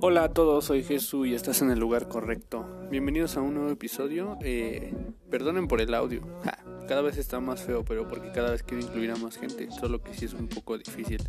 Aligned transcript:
Hola 0.00 0.22
a 0.22 0.28
todos, 0.32 0.66
soy 0.66 0.84
Jesús 0.84 1.26
y 1.26 1.34
estás 1.34 1.60
en 1.60 1.70
el 1.70 1.80
lugar 1.80 2.06
correcto. 2.06 2.64
Bienvenidos 2.88 3.36
a 3.36 3.40
un 3.40 3.54
nuevo 3.54 3.70
episodio. 3.70 4.38
Eh, 4.42 4.94
perdonen 5.28 5.66
por 5.66 5.80
el 5.80 5.92
audio. 5.92 6.22
cada 6.88 7.02
vez 7.02 7.18
está 7.18 7.40
más 7.40 7.62
feo, 7.62 7.84
pero 7.84 8.08
porque 8.08 8.30
cada 8.30 8.52
vez 8.52 8.62
quiero 8.62 8.84
incluir 8.84 9.10
a 9.10 9.16
más 9.16 9.36
gente, 9.36 9.68
solo 9.72 10.00
que 10.00 10.14
sí 10.14 10.26
es 10.26 10.34
un 10.34 10.46
poco 10.46 10.78
difícil. 10.78 11.20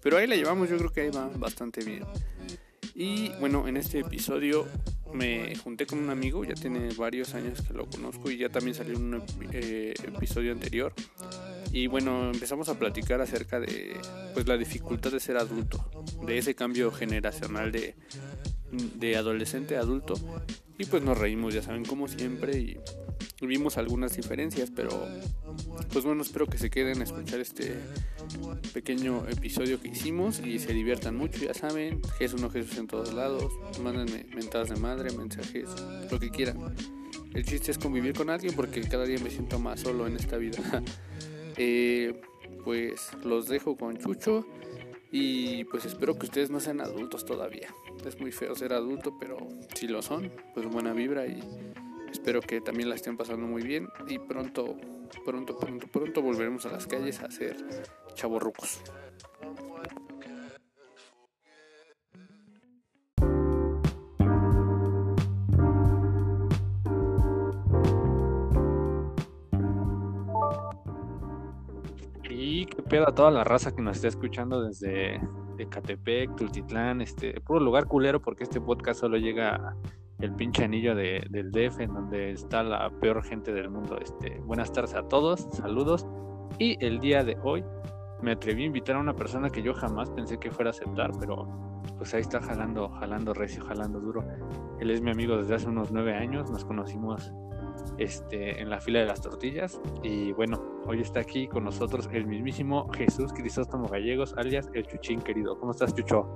Pero 0.00 0.18
ahí 0.18 0.28
la 0.28 0.36
llevamos, 0.36 0.70
yo 0.70 0.76
creo 0.76 0.92
que 0.92 1.00
ahí 1.00 1.10
va 1.10 1.28
bastante 1.34 1.84
bien. 1.84 2.04
Y 2.94 3.30
bueno, 3.40 3.66
en 3.66 3.76
este 3.76 3.98
episodio 3.98 4.68
me 5.12 5.56
junté 5.56 5.86
con 5.86 5.98
un 5.98 6.10
amigo, 6.10 6.44
ya 6.44 6.54
tiene 6.54 6.90
varios 6.96 7.34
años 7.34 7.60
que 7.60 7.74
lo 7.74 7.86
conozco 7.86 8.30
y 8.30 8.36
ya 8.36 8.48
también 8.50 8.76
salió 8.76 8.96
un 8.98 9.20
eh, 9.50 9.94
episodio 10.06 10.52
anterior 10.52 10.94
y 11.72 11.86
bueno, 11.86 12.30
empezamos 12.30 12.68
a 12.68 12.78
platicar 12.78 13.20
acerca 13.22 13.58
de 13.58 13.96
pues 14.34 14.46
la 14.46 14.58
dificultad 14.58 15.10
de 15.10 15.20
ser 15.20 15.38
adulto, 15.38 15.84
de 16.26 16.36
ese 16.36 16.54
cambio 16.54 16.92
generacional 16.92 17.72
de, 17.72 17.96
de 18.70 19.16
adolescente 19.16 19.76
a 19.76 19.80
adulto. 19.80 20.14
Y 20.78 20.84
pues 20.84 21.02
nos 21.02 21.16
reímos, 21.16 21.54
ya 21.54 21.62
saben, 21.62 21.84
como 21.84 22.08
siempre, 22.08 22.58
y 22.58 22.76
vimos 23.40 23.78
algunas 23.78 24.16
diferencias, 24.16 24.70
pero 24.74 25.06
pues 25.92 26.04
bueno, 26.04 26.22
espero 26.22 26.46
que 26.46 26.58
se 26.58 26.70
queden 26.70 27.00
a 27.00 27.04
escuchar 27.04 27.40
este 27.40 27.76
pequeño 28.72 29.26
episodio 29.28 29.80
que 29.80 29.88
hicimos 29.88 30.40
y 30.40 30.58
se 30.58 30.72
diviertan 30.72 31.16
mucho, 31.16 31.38
ya 31.44 31.54
saben, 31.54 32.02
Jesús 32.18 32.40
no 32.40 32.50
Jesús 32.50 32.78
en 32.78 32.86
todos 32.86 33.12
lados, 33.14 33.52
mándenme 33.82 34.26
mentadas 34.34 34.68
de 34.68 34.76
madre, 34.76 35.10
mensajes, 35.12 35.68
lo 36.10 36.18
que 36.18 36.30
quieran. 36.30 36.74
El 37.34 37.44
chiste 37.44 37.70
es 37.70 37.78
convivir 37.78 38.12
con 38.14 38.28
alguien 38.28 38.54
porque 38.54 38.82
cada 38.82 39.04
día 39.04 39.18
me 39.22 39.30
siento 39.30 39.58
más 39.58 39.80
solo 39.80 40.06
en 40.06 40.16
esta 40.16 40.36
vida. 40.36 40.58
Eh, 41.56 42.20
pues 42.64 43.10
los 43.24 43.48
dejo 43.48 43.76
con 43.76 43.96
Chucho 43.96 44.46
y 45.10 45.64
pues 45.64 45.84
espero 45.84 46.18
que 46.18 46.26
ustedes 46.26 46.50
no 46.50 46.60
sean 46.60 46.80
adultos 46.80 47.24
todavía. 47.24 47.74
Es 48.06 48.18
muy 48.20 48.32
feo 48.32 48.54
ser 48.54 48.72
adulto, 48.72 49.16
pero 49.18 49.36
si 49.74 49.88
lo 49.88 50.02
son, 50.02 50.32
pues 50.54 50.66
buena 50.66 50.92
vibra 50.92 51.26
y 51.26 51.40
espero 52.10 52.40
que 52.40 52.60
también 52.60 52.88
la 52.88 52.94
estén 52.94 53.16
pasando 53.16 53.46
muy 53.46 53.62
bien 53.62 53.88
y 54.08 54.18
pronto, 54.18 54.76
pronto, 55.24 55.58
pronto, 55.58 55.86
pronto 55.88 56.22
volveremos 56.22 56.66
a 56.66 56.70
las 56.70 56.86
calles 56.86 57.20
a 57.20 57.26
hacer 57.26 57.56
chavorrucos. 58.14 58.80
A 73.06 73.14
toda 73.14 73.30
la 73.30 73.44
raza 73.44 73.74
que 73.74 73.82
nos 73.82 73.96
está 73.96 74.08
escuchando 74.08 74.62
desde 74.62 75.20
Ecatepec, 75.58 76.36
Tultitlán, 76.36 77.00
este, 77.00 77.40
puro 77.40 77.60
lugar 77.60 77.86
culero 77.86 78.20
porque 78.20 78.44
este 78.44 78.60
podcast 78.60 79.00
solo 79.00 79.16
llega 79.16 79.76
el 80.20 80.34
pinche 80.34 80.64
anillo 80.64 80.94
de, 80.94 81.24
del 81.30 81.50
DF 81.50 81.80
en 81.80 81.94
donde 81.94 82.30
está 82.30 82.62
la 82.62 82.90
peor 83.00 83.24
gente 83.24 83.52
del 83.52 83.70
mundo. 83.70 83.98
Este, 84.00 84.40
buenas 84.40 84.72
tardes 84.72 84.94
a 84.94 85.02
todos, 85.08 85.48
saludos. 85.52 86.06
Y 86.58 86.76
el 86.84 87.00
día 87.00 87.24
de 87.24 87.36
hoy 87.42 87.64
me 88.22 88.32
atreví 88.32 88.62
a 88.62 88.66
invitar 88.66 88.96
a 88.96 89.00
una 89.00 89.14
persona 89.14 89.50
que 89.50 89.62
yo 89.62 89.74
jamás 89.74 90.10
pensé 90.10 90.38
que 90.38 90.50
fuera 90.50 90.70
a 90.70 90.72
aceptar, 90.72 91.10
pero 91.18 91.48
pues 91.98 92.14
ahí 92.14 92.20
está 92.20 92.40
jalando, 92.40 92.88
jalando 92.88 93.34
recio, 93.34 93.64
jalando 93.64 94.00
duro. 94.00 94.24
Él 94.78 94.90
es 94.90 95.00
mi 95.00 95.10
amigo 95.10 95.36
desde 95.36 95.56
hace 95.56 95.68
unos 95.68 95.90
nueve 95.90 96.14
años, 96.14 96.50
nos 96.50 96.64
conocimos 96.64 97.32
este, 97.98 98.60
en 98.60 98.70
la 98.70 98.80
fila 98.80 99.00
de 99.00 99.06
las 99.06 99.20
tortillas. 99.20 99.80
Y 100.02 100.32
bueno, 100.32 100.62
hoy 100.86 101.00
está 101.00 101.20
aquí 101.20 101.48
con 101.48 101.64
nosotros 101.64 102.08
el 102.12 102.26
mismísimo 102.26 102.88
Jesús 102.92 103.32
Crisóstomo 103.32 103.88
Gallegos, 103.88 104.34
alias 104.36 104.70
el 104.74 104.86
Chuchín 104.86 105.20
querido. 105.20 105.58
¿Cómo 105.58 105.72
estás, 105.72 105.94
Chucho? 105.94 106.26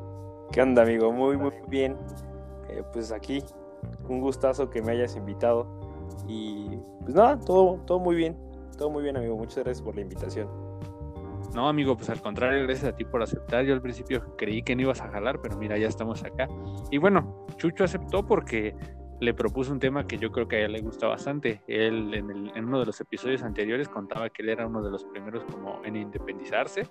¿Qué 0.52 0.62
onda, 0.62 0.82
amigo? 0.82 1.12
Muy, 1.12 1.36
muy 1.36 1.52
bien. 1.68 1.96
Eh, 2.68 2.82
pues 2.92 3.12
aquí, 3.12 3.42
un 4.08 4.20
gustazo 4.20 4.70
que 4.70 4.82
me 4.82 4.92
hayas 4.92 5.16
invitado. 5.16 5.66
Y 6.28 6.78
pues 7.02 7.14
nada, 7.14 7.38
todo, 7.40 7.80
todo 7.86 7.98
muy 7.98 8.16
bien. 8.16 8.36
Todo 8.76 8.90
muy 8.90 9.02
bien, 9.02 9.16
amigo. 9.16 9.36
Muchas 9.36 9.64
gracias 9.64 9.82
por 9.82 9.94
la 9.94 10.02
invitación. 10.02 10.48
No, 11.54 11.68
amigo, 11.68 11.96
pues 11.96 12.10
al 12.10 12.20
contrario, 12.20 12.64
gracias 12.64 12.92
a 12.92 12.96
ti 12.96 13.04
por 13.04 13.22
aceptar. 13.22 13.64
Yo 13.64 13.72
al 13.72 13.80
principio 13.80 14.36
creí 14.36 14.62
que 14.62 14.76
no 14.76 14.82
ibas 14.82 15.00
a 15.00 15.08
jalar, 15.08 15.40
pero 15.40 15.56
mira, 15.56 15.78
ya 15.78 15.88
estamos 15.88 16.22
acá. 16.22 16.48
Y 16.90 16.98
bueno, 16.98 17.46
Chucho 17.56 17.84
aceptó 17.84 18.26
porque 18.26 18.76
le 19.20 19.34
propuso 19.34 19.72
un 19.72 19.78
tema 19.78 20.06
que 20.06 20.18
yo 20.18 20.30
creo 20.30 20.46
que 20.48 20.56
a 20.56 20.64
él 20.66 20.72
le 20.72 20.80
gusta 20.80 21.06
bastante. 21.06 21.62
Él 21.66 22.14
en, 22.14 22.64
uno 22.64 22.80
de 22.80 22.86
los 22.86 23.00
episodios 23.00 23.42
anteriores 23.42 23.88
contaba 23.88 24.30
que 24.30 24.42
él 24.42 24.50
era 24.50 24.66
uno 24.66 24.82
de 24.82 24.90
los 24.90 25.04
primeros 25.04 25.44
como 25.44 25.80
en 25.84 25.96
independizarse 25.96 26.88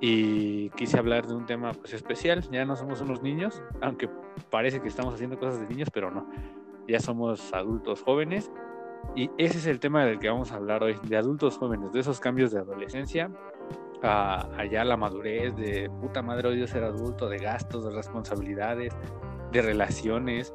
y 0.00 0.70
quise 0.70 0.98
hablar 0.98 1.26
de 1.26 1.34
un 1.34 1.46
tema 1.46 1.72
pues 1.72 1.92
especial. 1.94 2.42
Ya 2.50 2.64
no 2.64 2.76
somos 2.76 3.00
unos 3.00 3.22
niños, 3.22 3.62
aunque 3.80 4.08
parece 4.50 4.80
que 4.80 4.88
estamos 4.88 5.14
haciendo 5.14 5.38
cosas 5.38 5.60
de 5.60 5.66
niños, 5.66 5.90
pero 5.92 6.10
no. 6.10 6.28
Ya 6.88 7.00
somos 7.00 7.52
adultos 7.52 8.02
jóvenes 8.02 8.50
y 9.14 9.30
ese 9.38 9.58
es 9.58 9.66
el 9.66 9.78
tema 9.78 10.04
del 10.04 10.18
que 10.18 10.28
vamos 10.28 10.52
a 10.52 10.56
hablar 10.56 10.82
hoy, 10.82 10.96
de 11.04 11.16
adultos 11.16 11.56
jóvenes, 11.58 11.92
de 11.92 12.00
esos 12.00 12.18
cambios 12.20 12.50
de 12.50 12.58
adolescencia 12.58 13.30
a 14.02 14.48
allá 14.56 14.84
la 14.84 14.96
madurez, 14.96 15.56
de 15.56 15.90
puta 16.00 16.22
madre 16.22 16.48
odio 16.48 16.66
ser 16.66 16.84
adulto, 16.84 17.28
de 17.28 17.38
gastos, 17.38 17.84
de 17.84 17.90
responsabilidades, 17.90 18.96
de 19.52 19.62
relaciones 19.62 20.54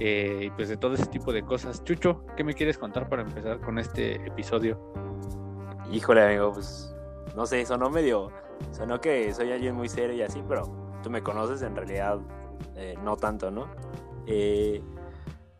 eh, 0.00 0.44
y 0.44 0.50
pues 0.50 0.68
de 0.68 0.76
todo 0.76 0.94
ese 0.94 1.06
tipo 1.06 1.32
de 1.32 1.42
cosas. 1.42 1.82
Chucho, 1.84 2.24
¿qué 2.36 2.44
me 2.44 2.54
quieres 2.54 2.78
contar 2.78 3.08
para 3.08 3.22
empezar 3.22 3.60
con 3.60 3.78
este 3.78 4.14
episodio? 4.26 4.92
Híjole, 5.90 6.24
amigo, 6.24 6.52
pues 6.52 6.94
no 7.34 7.46
sé, 7.46 7.64
sonó 7.66 7.90
medio, 7.90 8.30
sonó 8.72 9.00
que 9.00 9.32
soy 9.34 9.52
alguien 9.52 9.74
muy 9.74 9.88
serio 9.88 10.16
y 10.16 10.22
así, 10.22 10.42
pero 10.48 10.98
tú 11.02 11.10
me 11.10 11.22
conoces 11.22 11.62
en 11.62 11.74
realidad 11.74 12.18
eh, 12.76 12.96
no 13.02 13.16
tanto, 13.16 13.50
¿no? 13.50 13.66
Eh, 14.26 14.82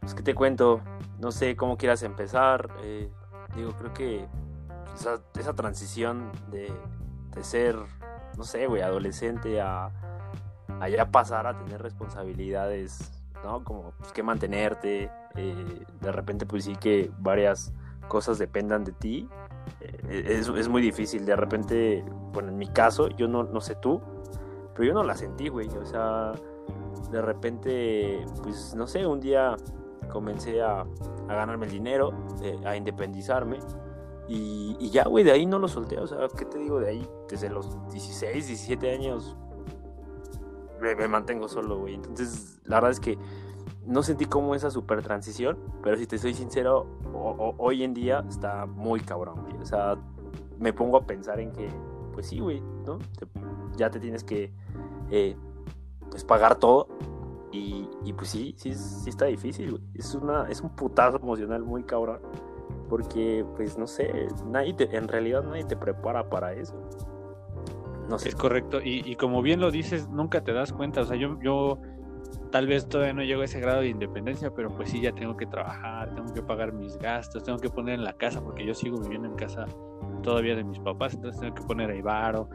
pues 0.01 0.15
qué 0.15 0.23
te 0.23 0.35
cuento, 0.35 0.83
no 1.19 1.33
sé 1.33 1.57
cómo 1.57 1.77
quieras 1.77 2.03
empezar, 2.03 2.69
digo, 3.57 3.73
creo 3.73 3.93
que 3.93 4.27
esa, 4.95 5.55
transición 5.55 6.31
de, 6.51 6.73
de, 7.35 7.45
ser, 7.45 7.77
no 8.37 8.45
sé, 8.45 8.67
güey, 8.67 8.83
adolescente 8.83 9.61
a, 9.61 9.91
a 10.81 10.89
ya 10.89 11.11
pasar 11.11 11.47
a 11.47 11.59
tener 11.59 11.83
responsabilidades 11.83 13.18
¿no? 13.45 13.65
Como 13.65 13.93
pues, 13.99 14.13
que 14.13 14.23
mantenerte, 14.23 15.11
eh, 15.37 15.85
de 16.01 16.13
repente 16.13 16.47
pues 16.47 16.65
sí 16.65 16.77
que 16.77 17.11
varias 17.19 17.73
cosas 18.09 18.39
dependan 18.39 18.85
de 18.85 18.93
ti, 18.93 19.29
eh, 19.81 20.39
es, 20.39 20.49
es, 20.49 20.69
muy 20.69 20.83
difícil, 20.83 21.27
de 21.27 21.37
repente, 21.37 22.05
bueno, 22.33 22.49
en 22.49 22.59
mi 22.59 22.69
caso, 22.69 23.09
yo 23.09 23.29
no, 23.29 23.45
no 23.45 23.61
sé 23.61 23.75
tú, 23.77 24.01
pero 24.75 24.89
yo 24.89 24.95
no 24.95 25.03
la 25.03 25.15
sentí, 25.15 25.49
güey, 25.49 25.69
o 25.69 25.85
sea, 25.85 26.33
de 27.11 27.23
repente, 27.23 28.25
pues 28.43 28.75
no 28.75 28.87
sé, 28.87 29.07
un 29.07 29.21
día 29.21 29.57
comencé 30.09 30.63
a, 30.63 30.81
a 30.81 31.35
ganarme 31.35 31.67
el 31.67 31.73
dinero, 31.73 32.13
eh, 32.43 32.59
a 32.65 32.77
independizarme. 32.77 33.59
Y, 34.29 34.77
y 34.79 34.91
ya, 34.91 35.05
güey, 35.05 35.25
de 35.25 35.33
ahí 35.33 35.47
no 35.47 35.59
lo 35.59 35.69
solté. 35.69 35.99
O 35.99 36.07
sea, 36.07 36.19
¿qué 36.37 36.45
te 36.45 36.59
digo 36.59 36.81
de 36.81 36.91
ahí? 36.91 37.09
Desde 37.31 37.49
los 37.49 37.89
16, 37.91 38.47
17 38.47 38.93
años 38.93 39.37
me, 40.81 41.09
mantengo 41.09 41.49
solo, 41.49 41.79
güey. 41.79 41.95
Entonces, 41.95 42.61
la 42.65 42.77
verdad 42.77 42.91
es 42.93 43.01
que 43.01 43.19
no 43.87 44.03
sentí 44.03 44.27
como 44.27 44.55
esa 44.55 44.71
super 44.71 45.03
transición, 45.03 45.59
pero 45.83 45.97
si 45.97 46.07
te 46.07 46.19
soy 46.19 46.35
sincero, 46.35 46.87
hoy 47.13 47.85
en 47.85 47.95
día 47.95 48.25
está 48.29 48.67
muy 48.67 49.01
cabrón, 49.01 49.43
güey. 49.43 49.57
O 49.61 49.65
sea, 49.65 49.97
me 50.59 50.73
pongo 50.73 50.99
a 50.99 51.07
pensar 51.07 51.41
en 51.41 51.53
que, 51.53 51.69
pues 52.13 52.27
sí, 52.27 52.41
güey, 52.41 52.61
¿no? 52.85 52.99
ya 53.77 53.91
te 53.91 54.01
tienes 54.01 54.25
que, 54.25 54.53
eh, 55.11 55.37
pues, 56.11 56.25
pagar 56.25 56.57
todo. 56.57 56.89
Y, 57.51 57.89
y, 58.05 58.13
pues 58.13 58.29
sí, 58.29 58.55
sí, 58.59 58.75
sí 58.75 59.09
está 59.09 59.25
difícil, 59.25 59.71
güey. 59.71 59.83
Es, 59.95 60.15
una, 60.15 60.49
es 60.51 60.61
un 60.61 60.71
putazo 60.71 61.17
emocional 61.17 61.63
muy 61.63 61.83
cabrón. 61.85 62.21
Porque, 62.89 63.45
pues, 63.57 63.79
no 63.79 63.87
sé, 63.87 64.29
nadie 64.47 64.75
en 64.79 65.09
realidad 65.09 65.43
nadie 65.45 65.65
te 65.65 65.77
prepara 65.77 66.29
para 66.29 66.53
eso. 66.53 66.75
Es 68.17 68.35
correcto, 68.35 68.81
y, 68.83 69.15
como 69.17 69.43
bien 69.43 69.61
lo 69.61 69.71
dices, 69.71 70.09
nunca 70.09 70.43
te 70.43 70.53
das 70.53 70.73
cuenta, 70.73 71.03
o 71.03 71.05
sea, 71.05 71.17
yo, 71.17 71.39
yo 71.43 71.79
tal 72.51 72.67
vez 72.67 72.89
todavía 72.89 73.13
no 73.13 73.23
llego 73.23 73.43
a 73.43 73.45
ese 73.45 73.61
grado 73.61 73.81
de 73.81 73.89
independencia, 73.89 74.51
pero 74.55 74.75
pues 74.75 74.91
sí, 74.91 75.01
ya 75.01 75.13
tengo 75.13 75.37
que 75.37 75.47
trabajar, 75.47 76.15
tengo 76.15 76.33
que 76.33 76.43
pagar 76.43 76.73
mis 76.73 76.97
gastos, 76.99 77.45
tengo 77.45 77.59
que 77.59 77.69
poner 77.69 77.95
en 77.95 78.05
la 78.05 78.15
casa, 78.15 78.43
porque 78.43 78.65
yo 78.65 78.75
sigo 78.75 78.99
viviendo 78.99 79.29
en 79.29 79.35
casa 79.35 79.67
todavía 80.23 80.57
de 80.57 80.65
mis 80.65 80.79
papás, 80.79 81.15
entonces 81.15 81.41
tengo 81.41 81.55
que 81.55 81.63
poner 81.63 81.91
ahí 81.91 82.01
varo, 82.01 82.49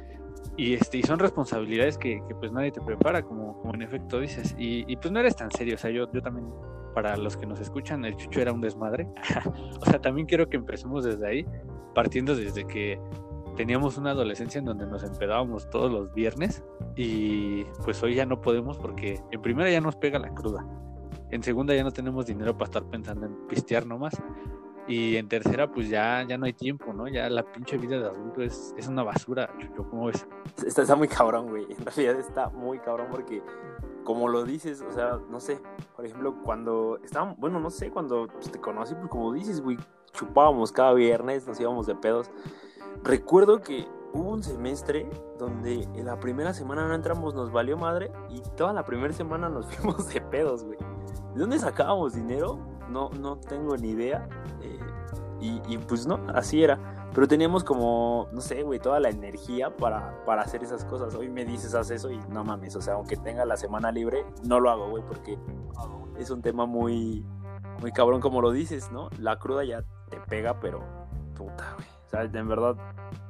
y, 0.58 0.74
este, 0.74 0.98
y 0.98 1.04
son 1.04 1.20
responsabilidades 1.20 1.98
que, 1.98 2.22
pues 2.40 2.52
nadie 2.52 2.72
te 2.72 2.82
prepara, 2.82 3.22
como, 3.24 3.60
como 3.60 3.74
en 3.76 3.82
efecto 3.84 4.20
dices, 4.20 4.56
y, 4.58 4.96
pues 4.98 5.12
no 5.12 5.20
eres 5.20 5.36
tan 5.36 5.52
serio, 5.52 5.76
o 5.76 5.78
sea, 5.78 5.92
yo, 5.92 6.12
yo 6.12 6.22
también, 6.22 6.48
para 6.94 7.16
los 7.18 7.38
que 7.38 7.46
nos 7.46 7.60
escuchan, 7.60 8.06
el 8.06 8.16
chucho 8.16 8.42
era 8.42 8.52
un 8.52 8.62
desmadre, 8.62 9.08
o 9.80 9.86
sea, 9.86 10.00
también 10.00 10.28
quiero 10.28 10.50
que 10.50 10.58
empecemos 10.58 11.04
desde 11.04 11.28
ahí, 11.28 11.46
partiendo 11.94 12.36
desde 12.36 12.66
que 12.66 13.00
teníamos 13.56 13.98
una 13.98 14.12
adolescencia 14.12 14.60
en 14.60 14.66
donde 14.66 14.86
nos 14.86 15.04
empedábamos 15.04 15.70
todos 15.70 15.92
los 15.92 16.14
viernes 16.14 16.64
y 16.96 17.64
pues 17.84 18.02
hoy 18.04 18.16
ya 18.16 18.26
no 18.26 18.42
podemos 18.42 18.78
porque 18.78 19.22
en 19.32 19.42
primera 19.42 19.70
ya 19.70 19.82
nos 19.82 19.96
pega 19.96 20.20
la 20.20 20.34
cruda, 20.34 20.66
en 21.34 21.42
segunda 21.42 21.74
ya 21.74 21.84
no 21.84 21.92
tenemos 21.92 22.28
dinero 22.28 22.54
para 22.54 22.66
estar 22.66 22.84
pensando 22.84 23.26
en 23.26 23.48
pistear 23.48 23.88
nomás 23.88 24.14
Y 24.88 25.16
en 25.16 25.28
tercera, 25.30 25.72
pues 25.72 25.90
ya, 25.90 26.24
ya 26.28 26.38
no 26.38 26.46
hay 26.46 26.54
tiempo, 26.54 26.94
¿no? 26.94 27.08
Ya 27.08 27.30
la 27.30 27.44
pinche 27.44 27.78
vida 27.78 27.98
de 28.00 28.06
adulto 28.06 28.42
es, 28.42 28.76
es 28.78 28.88
una 28.88 29.02
basura, 29.02 29.50
Chucho, 29.58 29.90
¿cómo 29.90 30.08
ves? 30.08 30.28
Está, 30.66 30.82
está 30.82 30.96
muy 30.96 31.08
cabrón, 31.08 31.48
güey. 31.48 31.66
En 31.72 31.86
realidad 31.86 32.20
está 32.20 32.50
muy 32.50 32.80
cabrón 32.80 33.08
porque, 33.10 33.42
como 34.04 34.28
lo 34.28 34.44
dices, 34.44 34.82
o 34.82 34.92
sea, 34.92 35.20
no 35.30 35.40
sé, 35.40 35.60
por 35.96 36.06
ejemplo, 36.06 36.36
cuando 36.44 37.00
estábamos, 37.04 37.38
bueno, 37.38 37.60
no 37.60 37.70
sé, 37.70 37.90
cuando 37.90 38.28
pues, 38.28 38.52
te 38.52 38.60
conocí, 38.60 38.94
pues 38.94 39.08
como 39.08 39.32
dices, 39.34 39.62
güey, 39.62 39.78
chupábamos 40.12 40.72
cada 40.72 40.94
viernes, 40.94 41.48
nos 41.48 41.60
íbamos 41.60 41.88
de 41.88 41.96
pedos. 41.96 42.30
Recuerdo 43.04 43.62
que 43.62 43.88
hubo 44.13 44.31
un 44.31 44.44
semestre 44.44 45.10
donde 45.40 45.84
en 45.95 46.06
la 46.06 46.19
primera 46.19 46.54
semana 46.54 46.88
no 46.88 46.94
entramos, 46.94 47.34
nos 47.34 47.51
valió 47.51 47.78
madre, 47.78 48.12
y 48.30 48.42
toda 48.56 48.74
la 48.74 48.86
primera 48.86 49.13
semana 49.13 49.50
nos 49.50 49.66
fuimos 49.75 50.07
de 50.13 50.22
pedos, 50.22 50.63
güey. 50.63 50.78
¿De 51.34 51.40
dónde 51.40 51.60
sacábamos 51.60 52.13
dinero? 52.13 52.60
No, 52.90 53.10
no 53.10 53.38
tengo 53.38 53.75
ni 53.75 53.90
idea. 53.90 54.28
Eh, 54.62 54.80
y, 55.40 55.62
y, 55.68 55.78
pues 55.78 56.06
no, 56.06 56.19
así 56.34 56.63
era. 56.63 56.80
Pero 57.13 57.28
teníamos 57.28 57.63
como, 57.63 58.28
no 58.31 58.42
sé, 58.42 58.63
güey, 58.63 58.80
toda 58.80 59.00
la 59.00 59.10
energía 59.10 59.75
para, 59.75 60.24
para 60.25 60.42
hacer 60.42 60.63
esas 60.63 60.86
cosas. 60.86 61.13
Hoy 61.16 61.30
me 61.30 61.46
dices, 61.46 61.75
haz 61.75 61.92
eso 61.92 62.10
y 62.10 62.18
no 62.30 62.44
mames. 62.44 62.75
O 62.75 62.81
sea, 62.81 62.96
aunque 62.96 63.18
tenga 63.18 63.46
la 63.46 63.57
semana 63.57 63.92
libre, 63.92 64.25
no 64.44 64.60
lo 64.60 64.69
hago, 64.69 64.89
güey, 64.89 65.04
porque 65.06 65.38
es 66.18 66.30
un 66.30 66.42
tema 66.42 66.66
muy, 66.66 67.25
muy 67.81 67.92
cabrón 67.92 68.22
como 68.22 68.42
lo 68.42 68.51
dices, 68.51 68.92
¿no? 68.92 69.10
La 69.19 69.38
cruda 69.38 69.63
ya 69.63 69.84
te 70.10 70.19
pega, 70.22 70.60
pero 70.60 70.81
puta, 71.36 71.75
güey. 71.75 71.93
Sea, 72.13 72.30
en 72.39 72.48
verdad. 72.48 72.75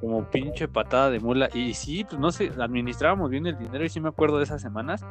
Como 0.00 0.24
pinche 0.30 0.68
patada 0.68 1.10
de 1.10 1.20
mula. 1.20 1.48
Y 1.54 1.74
sí, 1.74 2.04
pues 2.04 2.20
no 2.20 2.30
sé, 2.30 2.50
administrábamos 2.58 3.30
bien 3.30 3.46
el 3.46 3.56
dinero 3.56 3.84
y 3.84 3.88
sí 3.88 4.00
me 4.00 4.10
acuerdo 4.10 4.38
de 4.38 4.44
esas 4.44 4.60
semanas. 4.60 5.04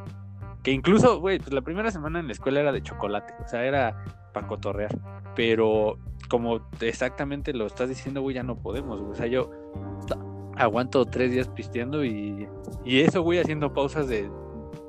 Que 0.62 0.70
incluso, 0.70 1.20
güey, 1.20 1.38
pues 1.38 1.52
la 1.52 1.60
primera 1.60 1.90
semana 1.90 2.20
en 2.20 2.26
la 2.26 2.32
escuela 2.32 2.60
era 2.60 2.72
de 2.72 2.82
chocolate. 2.82 3.34
O 3.44 3.48
sea, 3.48 3.64
era 3.64 4.04
para 4.32 4.46
cotorrear. 4.46 4.96
Pero 5.34 5.98
como 6.28 6.60
exactamente 6.80 7.52
lo 7.52 7.66
estás 7.66 7.88
diciendo, 7.88 8.22
güey, 8.22 8.36
ya 8.36 8.44
no 8.44 8.56
podemos. 8.56 9.00
O 9.00 9.14
sea, 9.14 9.26
yo 9.26 9.50
aguanto 10.56 11.04
tres 11.04 11.32
días 11.32 11.48
pisteando 11.48 12.04
y, 12.04 12.48
y 12.84 13.00
eso, 13.00 13.22
güey, 13.22 13.40
haciendo 13.40 13.72
pausas 13.72 14.06
de 14.08 14.30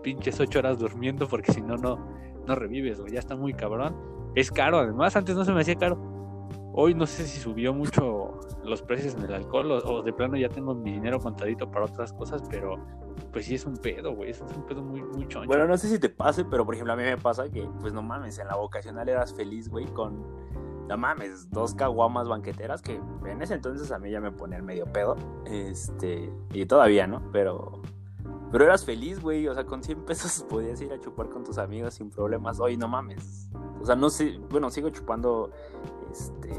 pinches 0.04 0.40
ocho 0.40 0.60
horas 0.60 0.78
durmiendo 0.78 1.28
porque 1.28 1.52
si 1.52 1.62
no, 1.62 1.76
no, 1.78 2.08
no 2.46 2.56
revives, 2.56 3.02
güey. 3.02 3.14
Ya 3.14 3.20
está 3.20 3.36
muy 3.36 3.54
cabrón. 3.54 3.96
Es 4.36 4.52
caro, 4.52 4.78
además, 4.78 5.16
antes 5.16 5.36
no 5.36 5.44
se 5.44 5.54
me 5.54 5.62
hacía 5.62 5.76
caro. 5.76 5.98
Hoy 6.74 6.94
no 6.94 7.08
sé 7.08 7.26
si 7.26 7.40
subió 7.40 7.74
mucho 7.74 8.25
los 8.66 8.82
precios 8.82 9.16
en 9.16 9.24
el 9.24 9.34
alcohol 9.34 9.72
o, 9.72 10.02
de 10.02 10.14
plano 10.14 10.38
ya 10.38 10.50
tengo 10.50 10.74
mi 10.74 10.94
dinero 10.94 11.20
contadito 11.20 11.70
para 11.70 11.86
otras 11.86 12.14
cosas, 12.14 12.44
pero 12.50 12.78
pues 13.32 13.46
sí 13.46 13.56
es 13.56 13.66
un 13.66 13.78
pedo, 13.78 14.14
güey. 14.14 14.32
Es 14.32 14.42
un 14.42 14.66
pedo 14.66 14.82
muy, 14.82 15.02
muy 15.02 15.28
choncho. 15.28 15.48
Bueno, 15.48 15.68
no 15.68 15.78
sé 15.78 15.88
si 15.88 16.00
te 16.00 16.10
pase, 16.10 16.46
pero 16.46 16.66
por 16.66 16.74
ejemplo 16.74 16.94
a 16.94 16.96
mí 16.96 17.04
me 17.04 17.18
pasa 17.18 17.50
que, 17.50 17.68
pues 17.80 17.94
no 17.94 18.02
mames, 18.02 18.40
en 18.40 18.48
la 18.48 18.56
vocacional 18.56 19.08
eras 19.08 19.34
feliz, 19.34 19.70
güey, 19.70 19.86
con, 19.86 20.24
no 20.88 20.98
mames, 20.98 21.50
dos 21.50 21.74
caguamas 21.74 22.28
banqueteras 22.28 22.82
que 22.82 23.02
en 23.26 23.42
ese 23.42 23.56
entonces 23.56 23.92
a 23.92 24.00
mí 24.00 24.12
ya 24.12 24.22
me 24.22 24.32
ponían 24.32 24.66
medio 24.66 24.86
pedo. 24.86 25.16
Este, 25.46 26.32
y 26.54 26.66
todavía, 26.66 27.08
¿no? 27.08 27.22
Pero, 27.32 27.82
pero 28.52 28.66
eras 28.66 28.86
feliz, 28.86 29.20
güey. 29.22 29.48
O 29.48 29.54
sea, 29.54 29.66
con 29.66 29.84
100 29.84 30.06
pesos 30.06 30.46
podías 30.50 30.80
ir 30.82 30.94
a 30.94 31.00
chupar 31.00 31.30
con 31.30 31.44
tus 31.44 31.58
amigos 31.58 31.96
sin 31.96 32.10
problemas. 32.10 32.60
Oye, 32.60 32.78
no 32.78 32.88
mames. 32.88 33.50
O 33.82 33.86
sea, 33.86 33.96
no 33.96 34.10
sé, 34.10 34.40
bueno, 34.50 34.70
sigo 34.70 34.90
chupando, 34.90 35.52
este, 36.12 36.52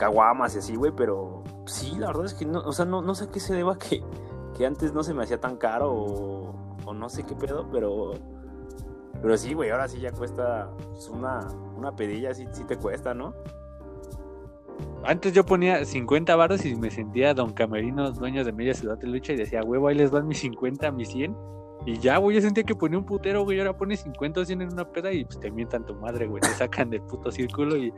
caguamas 0.00 0.56
y 0.56 0.60
así, 0.60 0.76
güey, 0.76 0.92
pero 0.96 1.44
sí, 1.66 1.94
la 1.98 2.06
verdad 2.06 2.24
es 2.24 2.32
que 2.32 2.46
no, 2.46 2.60
o 2.60 2.72
sea, 2.72 2.86
no, 2.86 3.02
no 3.02 3.14
sé 3.14 3.28
qué 3.28 3.38
se 3.38 3.54
deba 3.54 3.76
que, 3.78 4.02
que 4.56 4.64
antes 4.64 4.94
no 4.94 5.02
se 5.02 5.12
me 5.12 5.22
hacía 5.22 5.38
tan 5.38 5.56
caro 5.56 5.92
o, 5.92 6.94
no 6.94 7.08
sé 7.08 7.22
qué 7.22 7.36
pedo, 7.36 7.68
pero 7.70 8.14
pero 9.22 9.36
sí, 9.36 9.54
güey, 9.54 9.70
ahora 9.70 9.86
sí 9.86 10.00
ya 10.00 10.10
cuesta 10.10 10.70
pues, 10.90 11.08
una, 11.08 11.46
una 11.76 11.94
pedilla, 11.94 12.34
sí, 12.34 12.46
sí 12.50 12.64
te 12.64 12.76
cuesta, 12.76 13.14
¿no? 13.14 13.34
Antes 15.04 15.34
yo 15.34 15.44
ponía 15.44 15.84
50 15.84 16.34
baros 16.34 16.64
y 16.64 16.74
me 16.74 16.90
sentía 16.90 17.34
Don 17.34 17.52
Camerino, 17.52 18.10
dueño 18.10 18.44
de 18.44 18.52
media 18.52 18.74
ciudad 18.74 18.98
de 18.98 19.06
lucha, 19.06 19.34
y 19.34 19.36
decía, 19.36 19.62
huevo, 19.62 19.88
ahí 19.88 19.94
les 19.94 20.10
van 20.10 20.26
mis 20.26 20.40
50, 20.40 20.90
mis 20.90 21.10
100. 21.10 21.36
Y 21.86 21.98
ya, 21.98 22.18
güey, 22.18 22.36
yo 22.36 22.42
sentía 22.42 22.64
que 22.64 22.74
ponía 22.74 22.98
un 22.98 23.06
putero, 23.06 23.44
güey, 23.44 23.58
ahora 23.58 23.76
pones 23.76 24.00
50 24.00 24.40
o 24.40 24.44
100 24.44 24.62
en 24.62 24.72
una 24.72 24.90
peda 24.90 25.12
y 25.12 25.24
pues 25.24 25.40
te 25.40 25.50
mientan 25.50 25.86
tu 25.86 25.94
madre, 25.94 26.26
güey, 26.26 26.40
te 26.40 26.48
sacan 26.48 26.90
del 26.90 27.02
puto 27.02 27.30
círculo 27.30 27.76
y 27.76 27.92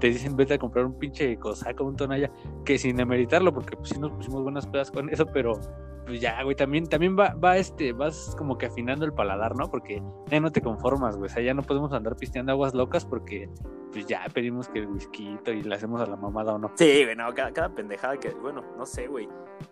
te 0.00 0.08
dicen 0.08 0.34
vete 0.36 0.54
a 0.54 0.58
comprar 0.58 0.86
un 0.86 0.98
pinche 0.98 1.36
cosaco, 1.38 1.84
un 1.84 1.96
tonalla, 1.96 2.30
que 2.64 2.78
sin 2.78 2.96
demeritarlo, 2.96 3.52
porque 3.52 3.76
pues 3.76 3.90
sí 3.90 3.98
nos 3.98 4.12
pusimos 4.12 4.42
buenas 4.42 4.66
pedas 4.66 4.90
con 4.90 5.10
eso, 5.10 5.26
pero 5.26 5.60
pues 6.06 6.20
ya, 6.20 6.42
güey, 6.42 6.56
también, 6.56 6.86
también 6.86 7.18
va, 7.18 7.34
va 7.34 7.58
este, 7.58 7.92
vas 7.92 8.34
como 8.38 8.56
que 8.56 8.66
afinando 8.66 9.04
el 9.04 9.12
paladar, 9.12 9.54
¿no? 9.56 9.70
Porque 9.70 10.02
ya 10.28 10.40
no 10.40 10.50
te 10.50 10.62
conformas, 10.62 11.16
güey, 11.16 11.30
o 11.30 11.32
sea, 11.32 11.42
ya 11.42 11.52
no 11.52 11.62
podemos 11.62 11.92
andar 11.92 12.16
pisteando 12.16 12.52
aguas 12.52 12.72
locas 12.72 13.04
porque 13.04 13.50
pues 13.92 14.06
ya 14.06 14.26
pedimos 14.32 14.68
que 14.68 14.78
el 14.80 14.86
whisky 14.86 15.38
y 15.46 15.62
le 15.62 15.74
hacemos 15.74 16.00
a 16.00 16.06
la 16.06 16.16
mamada 16.16 16.54
o 16.54 16.58
no. 16.58 16.72
Sí, 16.76 17.04
güey, 17.04 17.14
no, 17.14 17.32
cada, 17.34 17.52
cada 17.52 17.74
pendejada 17.74 18.16
que, 18.18 18.30
bueno, 18.30 18.64
no 18.76 18.86
sé, 18.86 19.06
güey. 19.06 19.28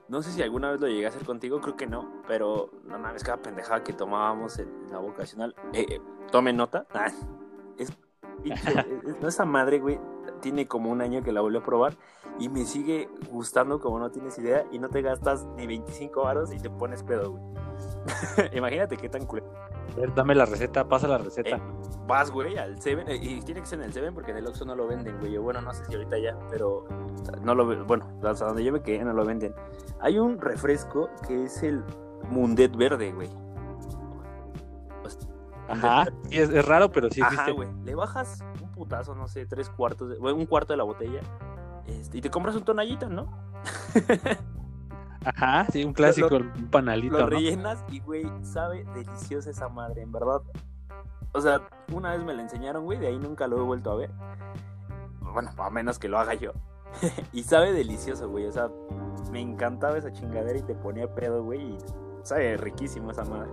No 0.09 0.23
sé 0.23 0.33
si 0.33 0.43
alguna 0.43 0.71
vez 0.71 0.81
lo 0.81 0.87
llegué 0.87 1.07
a 1.07 1.09
hacer 1.09 1.25
contigo, 1.25 1.61
creo 1.61 1.77
que 1.77 1.87
no, 1.87 2.23
pero 2.27 2.71
no 2.85 2.99
mames, 2.99 3.25
cada 3.25 3.39
pendejada 3.39 3.83
que 3.83 3.93
tomábamos 3.93 4.59
en, 4.59 4.69
la 4.91 4.99
vocacional, 4.99 5.55
eh, 5.73 5.87
eh, 5.89 6.01
tomen 6.31 6.57
nota, 6.57 6.87
ah, 6.95 7.07
es, 7.07 7.17
es, 7.79 7.93
es, 9.05 9.21
no 9.21 9.29
esa 9.29 9.45
madre, 9.45 9.81
güey, 9.81 9.99
tiene 10.41 10.67
como 10.67 10.91
un 10.91 11.01
año 11.01 11.23
que 11.23 11.33
la 11.33 11.41
volví 11.41 11.59
a 11.59 11.63
probar 11.63 11.97
y 12.39 12.49
me 12.49 12.65
sigue 12.65 13.09
gustando 13.31 13.81
como 13.81 13.99
no 13.99 14.11
tienes 14.11 14.39
idea 14.39 14.67
y 14.71 14.79
no 14.79 14.89
te 14.89 15.03
gastas 15.03 15.45
ni 15.57 15.67
25 15.67 16.23
varos 16.23 16.53
y 16.53 16.59
te 16.59 16.71
pones 16.71 17.03
pedo, 17.03 17.33
güey. 17.33 17.43
Imagínate 18.53 18.97
qué 18.97 19.09
tan 19.09 19.27
culero. 19.27 19.51
Ver, 19.97 20.15
dame 20.15 20.35
la 20.35 20.45
receta, 20.45 20.87
pasa 20.87 21.09
la 21.09 21.19
receta. 21.19 21.57
Eh, 21.57 21.63
vas, 22.07 22.31
güey, 22.31 22.57
al 22.59 22.81
Seven, 22.81 23.09
eh, 23.09 23.17
y 23.17 23.41
tiene 23.41 23.61
que 23.61 23.67
ser 23.67 23.79
en 23.81 23.87
el 23.87 23.93
Seven 23.93 24.15
porque 24.15 24.31
en 24.31 24.39
el 24.39 24.47
Oxxo 24.47 24.65
no 24.65 24.77
lo 24.77 24.87
venden, 24.87 25.19
güey. 25.19 25.37
Bueno, 25.39 25.61
no 25.63 25.73
sé 25.73 25.85
si 25.87 25.95
ahorita 25.95 26.19
ya, 26.19 26.39
pero 26.51 26.87
no 27.43 27.55
lo 27.55 27.85
bueno, 27.85 28.07
hasta 28.23 28.47
donde 28.47 28.63
yo 28.63 28.73
me 28.73 28.83
quedé 28.83 29.05
no 29.05 29.13
lo 29.13 29.25
venden. 29.25 29.55
Hay 30.01 30.19
un 30.19 30.41
refresco 30.41 31.09
que 31.27 31.45
es 31.45 31.63
el 31.63 31.83
Mundet 32.29 32.77
verde, 32.77 33.13
güey. 33.13 33.31
Ajá, 35.69 36.05
sí, 36.29 36.39
es, 36.39 36.51
es, 36.51 36.65
raro, 36.65 36.93
pero 36.93 37.11
sí 37.11 37.21
existe. 37.21 37.43
Ajá, 37.43 37.51
güey. 37.51 37.69
Le 37.85 37.95
bajas 37.95 38.45
un 38.63 38.71
putazo, 38.71 39.15
no 39.15 39.27
sé, 39.27 39.47
tres 39.47 39.69
cuartos, 39.69 40.11
de, 40.11 40.19
un 40.19 40.47
cuarto 40.47 40.73
de 40.73 40.77
la 40.77 40.85
botella 40.85 41.21
este, 41.87 42.19
y 42.19 42.21
te 42.21 42.31
compras 42.31 42.57
un 42.57 42.65
tonallita, 42.65 43.09
¿no? 43.09 43.27
Ajá, 45.27 45.67
sí, 45.73 45.85
un 45.85 45.93
clásico, 45.93 46.39
lo, 46.39 46.45
un 46.55 46.69
panalito. 46.71 47.19
Lo 47.19 47.25
¿no? 47.25 47.31
rellenas 47.31 47.85
y, 47.91 47.99
güey, 47.99 48.25
sabe 48.43 48.85
deliciosa 48.95 49.51
esa 49.51 49.69
madre, 49.69 50.03
en 50.03 50.13
verdad. 50.13 50.41
O 51.33 51.41
sea, 51.41 51.63
una 51.93 52.13
vez 52.13 52.25
me 52.25 52.33
la 52.33 52.43
enseñaron, 52.43 52.85
güey, 52.85 53.01
de 53.01 53.09
ahí 53.09 53.19
nunca 53.19 53.49
lo 53.49 53.59
he 53.59 53.63
vuelto 53.63 53.91
a 53.91 53.97
ver. 53.97 54.11
Bueno, 55.21 55.51
a 55.59 55.71
menos 55.71 55.99
que 55.99 56.09
lo 56.09 56.19
haga 56.19 56.35
yo. 56.35 56.53
y 57.33 57.43
sabe 57.43 57.73
delicioso, 57.73 58.29
güey. 58.29 58.47
O 58.47 58.53
sea, 58.53 58.71
me 59.33 59.41
encantaba 59.41 59.99
esa 59.99 60.13
chingadera 60.13 60.61
y 60.61 60.63
te 60.63 60.77
ponía 60.77 61.13
pedo, 61.13 61.43
güey. 61.43 61.61
Y 61.61 61.79
sabe 62.23 62.57
riquísimo 62.57 63.11
esa 63.11 63.25
madre. 63.25 63.51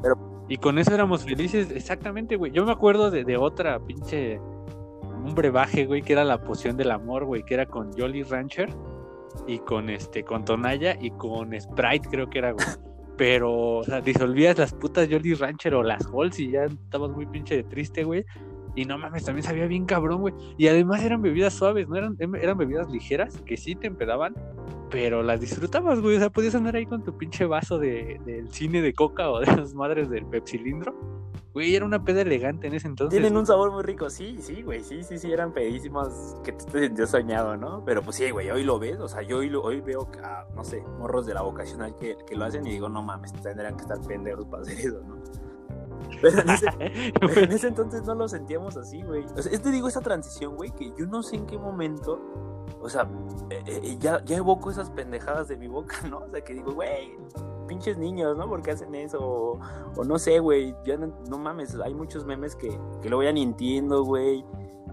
Pero... 0.00 0.16
Y 0.48 0.56
con 0.56 0.78
eso 0.78 0.94
éramos 0.94 1.22
felices, 1.24 1.70
exactamente, 1.70 2.36
güey. 2.36 2.50
Yo 2.50 2.64
me 2.64 2.72
acuerdo 2.72 3.10
de, 3.10 3.24
de 3.24 3.36
otra 3.36 3.78
pinche 3.78 4.38
un 4.38 5.34
brebaje, 5.34 5.84
güey, 5.84 6.00
que 6.00 6.14
era 6.14 6.24
la 6.24 6.42
poción 6.42 6.78
del 6.78 6.90
amor, 6.90 7.26
güey, 7.26 7.44
que 7.44 7.54
era 7.54 7.66
con 7.66 7.92
Jolly 7.92 8.22
Rancher 8.22 8.74
y 9.46 9.58
con 9.60 9.90
este, 9.90 10.24
con 10.24 10.44
Tonalla 10.44 10.96
y 11.00 11.10
con 11.12 11.58
Sprite, 11.60 12.08
creo 12.10 12.30
que 12.30 12.38
era, 12.38 12.52
güey. 12.52 12.66
Pero, 13.16 13.78
o 13.78 13.84
sea, 13.84 14.00
disolvías 14.00 14.58
las 14.58 14.72
putas 14.72 15.08
Jolly 15.10 15.34
Rancher 15.34 15.74
o 15.74 15.82
las 15.82 16.06
Halls 16.06 16.38
y 16.40 16.50
ya 16.50 16.64
estabas 16.64 17.10
muy 17.10 17.26
pinche 17.26 17.56
de 17.56 17.64
triste, 17.64 18.04
güey. 18.04 18.24
Y 18.74 18.84
no 18.86 18.96
mames, 18.98 19.24
también 19.24 19.44
sabía 19.44 19.66
bien 19.66 19.84
cabrón, 19.84 20.20
güey. 20.20 20.34
Y 20.56 20.68
además 20.68 21.02
eran 21.02 21.20
bebidas 21.20 21.52
suaves, 21.52 21.88
¿no? 21.88 21.96
Eran, 21.96 22.16
eran 22.18 22.56
bebidas 22.56 22.90
ligeras 22.90 23.36
que 23.44 23.56
sí 23.56 23.74
te 23.74 23.86
empedaban, 23.86 24.34
pero 24.90 25.22
las 25.22 25.40
disfrutabas, 25.40 26.00
güey. 26.00 26.16
O 26.16 26.18
sea, 26.18 26.30
podías 26.30 26.54
andar 26.54 26.76
ahí 26.76 26.86
con 26.86 27.02
tu 27.02 27.16
pinche 27.16 27.44
vaso 27.44 27.78
de, 27.78 28.20
del 28.24 28.50
cine 28.50 28.80
de 28.80 28.94
coca 28.94 29.30
o 29.30 29.40
de 29.40 29.46
las 29.46 29.74
madres 29.74 30.08
del 30.08 30.24
pepsilindro. 30.26 30.94
Güey, 31.52 31.76
era 31.76 31.84
una 31.84 32.02
peda 32.02 32.22
elegante 32.22 32.66
en 32.66 32.74
ese 32.74 32.88
entonces. 32.88 33.18
Tienen 33.18 33.36
un 33.36 33.44
sabor 33.44 33.70
muy 33.72 33.82
rico, 33.82 34.08
sí, 34.08 34.38
sí, 34.40 34.62
güey, 34.62 34.82
sí, 34.82 35.02
sí, 35.02 35.18
sí, 35.18 35.30
eran 35.30 35.52
pedísimas 35.52 36.34
que 36.42 36.52
tú 36.52 36.64
te 36.64 36.80
sentías 36.80 37.10
soñado, 37.10 37.58
¿no? 37.58 37.84
Pero 37.84 38.00
pues 38.00 38.16
sí, 38.16 38.30
güey, 38.30 38.50
hoy 38.50 38.64
lo 38.64 38.78
ves, 38.78 38.98
o 38.98 39.06
sea, 39.06 39.20
yo 39.20 39.38
hoy, 39.38 39.50
lo, 39.50 39.62
hoy 39.62 39.82
veo, 39.82 40.08
a, 40.24 40.46
no 40.54 40.64
sé, 40.64 40.82
morros 40.98 41.26
de 41.26 41.34
la 41.34 41.42
vocacional 41.42 41.94
que, 41.98 42.16
que 42.26 42.36
lo 42.36 42.46
hacen 42.46 42.66
y 42.66 42.70
digo, 42.70 42.88
no 42.88 43.02
mames, 43.02 43.34
tendrían 43.34 43.76
que 43.76 43.82
estar 43.82 44.00
pendejos 44.00 44.46
para 44.46 44.62
hacer 44.62 44.78
eso, 44.78 45.02
¿no? 45.06 45.16
Pero 46.20 46.40
en, 46.40 46.50
ese, 46.50 46.66
pero 47.20 47.40
en 47.40 47.52
ese, 47.52 47.68
entonces 47.68 48.02
no 48.04 48.14
lo 48.14 48.28
sentíamos 48.28 48.76
así, 48.76 49.02
güey. 49.02 49.24
O 49.36 49.42
sea, 49.42 49.52
es 49.52 49.60
te 49.62 49.70
digo, 49.70 49.88
esa 49.88 50.00
transición, 50.00 50.56
güey, 50.56 50.70
que 50.70 50.92
yo 50.96 51.06
no 51.06 51.22
sé 51.22 51.36
en 51.36 51.46
qué 51.46 51.58
momento, 51.58 52.20
o 52.80 52.88
sea, 52.88 53.08
eh, 53.50 53.62
eh, 53.66 53.96
ya, 53.98 54.22
ya 54.24 54.36
evoco 54.36 54.70
esas 54.70 54.90
pendejadas 54.90 55.48
de 55.48 55.56
mi 55.56 55.68
boca, 55.68 55.96
¿no? 56.10 56.18
O 56.18 56.30
sea, 56.30 56.42
que 56.42 56.54
digo, 56.54 56.72
güey, 56.72 57.16
pinches 57.66 57.98
niños, 57.98 58.36
¿no? 58.36 58.48
¿Por 58.48 58.62
qué 58.62 58.72
hacen 58.72 58.94
eso? 58.94 59.18
O, 59.20 59.60
o 59.96 60.04
no 60.04 60.18
sé, 60.18 60.38
güey, 60.38 60.74
ya 60.84 60.96
no, 60.96 61.12
no, 61.28 61.38
mames, 61.38 61.74
hay 61.76 61.94
muchos 61.94 62.24
memes 62.24 62.56
que, 62.56 62.78
que 63.00 63.08
lo 63.08 63.16
voy 63.16 63.32
ni 63.32 63.42
entiendo, 63.42 64.04
güey. 64.04 64.44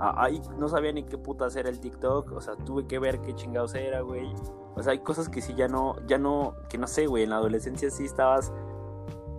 Ahí 0.01 0.41
no 0.57 0.69
sabía 0.69 0.93
ni 0.93 1.03
qué 1.03 1.17
puta 1.17 1.45
hacer 1.45 1.67
el 1.67 1.81
TikTok, 1.81 2.31
o 2.31 2.39
sea, 2.39 2.55
tuve 2.55 2.87
que 2.87 2.99
ver 2.99 3.19
qué 3.19 3.35
chingados 3.35 3.75
era, 3.75 3.99
güey. 3.99 4.33
O 4.75 4.81
sea, 4.81 4.93
hay 4.93 4.99
cosas 4.99 5.27
que 5.27 5.41
sí 5.41 5.53
ya 5.55 5.67
no, 5.67 5.95
ya 6.07 6.17
no, 6.17 6.55
que 6.69 6.77
no 6.77 6.87
sé, 6.87 7.05
güey, 7.05 7.23
en 7.23 7.31
la 7.31 7.35
adolescencia 7.35 7.89
sí 7.89 8.05
estabas 8.05 8.53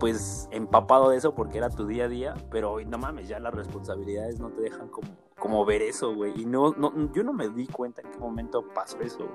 pues 0.01 0.49
empapado 0.51 1.11
de 1.11 1.19
eso 1.19 1.35
porque 1.35 1.59
era 1.59 1.69
tu 1.69 1.87
día 1.87 2.07
a 2.07 2.09
día, 2.09 2.35
pero 2.51 2.73
hoy 2.73 2.87
no 2.87 2.99
mames, 2.99 3.29
ya 3.29 3.39
las 3.39 3.55
responsabilidades 3.55 4.41
no 4.41 4.49
te 4.49 4.63
dejan 4.63 4.89
como, 4.89 5.09
como 5.39 5.65
ver 5.67 5.83
eso, 5.83 6.15
güey. 6.15 6.33
Y 6.41 6.47
no, 6.47 6.73
no, 6.73 7.13
yo 7.13 7.23
no 7.23 7.35
me 7.35 7.49
di 7.51 7.67
cuenta 7.67 8.01
en 8.01 8.11
qué 8.11 8.19
momento 8.19 8.67
pasó 8.75 8.99
eso. 9.01 9.29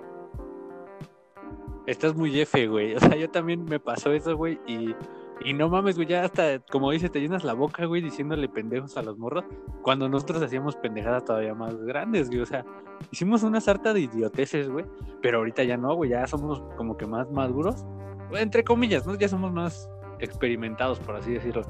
Estás 1.86 2.16
muy 2.16 2.38
F, 2.42 2.68
güey. 2.68 2.96
O 2.96 3.00
sea, 3.00 3.16
yo 3.16 3.30
también 3.30 3.64
me 3.64 3.80
pasó 3.80 4.12
eso, 4.12 4.36
güey. 4.36 4.60
Y, 4.66 4.96
y 5.42 5.54
no 5.54 5.70
mames, 5.70 5.98
güey, 5.98 6.08
ya 6.08 6.24
hasta, 6.24 6.58
como 6.72 6.90
dice, 6.90 7.10
te 7.10 7.22
llenas 7.22 7.44
la 7.44 7.54
boca, 7.54 7.86
güey, 7.86 8.02
diciéndole 8.02 8.50
pendejos 8.50 8.98
a 8.98 9.04
los 9.04 9.20
morros. 9.20 9.46
Cuando 9.84 10.10
nosotros 10.10 10.42
hacíamos 10.42 10.76
pendejadas 10.76 11.26
todavía 11.26 11.54
más 11.54 11.78
grandes, 11.84 12.30
güey. 12.30 12.42
O 12.42 12.46
sea, 12.48 12.66
hicimos 13.12 13.44
una 13.44 13.62
sarta 13.62 13.94
de 13.94 14.02
idioteces, 14.02 14.68
güey. 14.68 14.86
Pero 15.22 15.38
ahorita 15.38 15.64
ya 15.64 15.78
no, 15.78 15.94
güey. 15.94 16.10
Ya 16.10 16.26
somos 16.26 16.64
como 16.76 16.98
que 16.98 17.06
más 17.06 17.30
maduros. 17.30 17.86
Entre 18.32 18.64
comillas, 18.64 19.06
¿no? 19.06 19.14
Ya 19.14 19.30
somos 19.30 19.52
más 19.54 19.88
experimentados, 20.20 21.00
por 21.00 21.16
así 21.16 21.34
decirlo. 21.34 21.64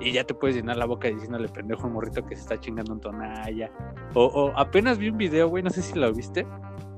Y 0.00 0.12
ya 0.12 0.24
te 0.24 0.34
puedes 0.34 0.56
llenar 0.56 0.76
la 0.76 0.86
boca 0.86 1.08
diciéndole 1.08 1.48
pendejo 1.48 1.86
un 1.86 1.92
morrito 1.92 2.24
que 2.24 2.34
se 2.34 2.42
está 2.42 2.58
chingando 2.58 2.92
un 2.92 3.00
tonalla. 3.00 3.70
O, 4.14 4.24
o 4.24 4.52
apenas 4.58 4.98
vi 4.98 5.10
un 5.10 5.18
video, 5.18 5.48
güey, 5.48 5.62
no 5.62 5.70
sé 5.70 5.82
si 5.82 5.98
lo 5.98 6.12
viste, 6.12 6.46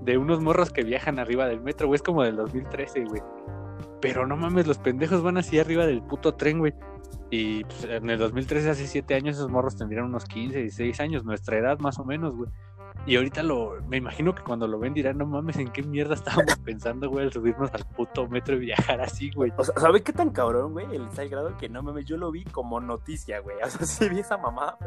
de 0.02 0.18
unos 0.18 0.40
morros 0.40 0.70
que 0.70 0.82
viajan 0.82 1.18
arriba 1.18 1.46
del 1.46 1.60
metro, 1.60 1.86
güey, 1.86 1.96
es 1.96 2.02
como 2.02 2.22
del 2.22 2.36
2013, 2.36 3.04
güey. 3.04 3.22
Pero 4.00 4.26
no 4.26 4.36
mames, 4.36 4.66
los 4.66 4.78
pendejos 4.78 5.22
van 5.22 5.38
así 5.38 5.58
arriba 5.58 5.86
del 5.86 6.02
puto 6.02 6.34
tren, 6.34 6.58
güey. 6.58 6.74
Y 7.30 7.64
pues, 7.64 7.84
en 7.84 8.10
el 8.10 8.18
2013, 8.18 8.70
hace 8.70 8.86
7 8.86 9.14
años, 9.14 9.36
esos 9.36 9.50
morros 9.50 9.76
tendrían 9.76 10.04
unos 10.04 10.24
15, 10.26 10.58
16 10.58 11.00
años, 11.00 11.24
nuestra 11.24 11.58
edad 11.58 11.78
más 11.78 11.98
o 11.98 12.04
menos, 12.04 12.36
güey. 12.36 12.50
Y 13.06 13.16
ahorita 13.16 13.42
lo, 13.42 13.82
me 13.86 13.98
imagino 13.98 14.34
que 14.34 14.42
cuando 14.42 14.66
lo 14.66 14.78
ven 14.78 14.94
dirán, 14.94 15.18
no 15.18 15.26
mames, 15.26 15.56
¿en 15.56 15.70
qué 15.70 15.82
mierda 15.82 16.14
estábamos 16.14 16.56
pensando, 16.64 17.10
güey, 17.10 17.26
al 17.26 17.32
subirnos 17.32 17.72
al 17.74 17.84
puto 17.84 18.26
metro 18.28 18.56
y 18.56 18.60
viajar 18.60 19.02
así, 19.02 19.30
güey? 19.30 19.52
O 19.56 19.64
sea, 19.64 19.74
¿sabes 19.78 20.02
qué 20.02 20.12
tan 20.12 20.30
cabrón, 20.30 20.72
güey? 20.72 20.86
El 20.94 21.08
tal 21.10 21.28
grado 21.28 21.56
que 21.58 21.68
no 21.68 21.82
mames, 21.82 22.06
yo 22.06 22.16
lo 22.16 22.30
vi 22.30 22.44
como 22.44 22.80
noticia, 22.80 23.40
güey. 23.40 23.56
O 23.62 23.68
sea, 23.68 23.86
sí 23.86 24.08
vi 24.08 24.20
esa 24.20 24.38
mamá. 24.38 24.78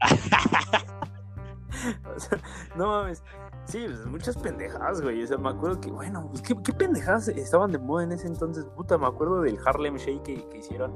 o 2.16 2.18
sea, 2.18 2.38
no 2.76 2.86
mames. 2.86 3.22
Sí, 3.66 3.84
pues, 3.86 4.06
muchas 4.06 4.38
pendejadas, 4.38 5.02
güey. 5.02 5.22
O 5.22 5.26
sea, 5.26 5.36
me 5.36 5.50
acuerdo 5.50 5.78
que, 5.82 5.90
bueno, 5.90 6.28
pues, 6.30 6.40
¿qué, 6.40 6.54
¿qué, 6.64 6.72
pendejadas 6.72 7.28
estaban 7.28 7.72
de 7.72 7.78
moda 7.78 8.04
en 8.04 8.12
ese 8.12 8.26
entonces. 8.26 8.64
Puta, 8.74 8.96
me 8.96 9.06
acuerdo 9.06 9.42
del 9.42 9.58
Harlem 9.66 9.96
Shake 9.96 10.22
que, 10.22 10.48
que 10.48 10.58
hicieron. 10.58 10.94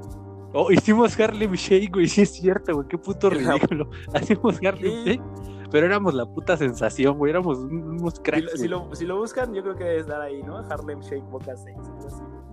Oh, 0.51 0.71
hicimos 0.71 1.19
Harlem 1.19 1.53
Shake, 1.53 1.93
güey. 1.93 2.07
Sí, 2.07 2.23
es 2.23 2.33
cierto, 2.33 2.73
güey. 2.73 2.87
Qué 2.87 2.97
puto 2.97 3.29
ridículo. 3.29 3.91
Hacemos 4.15 4.57
Harlem 4.65 5.05
Shake. 5.05 5.54
Pero 5.75 5.87
éramos 5.87 6.13
la 6.13 6.25
puta 6.25 6.55
sensación, 6.55 7.17
güey. 7.17 7.31
Éramos 7.31 7.57
unos 7.57 8.21
cracks. 8.21 8.49
Si, 8.53 8.59
si, 8.59 8.67
lo, 8.69 8.95
si, 8.95 9.03
lo, 9.03 9.17
buscan, 9.17 9.53
yo 9.53 9.61
creo 9.61 9.75
que 9.75 9.83
debe 9.83 9.99
estar 9.99 10.21
ahí, 10.21 10.41
¿no? 10.41 10.59
Harlem 10.59 11.01
Shake 11.01 11.25
Boca 11.25 11.53
6. 11.53 11.75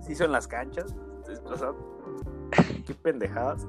Se 0.01 0.11
hizo 0.11 0.25
en 0.25 0.33
las 0.33 0.45
canchas. 0.45 0.93
O 1.45 1.55
sea, 1.55 1.71
qué 2.85 2.93
pendejadas. 2.95 3.65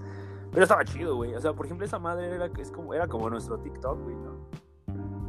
Pero 0.50 0.64
estaba 0.64 0.84
chido, 0.84 1.14
güey. 1.14 1.37
O 1.37 1.40
sea, 1.40 1.52
por 1.52 1.66
ejemplo, 1.66 1.87
esa 1.87 2.00
madre 2.00 2.34
era, 2.34 2.50
es 2.58 2.73
como, 2.73 2.94
era 2.94 3.06
como 3.06 3.30
nuestro 3.30 3.56
TikTok, 3.61 4.02
güey, 4.02 4.16
¿no? 4.16 4.44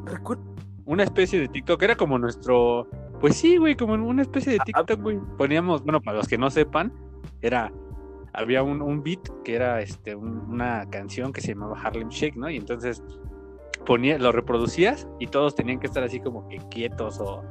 Recuerdo 0.05 0.41
una 0.85 1.03
especie 1.03 1.39
de 1.39 1.47
TikTok, 1.47 1.83
era 1.83 1.95
como 1.95 2.17
nuestro, 2.17 2.87
pues 3.21 3.35
sí, 3.35 3.57
güey, 3.57 3.75
como 3.75 3.93
una 3.93 4.23
especie 4.23 4.53
de 4.53 4.59
TikTok, 4.65 5.03
güey. 5.03 5.19
Poníamos, 5.37 5.83
bueno, 5.83 6.01
para 6.01 6.17
los 6.17 6.27
que 6.27 6.39
no 6.39 6.49
sepan, 6.49 6.91
era, 7.43 7.71
había 8.33 8.63
un, 8.63 8.81
un 8.81 9.03
beat 9.03 9.29
que 9.43 9.53
era 9.53 9.81
este, 9.83 10.15
un, 10.15 10.49
una 10.49 10.89
canción 10.89 11.31
que 11.31 11.41
se 11.41 11.49
llamaba 11.49 11.79
Harlem 11.79 12.09
Shake, 12.09 12.37
¿no? 12.37 12.49
Y 12.49 12.57
entonces 12.57 13.03
ponía, 13.85 14.17
lo 14.17 14.31
reproducías 14.31 15.07
y 15.19 15.27
todos 15.27 15.55
tenían 15.55 15.79
que 15.79 15.87
estar 15.87 16.03
así 16.03 16.19
como 16.19 16.47
que 16.49 16.57
quietos 16.69 17.19
o 17.19 17.43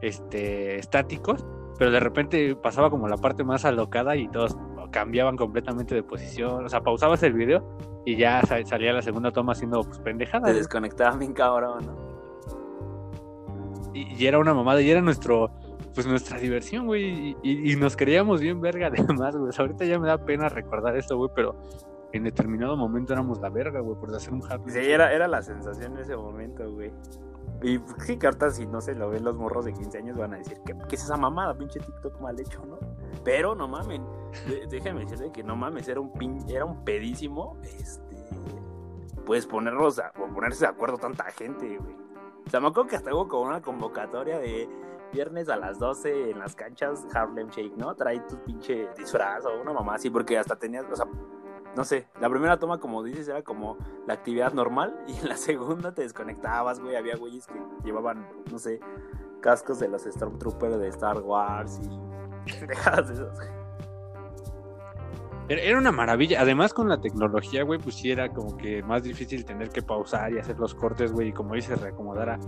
este, 0.00 0.78
estáticos, 0.78 1.44
pero 1.78 1.90
de 1.90 2.00
repente 2.00 2.56
pasaba 2.56 2.90
como 2.90 3.08
la 3.08 3.16
parte 3.16 3.44
más 3.44 3.64
alocada 3.64 4.16
y 4.16 4.28
todos 4.28 4.56
cambiaban 4.90 5.36
completamente 5.36 5.94
de 5.94 6.02
posición, 6.02 6.64
o 6.64 6.68
sea, 6.68 6.80
pausabas 6.80 7.22
el 7.24 7.32
video 7.32 7.76
y 8.06 8.16
ya 8.16 8.42
salía 8.64 8.92
la 8.92 9.02
segunda 9.02 9.32
toma 9.32 9.52
haciendo 9.52 9.82
pues 9.82 9.98
pendejada. 9.98 10.46
Te 10.46 10.54
desconectaban 10.54 11.18
bien 11.18 11.32
cabrón, 11.32 11.86
¿no? 11.86 12.14
y, 13.94 14.26
era 14.26 14.38
una 14.38 14.52
mamada 14.52 14.82
y 14.82 14.90
era 14.90 15.00
nuestro 15.00 15.50
pues 15.94 16.08
nuestra 16.08 16.38
diversión, 16.38 16.86
güey, 16.86 17.36
y, 17.42 17.72
y, 17.72 17.76
nos 17.76 17.96
creíamos 17.96 18.40
bien 18.40 18.60
verga 18.60 18.88
además, 18.88 19.36
güey. 19.38 19.52
ahorita 19.56 19.84
ya 19.84 19.96
me 20.00 20.08
da 20.08 20.18
pena 20.18 20.48
recordar 20.48 20.96
esto, 20.96 21.16
güey, 21.16 21.30
pero 21.36 21.54
en 22.14 22.22
determinado 22.22 22.76
momento 22.76 23.12
éramos 23.12 23.40
la 23.40 23.50
verga, 23.50 23.80
güey, 23.80 23.98
por 23.98 24.14
hacer 24.14 24.32
un 24.32 24.40
happy. 24.48 24.70
Sí, 24.70 24.78
era, 24.78 25.12
era 25.12 25.26
la 25.26 25.42
sensación 25.42 25.94
en 25.94 25.98
ese 25.98 26.16
momento, 26.16 26.70
güey. 26.70 26.92
Y 27.60 27.80
sí, 27.98 28.16
cartas, 28.16 28.54
si 28.54 28.66
no 28.66 28.80
se 28.80 28.94
lo 28.94 29.10
ven 29.10 29.24
los 29.24 29.36
morros 29.36 29.64
de 29.64 29.72
15 29.72 29.98
años, 29.98 30.16
van 30.16 30.34
a 30.34 30.36
decir, 30.36 30.58
¿qué, 30.64 30.76
qué 30.88 30.94
es 30.94 31.02
esa 31.02 31.16
mamada? 31.16 31.58
Pinche 31.58 31.80
TikTok 31.80 32.20
mal 32.20 32.38
hecho, 32.38 32.64
¿no? 32.66 32.78
Pero 33.24 33.56
no 33.56 33.66
mamen, 33.66 34.06
déjenme 34.70 35.00
decirle 35.00 35.32
que 35.32 35.42
no 35.42 35.56
mames, 35.56 35.88
era 35.88 35.98
un 35.98 36.12
pin, 36.12 36.38
era 36.48 36.64
un 36.64 36.84
pedísimo, 36.84 37.58
este, 37.64 38.16
puedes 39.26 39.46
ponerlos 39.46 39.98
a, 39.98 40.12
o 40.16 40.32
ponerse 40.32 40.66
de 40.66 40.70
acuerdo 40.70 40.98
tanta 40.98 41.24
gente, 41.24 41.78
güey. 41.78 41.96
O 42.46 42.50
sea, 42.50 42.60
me 42.60 42.68
acuerdo 42.68 42.90
que 42.90 42.96
hasta 42.96 43.12
hubo 43.12 43.26
como 43.26 43.42
una 43.42 43.60
convocatoria 43.60 44.38
de 44.38 44.68
viernes 45.12 45.48
a 45.48 45.56
las 45.56 45.80
12 45.80 46.30
en 46.30 46.38
las 46.38 46.54
canchas 46.54 47.04
Harlem 47.12 47.48
Shake, 47.48 47.76
¿no? 47.76 47.92
Trae 47.96 48.20
tu 48.20 48.36
pinche 48.44 48.88
disfraz 48.96 49.44
o 49.46 49.60
una 49.60 49.72
mamá 49.72 49.96
así, 49.96 50.10
porque 50.10 50.38
hasta 50.38 50.54
tenías, 50.54 50.84
o 50.92 50.94
sea, 50.94 51.06
no 51.76 51.84
sé, 51.84 52.06
la 52.20 52.30
primera 52.30 52.58
toma, 52.58 52.78
como 52.78 53.02
dices, 53.02 53.28
era 53.28 53.42
como 53.42 53.76
la 54.06 54.14
actividad 54.14 54.52
normal 54.52 54.96
y 55.08 55.18
en 55.18 55.28
la 55.28 55.36
segunda 55.36 55.92
te 55.92 56.02
desconectabas, 56.02 56.80
güey. 56.80 56.96
Había 56.96 57.16
güeyes 57.16 57.46
que 57.46 57.60
llevaban, 57.84 58.26
no 58.50 58.58
sé, 58.58 58.80
cascos 59.40 59.78
de 59.78 59.88
los 59.88 60.02
Stormtroopers 60.02 60.78
de 60.78 60.88
Star 60.88 61.20
Wars 61.20 61.80
y 61.82 62.60
dejadas 62.66 63.10
esas, 63.10 63.38
Era 65.48 65.78
una 65.78 65.92
maravilla. 65.92 66.40
Además, 66.40 66.72
con 66.72 66.88
la 66.88 67.00
tecnología, 67.00 67.64
güey, 67.64 67.80
pues 67.80 67.96
sí 67.96 68.10
era 68.10 68.32
como 68.32 68.56
que 68.56 68.82
más 68.82 69.02
difícil 69.02 69.44
tener 69.44 69.70
que 69.70 69.82
pausar 69.82 70.32
y 70.32 70.38
hacer 70.38 70.58
los 70.58 70.74
cortes, 70.74 71.12
güey, 71.12 71.28
y 71.28 71.32
como 71.32 71.54
dices, 71.54 71.80
reacomodar 71.80 72.30
a, 72.30 72.38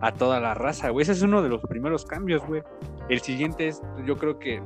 a 0.00 0.12
toda 0.12 0.38
la 0.40 0.54
raza, 0.54 0.90
güey. 0.90 1.02
Ese 1.02 1.12
es 1.12 1.22
uno 1.22 1.42
de 1.42 1.48
los 1.48 1.62
primeros 1.62 2.04
cambios, 2.04 2.44
güey. 2.46 2.62
El 3.08 3.20
siguiente 3.20 3.68
es, 3.68 3.82
yo 4.04 4.16
creo 4.16 4.38
que 4.38 4.62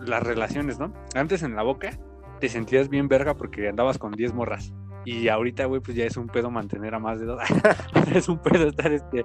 las 0.00 0.22
relaciones, 0.22 0.78
¿no? 0.78 0.92
Antes 1.14 1.42
en 1.42 1.54
la 1.54 1.62
boca 1.62 1.98
te 2.40 2.48
sentías 2.48 2.88
bien 2.88 3.08
verga 3.08 3.34
porque 3.34 3.68
andabas 3.68 3.98
con 3.98 4.12
10 4.12 4.34
morras. 4.34 4.72
Y 5.04 5.28
ahorita, 5.28 5.64
güey, 5.64 5.80
pues 5.80 5.96
ya 5.96 6.04
es 6.04 6.16
un 6.16 6.26
pedo 6.26 6.50
mantener 6.50 6.94
a 6.94 6.98
más 6.98 7.20
de 7.20 7.26
dos. 7.26 7.40
es 8.14 8.28
un 8.28 8.38
pedo 8.38 8.68
estar 8.68 8.92
este. 8.92 9.24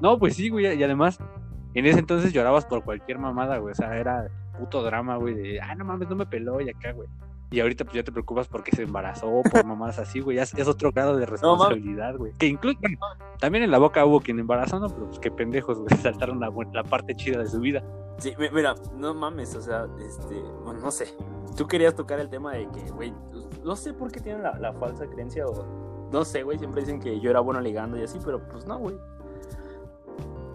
No, 0.00 0.18
pues 0.18 0.36
sí, 0.36 0.50
güey. 0.50 0.78
Y 0.78 0.82
además, 0.82 1.18
en 1.74 1.86
ese 1.86 1.98
entonces 1.98 2.32
llorabas 2.32 2.66
por 2.66 2.84
cualquier 2.84 3.18
mamada, 3.18 3.58
güey. 3.58 3.72
O 3.72 3.74
sea, 3.74 3.96
era 3.96 4.28
puto 4.58 4.82
drama, 4.82 5.16
güey, 5.16 5.34
de, 5.34 5.60
ah, 5.60 5.74
no 5.74 5.84
mames, 5.84 6.08
no 6.08 6.16
me 6.16 6.26
peló 6.26 6.60
y 6.60 6.70
acá, 6.70 6.92
güey. 6.92 7.08
Y 7.50 7.60
ahorita 7.60 7.84
pues 7.84 7.94
ya 7.94 8.02
te 8.02 8.10
preocupas 8.10 8.48
porque 8.48 8.74
se 8.74 8.82
embarazó, 8.82 9.42
por 9.50 9.64
mamadas 9.64 9.98
así, 10.00 10.20
güey. 10.20 10.38
Es, 10.38 10.52
es, 10.54 10.66
otro 10.66 10.90
grado 10.90 11.16
de 11.16 11.26
responsabilidad, 11.26 12.16
güey. 12.16 12.32
que 12.38 12.46
incluso, 12.46 12.78
bueno, 12.80 12.98
también 13.38 13.64
en 13.64 13.70
la 13.70 13.78
boca 13.78 14.04
hubo 14.04 14.20
quien 14.20 14.38
embarazó, 14.40 14.80
¿no? 14.80 14.88
Pero 14.88 15.06
pues 15.06 15.20
qué 15.20 15.30
pendejos, 15.30 15.78
güey, 15.78 15.96
saltaron 16.02 16.40
la, 16.40 16.50
la 16.72 16.82
parte 16.82 17.14
chida 17.14 17.38
de 17.38 17.48
su 17.48 17.60
vida. 17.60 17.84
Sí, 18.18 18.34
mira, 18.52 18.74
no 18.96 19.14
mames, 19.14 19.54
o 19.54 19.62
sea, 19.62 19.86
este, 20.00 20.40
bueno, 20.64 20.80
no 20.80 20.90
sé. 20.90 21.14
Tú 21.56 21.66
querías 21.66 21.94
tocar 21.94 22.18
el 22.18 22.28
tema 22.28 22.54
de 22.54 22.68
que, 22.70 22.90
güey, 22.90 23.12
no 23.64 23.76
sé 23.76 23.92
por 23.92 24.10
qué 24.10 24.20
tienen 24.20 24.42
la, 24.42 24.58
la 24.58 24.72
falsa 24.72 25.06
creencia 25.06 25.46
o... 25.46 25.86
No 26.12 26.24
sé, 26.24 26.44
güey, 26.44 26.58
siempre 26.58 26.82
dicen 26.82 27.00
que 27.00 27.20
yo 27.20 27.30
era 27.30 27.40
bueno 27.40 27.60
ligando 27.60 27.98
y 27.98 28.02
así, 28.02 28.18
pero 28.24 28.40
pues 28.48 28.64
no, 28.64 28.78
güey. 28.78 28.96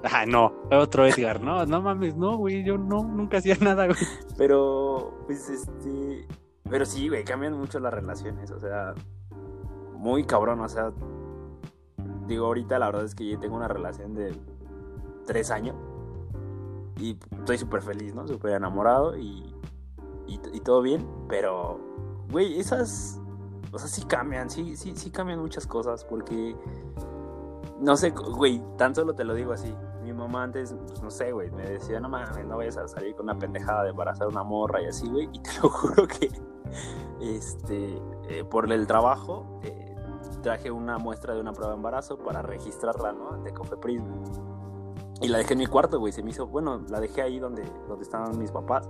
Ah, 0.03 0.25
no, 0.25 0.53
otro 0.71 1.05
Edgar, 1.05 1.41
no, 1.41 1.65
no 1.65 1.81
mames, 1.81 2.15
no, 2.15 2.37
güey, 2.37 2.63
yo 2.63 2.77
no, 2.77 3.03
nunca 3.03 3.37
hacía 3.37 3.55
nada, 3.61 3.85
güey. 3.85 3.99
Pero, 4.37 5.13
pues, 5.27 5.49
este, 5.49 6.25
pero 6.71 6.85
sí, 6.85 7.09
güey, 7.09 7.25
cambian 7.25 7.53
mucho 7.53 7.81
las 7.81 7.93
relaciones, 7.93 8.49
o 8.49 8.59
sea, 8.59 8.95
muy 9.97 10.23
cabrón, 10.23 10.61
o 10.61 10.69
sea, 10.69 10.93
digo, 12.27 12.45
ahorita 12.45 12.79
la 12.79 12.85
verdad 12.85 13.03
es 13.03 13.13
que 13.13 13.29
yo 13.29 13.37
tengo 13.37 13.57
una 13.57 13.67
relación 13.67 14.15
de 14.15 14.33
tres 15.27 15.51
años 15.51 15.75
y 16.97 17.19
estoy 17.39 17.57
súper 17.57 17.81
feliz, 17.81 18.15
¿no? 18.15 18.25
Súper 18.25 18.53
enamorado 18.53 19.17
y, 19.17 19.53
y, 20.27 20.61
todo 20.61 20.81
bien, 20.81 21.05
pero, 21.27 21.77
güey, 22.31 22.57
esas, 22.57 23.19
o 23.73 23.77
sea, 23.77 23.89
sí 23.89 24.05
cambian, 24.05 24.49
sí, 24.49 24.77
sí, 24.77 24.93
sí 24.95 25.11
cambian 25.11 25.39
muchas 25.39 25.67
cosas 25.67 26.05
porque, 26.05 26.55
no 27.81 27.97
sé, 27.97 28.11
güey, 28.11 28.63
tan 28.77 28.95
solo 28.95 29.13
te 29.13 29.25
lo 29.25 29.33
digo 29.33 29.51
así. 29.51 29.75
Mi 30.03 30.13
mamá 30.13 30.43
antes, 30.43 30.73
pues, 30.87 31.03
no 31.03 31.11
sé, 31.11 31.33
güey, 31.33 31.51
me 31.51 31.63
decía, 31.63 31.99
no 31.99 32.07
mames, 32.07 32.45
no 32.45 32.55
vayas 32.55 32.77
a 32.77 32.87
salir 32.87 33.13
con 33.13 33.25
una 33.25 33.37
pendejada 33.37 33.83
de 33.83 33.89
embarazar 33.89 34.29
una 34.29 34.43
morra 34.43 34.81
y 34.81 34.85
así, 34.85 35.09
güey, 35.09 35.29
y 35.33 35.39
te 35.41 35.51
lo 35.61 35.69
juro 35.69 36.07
que, 36.07 36.29
este, 37.21 38.01
eh, 38.29 38.43
por 38.43 38.71
el 38.71 38.87
trabajo, 38.87 39.59
eh, 39.63 39.95
traje 40.41 40.71
una 40.71 40.97
muestra 40.97 41.33
de 41.33 41.41
una 41.41 41.53
prueba 41.53 41.71
de 41.71 41.77
embarazo 41.77 42.17
para 42.17 42.41
registrarla, 42.41 43.11
¿no? 43.11 43.31
Ante 43.31 43.53
Cofepris, 43.53 44.01
y 45.21 45.27
la 45.27 45.37
dejé 45.37 45.53
en 45.53 45.59
mi 45.59 45.67
cuarto, 45.67 45.99
güey. 45.99 46.11
Se 46.11 46.23
me 46.23 46.31
hizo, 46.31 46.47
bueno, 46.47 46.81
la 46.89 46.99
dejé 46.99 47.21
ahí 47.21 47.39
donde, 47.39 47.63
donde 47.87 48.03
estaban 48.03 48.37
mis 48.39 48.51
papás. 48.51 48.89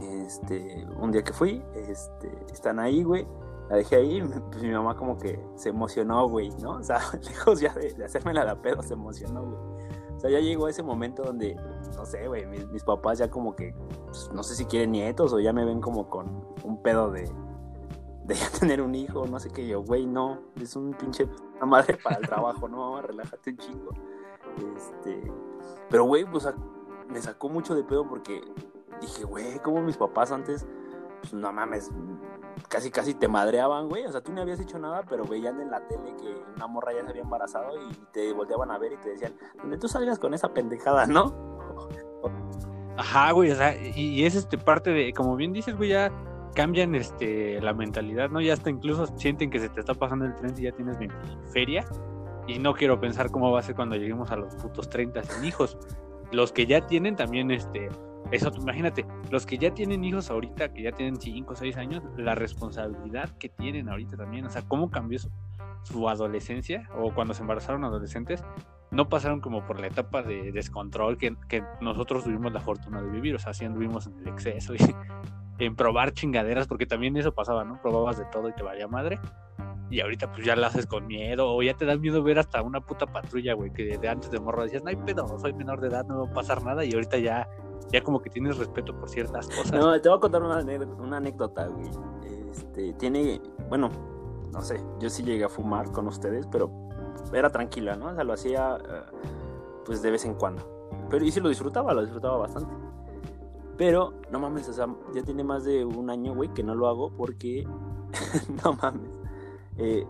Este, 0.00 0.86
un 1.00 1.10
día 1.10 1.24
que 1.24 1.32
fui, 1.32 1.62
este, 1.74 2.30
están 2.52 2.78
ahí, 2.78 3.02
güey. 3.02 3.26
La 3.70 3.76
dejé 3.76 3.96
ahí, 3.96 4.22
pues 4.50 4.62
mi 4.62 4.70
mamá 4.70 4.94
como 4.96 5.16
que 5.16 5.42
se 5.56 5.70
emocionó, 5.70 6.28
güey, 6.28 6.50
¿no? 6.60 6.72
O 6.72 6.82
sea, 6.82 7.00
lejos 7.22 7.60
ya 7.60 7.72
de, 7.72 7.94
de 7.94 8.04
hacerme 8.04 8.34
la 8.34 8.60
pedo, 8.60 8.82
se 8.82 8.92
emocionó, 8.92 9.42
güey. 9.42 9.88
O 10.18 10.20
sea, 10.20 10.30
ya 10.30 10.40
llegó 10.40 10.66
ese 10.66 10.82
momento 10.82 11.22
donde, 11.22 11.54
no 11.94 12.04
sé, 12.04 12.26
güey, 12.26 12.44
mis, 12.44 12.82
papás 12.82 13.18
ya 13.18 13.30
como 13.30 13.54
que, 13.54 13.72
pues, 14.06 14.28
no 14.34 14.42
sé 14.42 14.56
si 14.56 14.64
quieren 14.64 14.90
nietos 14.90 15.32
o 15.32 15.38
ya 15.38 15.52
me 15.52 15.64
ven 15.64 15.80
como 15.80 16.10
con 16.10 16.44
un 16.64 16.82
pedo 16.82 17.12
de, 17.12 17.30
de 18.24 18.34
ya 18.34 18.50
tener 18.58 18.82
un 18.82 18.96
hijo, 18.96 19.28
no 19.28 19.38
sé 19.38 19.48
qué. 19.50 19.64
Yo, 19.68 19.80
güey, 19.80 20.06
no, 20.06 20.40
es 20.60 20.74
un 20.74 20.92
pinche 20.92 21.28
madre 21.64 21.96
para 22.02 22.16
el 22.16 22.26
trabajo, 22.26 22.68
no, 22.68 22.78
mamá, 22.78 23.02
relájate 23.06 23.50
un 23.50 23.56
chingo. 23.58 23.90
Este, 24.76 25.32
pero, 25.88 26.02
güey, 26.02 26.24
pues 26.24 26.48
me 27.08 27.22
sacó 27.22 27.48
mucho 27.48 27.76
de 27.76 27.84
pedo 27.84 28.08
porque 28.08 28.42
dije, 29.00 29.22
güey, 29.22 29.60
como 29.60 29.82
mis 29.82 29.96
papás 29.96 30.32
antes, 30.32 30.66
pues 31.20 31.32
no 31.32 31.52
mames, 31.52 31.92
casi 32.68 32.90
casi 32.90 33.14
te 33.14 33.28
madreaban, 33.28 33.88
güey. 33.88 34.04
O 34.06 34.12
sea, 34.12 34.20
tú 34.20 34.32
no 34.32 34.42
habías 34.42 34.60
hecho 34.60 34.78
nada, 34.78 35.02
pero 35.08 35.24
veían 35.24 35.60
en 35.60 35.70
la 35.70 35.86
tele 35.88 36.14
que 36.16 36.42
una 36.56 36.66
morra 36.66 36.92
ya 36.92 37.02
se 37.04 37.10
había 37.10 37.22
embarazado 37.22 37.70
y 37.90 37.94
te 38.12 38.32
volteaban 38.32 38.70
a 38.70 38.78
ver 38.78 38.92
y 38.92 38.96
te 38.98 39.10
decían, 39.10 39.34
donde 39.60 39.78
tú 39.78 39.88
salgas 39.88 40.18
con 40.18 40.34
esa 40.34 40.52
pendejada, 40.52 41.06
¿no? 41.06 41.34
Ajá, 42.96 43.32
güey, 43.32 43.50
o 43.50 43.54
sea, 43.54 43.76
y, 43.76 44.24
es 44.24 44.34
este 44.34 44.58
parte 44.58 44.90
de, 44.90 45.12
como 45.12 45.36
bien 45.36 45.52
dices, 45.52 45.76
güey, 45.76 45.90
ya 45.90 46.12
cambian 46.54 46.94
este 46.94 47.60
la 47.60 47.72
mentalidad, 47.72 48.30
¿no? 48.30 48.40
Ya 48.40 48.54
hasta 48.54 48.70
incluso 48.70 49.06
sienten 49.16 49.50
que 49.50 49.60
se 49.60 49.68
te 49.68 49.80
está 49.80 49.94
pasando 49.94 50.24
el 50.24 50.34
tren 50.36 50.54
y 50.56 50.62
ya 50.62 50.72
tienes 50.72 50.98
20 50.98 51.14
feria. 51.52 51.84
Y 52.48 52.58
no 52.58 52.74
quiero 52.74 52.98
pensar 52.98 53.30
cómo 53.30 53.52
va 53.52 53.60
a 53.60 53.62
ser 53.62 53.74
cuando 53.74 53.94
lleguemos 53.94 54.30
a 54.30 54.36
los 54.36 54.54
putos 54.56 54.88
30 54.88 55.22
sin 55.22 55.44
hijos. 55.44 55.76
Los 56.32 56.50
que 56.50 56.66
ya 56.66 56.86
tienen 56.86 57.14
también, 57.14 57.50
este, 57.50 57.88
eso, 58.30 58.52
imagínate, 58.56 59.06
los 59.30 59.46
que 59.46 59.58
ya 59.58 59.72
tienen 59.72 60.04
hijos 60.04 60.30
ahorita, 60.30 60.72
que 60.72 60.82
ya 60.82 60.92
tienen 60.92 61.20
5 61.20 61.52
o 61.52 61.56
6 61.56 61.76
años, 61.76 62.02
la 62.16 62.34
responsabilidad 62.34 63.30
que 63.38 63.48
tienen 63.48 63.88
ahorita 63.88 64.16
también, 64.16 64.46
o 64.46 64.50
sea, 64.50 64.62
cómo 64.62 64.90
cambió 64.90 65.18
su 65.82 66.08
adolescencia 66.08 66.88
o 66.96 67.14
cuando 67.14 67.34
se 67.34 67.42
embarazaron 67.42 67.84
adolescentes, 67.84 68.44
no 68.90 69.08
pasaron 69.08 69.40
como 69.40 69.64
por 69.64 69.80
la 69.80 69.86
etapa 69.86 70.22
de 70.22 70.52
descontrol 70.52 71.18
que, 71.18 71.36
que 71.48 71.62
nosotros 71.80 72.24
tuvimos 72.24 72.52
la 72.52 72.60
fortuna 72.60 73.02
de 73.02 73.10
vivir, 73.10 73.34
o 73.34 73.38
sea, 73.38 73.52
sí 73.52 73.64
anduvimos 73.64 74.06
en 74.06 74.18
el 74.20 74.28
exceso 74.28 74.74
y 74.74 74.78
en 75.58 75.76
probar 75.76 76.12
chingaderas, 76.12 76.66
porque 76.66 76.86
también 76.86 77.16
eso 77.16 77.32
pasaba, 77.32 77.64
¿no? 77.64 77.80
Probabas 77.82 78.18
de 78.18 78.24
todo 78.26 78.48
y 78.48 78.52
te 78.52 78.62
valía 78.62 78.88
madre. 78.88 79.18
Y 79.90 80.00
ahorita 80.00 80.30
pues 80.30 80.44
ya 80.44 80.54
lo 80.54 80.66
haces 80.66 80.86
con 80.86 81.06
miedo, 81.06 81.54
o 81.54 81.62
ya 81.62 81.74
te 81.74 81.86
da 81.86 81.96
miedo 81.96 82.22
ver 82.22 82.38
hasta 82.38 82.60
una 82.62 82.80
puta 82.80 83.06
patrulla, 83.06 83.54
güey, 83.54 83.72
que 83.72 83.96
de 83.96 84.08
antes 84.08 84.30
de 84.30 84.38
morro 84.38 84.62
decías, 84.62 84.82
no 84.82 84.90
hay 84.90 84.96
pedo, 84.96 85.38
soy 85.38 85.54
menor 85.54 85.80
de 85.80 85.88
edad, 85.88 86.04
no 86.04 86.24
va 86.24 86.30
a 86.30 86.34
pasar 86.34 86.62
nada, 86.62 86.84
y 86.84 86.92
ahorita 86.92 87.16
ya, 87.18 87.48
ya 87.92 88.02
como 88.02 88.20
que 88.20 88.30
tienes 88.30 88.56
respeto 88.58 88.98
por 88.98 89.08
ciertas 89.08 89.46
cosas. 89.48 89.72
No, 89.72 90.00
te 90.00 90.08
voy 90.08 90.18
a 90.18 90.20
contar 90.20 90.42
una, 90.42 91.16
anécdota, 91.16 91.66
güey. 91.66 91.90
Este, 92.50 92.92
tiene, 92.94 93.40
bueno, 93.68 93.90
no 94.52 94.62
sé, 94.62 94.82
yo 94.98 95.08
sí 95.10 95.22
llegué 95.22 95.44
a 95.44 95.48
fumar 95.48 95.90
con 95.92 96.06
ustedes, 96.06 96.46
pero 96.46 96.70
era 97.32 97.50
tranquila, 97.50 97.96
¿no? 97.96 98.06
O 98.06 98.14
sea, 98.14 98.24
lo 98.24 98.32
hacía 98.32 98.76
eh, 98.76 99.02
pues 99.84 100.02
de 100.02 100.10
vez 100.10 100.24
en 100.24 100.34
cuando. 100.34 100.62
Pero 101.10 101.24
y 101.24 101.30
sí 101.30 101.40
lo 101.40 101.48
disfrutaba, 101.48 101.94
lo 101.94 102.02
disfrutaba 102.02 102.36
bastante. 102.38 102.72
Pero, 103.76 104.14
no 104.30 104.40
mames, 104.40 104.68
o 104.68 104.72
sea, 104.72 104.88
ya 105.14 105.22
tiene 105.22 105.44
más 105.44 105.64
de 105.64 105.84
un 105.84 106.10
año, 106.10 106.34
güey, 106.34 106.52
que 106.52 106.62
no 106.62 106.74
lo 106.74 106.88
hago 106.88 107.10
porque, 107.10 107.66
no 108.64 108.72
mames, 108.74 109.10
eh, 109.76 110.04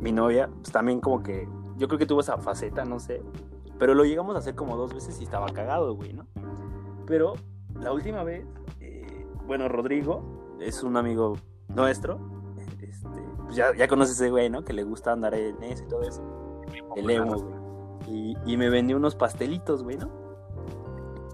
mi 0.00 0.10
novia, 0.10 0.50
pues 0.60 0.72
también 0.72 1.00
como 1.00 1.22
que, 1.22 1.48
yo 1.76 1.86
creo 1.86 1.98
que 1.98 2.06
tuvo 2.06 2.20
esa 2.20 2.36
faceta, 2.38 2.84
no 2.84 2.98
sé, 2.98 3.22
pero 3.78 3.94
lo 3.94 4.04
llegamos 4.04 4.34
a 4.34 4.40
hacer 4.40 4.54
como 4.54 4.76
dos 4.76 4.92
veces 4.92 5.20
y 5.20 5.24
estaba 5.24 5.46
cagado, 5.50 5.94
güey, 5.94 6.12
¿no? 6.12 6.26
Pero 7.12 7.34
la 7.78 7.92
última 7.92 8.24
vez, 8.24 8.42
eh, 8.80 9.26
bueno, 9.46 9.68
Rodrigo 9.68 10.56
es 10.62 10.82
un 10.82 10.96
amigo 10.96 11.36
nuestro, 11.68 12.18
este, 12.80 12.88
pues 13.36 13.54
ya, 13.54 13.76
ya 13.76 13.86
conoces 13.86 14.14
ese 14.14 14.30
güey, 14.30 14.48
¿no? 14.48 14.64
Que 14.64 14.72
le 14.72 14.82
gusta 14.82 15.12
andar 15.12 15.34
en 15.34 15.62
eso 15.62 15.84
y 15.84 15.88
todo 15.88 16.00
eso 16.04 16.22
el 16.96 17.10
emo, 17.10 17.36
güey. 17.36 17.54
Y, 18.08 18.36
y, 18.46 18.56
me 18.56 18.70
vendió 18.70 18.96
unos 18.96 19.14
pastelitos, 19.14 19.82
güey, 19.82 19.98
¿no? 19.98 20.10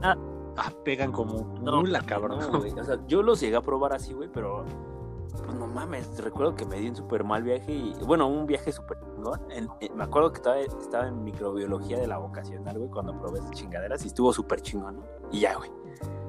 Ah, 0.03 0.17
ah 0.57 0.73
pegan 0.85 1.13
como 1.13 1.45
nula, 1.61 2.03
cabrón. 2.03 2.41
o 2.53 2.85
sea, 2.85 2.99
yo 3.07 3.23
los 3.23 3.39
llegué 3.39 3.55
a 3.55 3.63
probar 3.63 3.93
así, 3.93 4.15
güey, 4.15 4.29
pero 4.29 4.65
pues 5.45 5.57
no 5.57 5.67
mames, 5.67 6.23
recuerdo 6.23 6.55
que 6.55 6.65
me 6.65 6.79
di 6.79 6.89
un 6.89 6.97
súper 6.97 7.25
mal 7.25 7.43
viaje 7.43 7.73
y, 7.73 7.95
bueno, 8.05 8.29
un 8.29 8.47
viaje 8.47 8.73
súper 8.73 8.99
chingón. 9.01 9.41
me 9.95 10.05
acuerdo 10.05 10.33
que 10.33 10.37
estaba, 10.39 10.59
estaba 10.59 11.09
en 11.09 11.25
microbiología 11.25 11.99
de 11.99 12.07
la 12.07 12.19
vocacional, 12.19 12.79
güey, 12.79 12.91
cuando 12.91 13.19
probé 13.19 13.41
esas 13.41 13.51
chingaderas 13.53 14.05
y 14.05 14.09
estuvo 14.09 14.33
súper 14.33 14.61
chingón, 14.61 14.97
¿no? 14.97 15.03
Y 15.31 15.41
ya, 15.41 15.57
güey. 15.57 15.71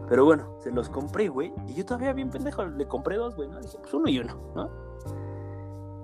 Pero 0.08 0.26
bueno, 0.26 0.56
se 0.62 0.72
los 0.72 0.90
compré, 0.90 1.28
güey, 1.28 1.54
y 1.68 1.76
yo 1.76 1.86
todavía 1.86 2.14
bien 2.14 2.30
pendejo, 2.30 2.66
le 2.66 2.88
compré 2.88 3.18
dos, 3.18 3.36
güey, 3.36 3.48
¿no? 3.48 3.60
Dije, 3.60 3.78
pues 3.80 3.94
uno 3.94 4.10
y 4.10 4.20
uno, 4.20 4.36
¿no? 4.56 4.70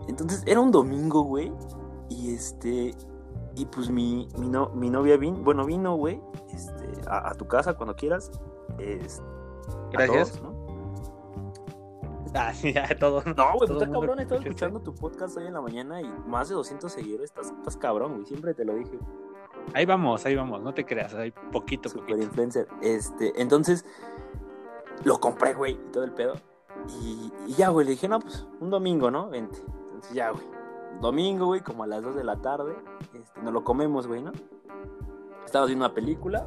Entonces 0.08 0.44
era 0.46 0.60
un 0.60 0.72
domingo, 0.72 1.24
güey, 1.24 1.52
y 2.10 2.34
este, 2.34 2.94
y 3.56 3.66
pues 3.66 3.90
mi, 3.90 4.28
mi, 4.38 4.48
no, 4.48 4.70
mi 4.70 4.90
novia 4.90 5.18
vino, 5.18 5.40
bueno, 5.44 5.66
vino, 5.66 5.96
güey, 5.96 6.22
este, 6.54 6.88
a, 7.08 7.34
tu 7.34 7.48
casa 7.48 7.76
cuando 7.76 7.96
quieras. 7.96 8.32
Es, 8.78 9.22
Gracias. 9.92 10.42
¿no? 10.42 10.55
Ah, 12.36 12.54
sí, 12.54 12.74
ya, 12.74 12.88
todo. 13.00 13.24
No, 13.36 13.54
güey, 13.54 13.72
está 13.72 13.90
cabrón, 13.90 14.20
estaba 14.20 14.42
escuchando 14.42 14.80
tu 14.82 14.94
podcast 14.94 15.38
hoy 15.38 15.48
en 15.48 15.54
la 15.54 15.62
mañana 15.62 16.02
y 16.02 16.14
más 16.28 16.50
de 16.50 16.56
200 16.56 16.92
seguidores, 16.92 17.30
estás, 17.32 17.52
estás 17.52 17.78
cabrón, 17.78 18.14
güey, 18.14 18.26
siempre 18.26 18.54
te 18.54 18.66
lo 18.66 18.76
dije. 18.76 19.00
Ahí 19.74 19.86
vamos, 19.86 20.26
ahí 20.26 20.36
vamos, 20.36 20.62
no 20.62 20.74
te 20.74 20.86
creas, 20.86 21.14
hay 21.16 21.32
poquito, 21.32 21.90
Super 21.90 22.06
poquito. 22.06 22.24
influencer. 22.24 22.68
Este, 22.82 23.42
entonces, 23.42 23.86
lo 25.04 25.20
compré, 25.20 25.54
güey, 25.54 25.76
todo 25.92 26.04
el 26.04 26.12
pedo. 26.12 26.34
Y, 27.02 27.32
y 27.48 27.54
ya, 27.54 27.70
güey, 27.70 27.86
le 27.86 27.92
dije, 27.92 28.08
no, 28.08 28.20
pues, 28.20 28.46
un 28.60 28.70
domingo, 28.70 29.10
¿no? 29.10 29.30
Vente. 29.30 29.58
Entonces 29.94 30.14
ya, 30.14 30.32
güey 30.32 30.56
domingo, 31.02 31.48
güey, 31.48 31.62
como 31.62 31.84
a 31.84 31.88
las 31.88 32.02
2 32.04 32.16
de 32.16 32.24
la 32.24 32.38
tarde. 32.38 32.76
Este, 33.14 33.42
nos 33.42 33.54
lo 33.54 33.64
comemos, 33.64 34.08
güey, 34.08 34.22
¿no? 34.22 34.32
Estaba 35.46 35.66
viendo 35.66 35.86
una 35.86 35.94
película. 35.94 36.46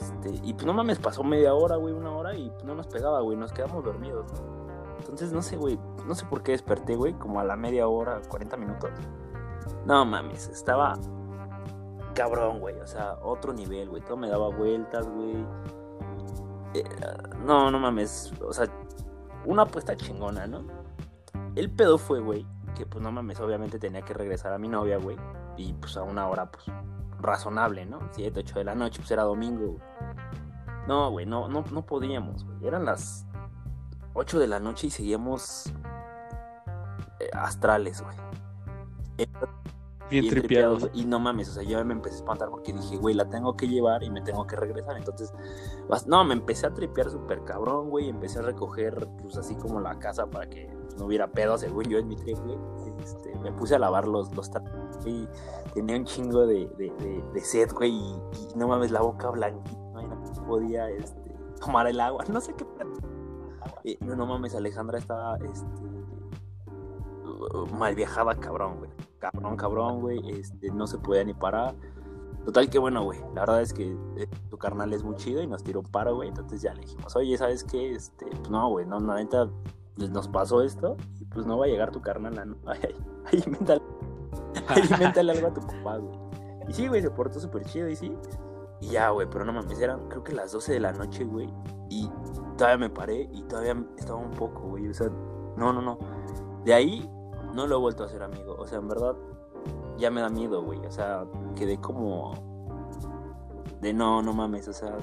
Este, 0.00 0.40
y 0.42 0.54
pues 0.54 0.66
no 0.66 0.72
mames, 0.72 0.98
pasó 0.98 1.22
media 1.22 1.54
hora, 1.54 1.76
güey, 1.76 1.92
una 1.94 2.12
hora 2.12 2.34
y 2.34 2.50
pues, 2.50 2.64
no 2.64 2.74
nos 2.74 2.86
pegaba, 2.86 3.20
güey, 3.20 3.36
nos 3.36 3.52
quedamos 3.52 3.84
dormidos. 3.84 4.26
Entonces, 5.10 5.32
no 5.32 5.42
sé, 5.42 5.56
güey, 5.56 5.76
no 6.06 6.14
sé 6.14 6.24
por 6.26 6.44
qué 6.44 6.52
desperté, 6.52 6.94
güey, 6.94 7.14
como 7.14 7.40
a 7.40 7.44
la 7.44 7.56
media 7.56 7.88
hora, 7.88 8.20
40 8.28 8.56
minutos. 8.56 8.90
No 9.84 10.04
mames, 10.04 10.46
estaba 10.48 10.96
cabrón, 12.14 12.60
güey, 12.60 12.78
o 12.78 12.86
sea, 12.86 13.14
otro 13.22 13.52
nivel, 13.52 13.88
güey, 13.88 14.02
todo 14.02 14.16
me 14.16 14.28
daba 14.28 14.50
vueltas, 14.50 15.08
güey. 15.08 15.44
Eh, 16.74 16.84
no, 17.44 17.72
no 17.72 17.80
mames, 17.80 18.32
o 18.40 18.52
sea, 18.52 18.68
una 19.44 19.62
apuesta 19.62 19.96
chingona, 19.96 20.46
¿no? 20.46 20.62
El 21.56 21.72
pedo 21.72 21.98
fue, 21.98 22.20
güey, 22.20 22.46
que 22.76 22.86
pues 22.86 23.02
no 23.02 23.10
mames, 23.10 23.40
obviamente 23.40 23.80
tenía 23.80 24.02
que 24.02 24.14
regresar 24.14 24.52
a 24.52 24.58
mi 24.58 24.68
novia, 24.68 24.98
güey. 24.98 25.16
Y 25.56 25.72
pues 25.72 25.96
a 25.96 26.04
una 26.04 26.28
hora, 26.28 26.52
pues, 26.52 26.66
razonable, 27.18 27.84
¿no? 27.84 27.98
7, 28.12 28.38
8 28.38 28.58
de 28.60 28.64
la 28.64 28.76
noche, 28.76 29.00
pues 29.00 29.10
era 29.10 29.24
domingo. 29.24 29.78
No, 30.86 31.10
güey, 31.10 31.26
no, 31.26 31.48
no, 31.48 31.64
no 31.72 31.84
podíamos, 31.84 32.44
güey. 32.44 32.68
Eran 32.68 32.84
las 32.84 33.26
8 34.14 34.38
de 34.38 34.46
la 34.46 34.60
noche 34.60 34.88
y 34.88 34.90
seguíamos 34.90 35.72
eh, 37.20 37.30
astrales, 37.32 38.02
güey. 38.02 38.16
Bien, 40.10 40.28
tripiados. 40.28 40.90
Y 40.92 41.04
no 41.04 41.20
mames, 41.20 41.48
o 41.50 41.52
sea, 41.52 41.62
yo 41.62 41.82
me 41.84 41.94
empecé 41.94 42.16
a 42.16 42.18
espantar 42.18 42.50
porque 42.50 42.72
dije, 42.72 42.96
güey, 42.96 43.14
la 43.14 43.28
tengo 43.28 43.56
que 43.56 43.68
llevar 43.68 44.02
y 44.02 44.10
me 44.10 44.20
tengo 44.20 44.44
que 44.46 44.56
regresar. 44.56 44.96
Entonces, 44.96 45.32
no, 46.06 46.24
me 46.24 46.34
empecé 46.34 46.66
a 46.66 46.74
tripear 46.74 47.10
súper 47.10 47.44
cabrón, 47.44 47.90
güey. 47.90 48.08
Empecé 48.08 48.40
a 48.40 48.42
recoger, 48.42 49.08
pues 49.22 49.36
así 49.36 49.54
como 49.54 49.80
la 49.80 49.98
casa 50.00 50.26
para 50.26 50.48
que 50.48 50.68
no 50.98 51.06
hubiera 51.06 51.28
pedo, 51.30 51.56
según 51.56 51.84
yo 51.84 51.98
en 51.98 52.08
mi 52.08 52.16
trip, 52.16 52.38
güey. 52.38 52.58
Este, 53.02 53.34
me 53.38 53.52
puse 53.52 53.76
a 53.76 53.78
lavar 53.78 54.08
los, 54.08 54.34
los 54.34 54.50
y 55.06 55.28
tenía 55.74 55.96
un 55.96 56.04
chingo 56.04 56.46
de, 56.46 56.66
de, 56.76 57.22
de, 57.32 57.40
sed, 57.40 57.70
güey. 57.72 57.92
Y, 57.92 58.20
no 58.56 58.66
mames, 58.66 58.90
la 58.90 59.02
boca 59.02 59.30
blanquita, 59.30 59.78
no 59.80 60.46
podía 60.46 60.90
este, 60.90 61.36
tomar 61.60 61.86
el 61.86 62.00
agua. 62.00 62.24
No 62.30 62.40
sé 62.40 62.52
qué. 62.54 62.66
Eh, 63.84 63.98
no, 64.00 64.16
no 64.16 64.26
mames, 64.26 64.54
Alejandra 64.54 64.98
estaba 64.98 65.36
este, 65.38 65.64
mal 67.72 67.94
viajada, 67.94 68.34
cabrón, 68.34 68.78
güey 68.78 68.90
cabrón, 69.20 69.56
cabrón, 69.56 70.00
güey, 70.00 70.40
este, 70.40 70.70
no 70.70 70.86
se 70.86 70.98
podía 70.98 71.22
ni 71.22 71.34
parar. 71.34 71.74
Total 72.44 72.68
que 72.70 72.78
bueno, 72.78 73.04
güey, 73.04 73.20
la 73.34 73.42
verdad 73.42 73.60
es 73.60 73.72
que 73.72 73.96
eh, 74.16 74.26
tu 74.48 74.56
carnal 74.56 74.92
es 74.92 75.04
muy 75.04 75.14
chido 75.16 75.42
y 75.42 75.46
nos 75.46 75.62
tiró 75.62 75.80
un 75.80 75.86
paro, 75.86 76.16
güey, 76.16 76.30
entonces 76.30 76.62
ya 76.62 76.72
le 76.72 76.80
dijimos, 76.80 77.14
oye, 77.14 77.36
¿sabes 77.36 77.62
qué? 77.62 77.92
Este, 77.92 78.26
pues 78.26 78.50
no, 78.50 78.70
güey, 78.70 78.86
no, 78.86 78.98
la 78.98 79.16
neta, 79.16 79.48
nos 79.96 80.26
pasó 80.28 80.62
esto 80.62 80.96
y 81.20 81.26
pues 81.26 81.44
no 81.46 81.58
va 81.58 81.66
a 81.66 81.68
llegar 81.68 81.92
tu 81.92 82.00
carnal, 82.00 82.34
¿no? 82.34 82.56
Ay, 82.66 82.80
ay, 82.82 82.94
ay, 83.26 83.42
inventale, 83.44 85.32
algo 85.32 85.48
a 85.48 85.54
tu 85.54 85.60
papá, 85.60 85.98
güey. 85.98 86.18
Y 86.68 86.72
sí, 86.72 86.88
güey, 86.88 87.02
se 87.02 87.10
portó 87.10 87.38
súper 87.38 87.64
chido 87.64 87.88
y 87.88 87.96
sí. 87.96 88.16
Y 88.80 88.88
ya, 88.88 89.10
güey, 89.10 89.28
pero 89.30 89.44
no 89.44 89.52
mames, 89.52 89.78
eran 89.78 90.08
creo 90.08 90.24
que 90.24 90.32
las 90.32 90.52
12 90.52 90.72
de 90.72 90.80
la 90.80 90.92
noche, 90.92 91.24
güey. 91.24 91.52
Y 91.90 92.08
todavía 92.60 92.88
me 92.88 92.90
paré 92.90 93.26
y 93.32 93.42
todavía 93.44 93.74
estaba 93.96 94.18
un 94.18 94.32
poco, 94.32 94.60
güey. 94.68 94.86
O 94.86 94.92
sea, 94.92 95.08
no, 95.56 95.72
no, 95.72 95.80
no. 95.80 95.98
De 96.62 96.74
ahí 96.74 97.10
no 97.54 97.66
lo 97.66 97.76
he 97.76 97.80
vuelto 97.80 98.02
a 98.02 98.06
hacer, 98.06 98.22
amigo. 98.22 98.54
O 98.58 98.66
sea, 98.66 98.78
en 98.78 98.88
verdad, 98.88 99.16
ya 99.96 100.10
me 100.10 100.20
da 100.20 100.28
miedo, 100.28 100.62
güey. 100.62 100.78
O 100.84 100.90
sea, 100.90 101.24
quedé 101.56 101.80
como. 101.80 102.34
De 103.80 103.94
no, 103.94 104.20
no 104.20 104.34
mames. 104.34 104.68
O 104.68 104.74
sea, 104.74 104.98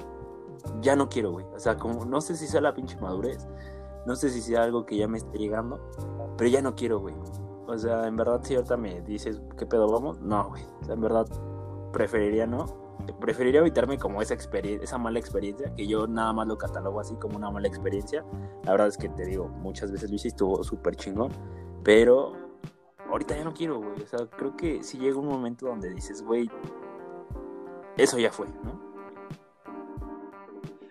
ya 0.80 0.94
no 0.94 1.08
quiero, 1.08 1.32
güey. 1.32 1.46
O 1.52 1.58
sea, 1.58 1.76
como, 1.76 2.04
no 2.04 2.20
sé 2.20 2.36
si 2.36 2.46
sea 2.46 2.60
la 2.60 2.74
pinche 2.74 2.96
madurez. 3.00 3.48
No 4.06 4.14
sé 4.14 4.30
si 4.30 4.40
sea 4.40 4.62
algo 4.62 4.86
que 4.86 4.96
ya 4.96 5.08
me 5.08 5.18
esté 5.18 5.36
llegando. 5.36 5.80
Pero 6.36 6.50
ya 6.50 6.62
no 6.62 6.76
quiero, 6.76 7.00
güey. 7.00 7.16
O 7.66 7.76
sea, 7.76 8.06
en 8.06 8.14
verdad, 8.14 8.40
si 8.44 8.54
ahorita 8.54 8.76
me 8.76 9.00
dices, 9.00 9.42
¿qué 9.56 9.66
pedo 9.66 9.90
vamos? 9.90 10.20
No, 10.20 10.50
güey. 10.50 10.62
O 10.80 10.84
sea, 10.84 10.94
en 10.94 11.00
verdad, 11.00 11.26
preferiría 11.92 12.46
no. 12.46 12.66
Preferiría 13.12 13.60
evitarme 13.60 13.98
como 13.98 14.22
esa 14.22 14.34
experiencia, 14.34 14.84
esa 14.84 14.98
mala 14.98 15.18
experiencia, 15.18 15.74
que 15.74 15.86
yo 15.86 16.06
nada 16.06 16.32
más 16.32 16.46
lo 16.46 16.58
catalogo 16.58 17.00
así 17.00 17.14
como 17.16 17.36
una 17.36 17.50
mala 17.50 17.68
experiencia. 17.68 18.24
La 18.64 18.72
verdad 18.72 18.88
es 18.88 18.98
que 18.98 19.08
te 19.08 19.24
digo, 19.24 19.48
muchas 19.48 19.92
veces 19.92 20.10
lo 20.10 20.16
hice 20.16 20.28
y 20.28 20.30
estuvo 20.30 20.62
súper 20.62 20.96
chingón. 20.96 21.32
Pero 21.84 22.34
ahorita 23.10 23.36
ya 23.36 23.44
no 23.44 23.54
quiero, 23.54 23.78
güey. 23.78 24.02
O 24.02 24.06
sea, 24.06 24.26
creo 24.26 24.56
que 24.56 24.82
sí 24.82 24.98
llega 24.98 25.18
un 25.18 25.28
momento 25.28 25.66
donde 25.66 25.92
dices, 25.92 26.22
güey, 26.22 26.50
eso 27.96 28.18
ya 28.18 28.30
fue, 28.30 28.46
¿no? 28.62 28.80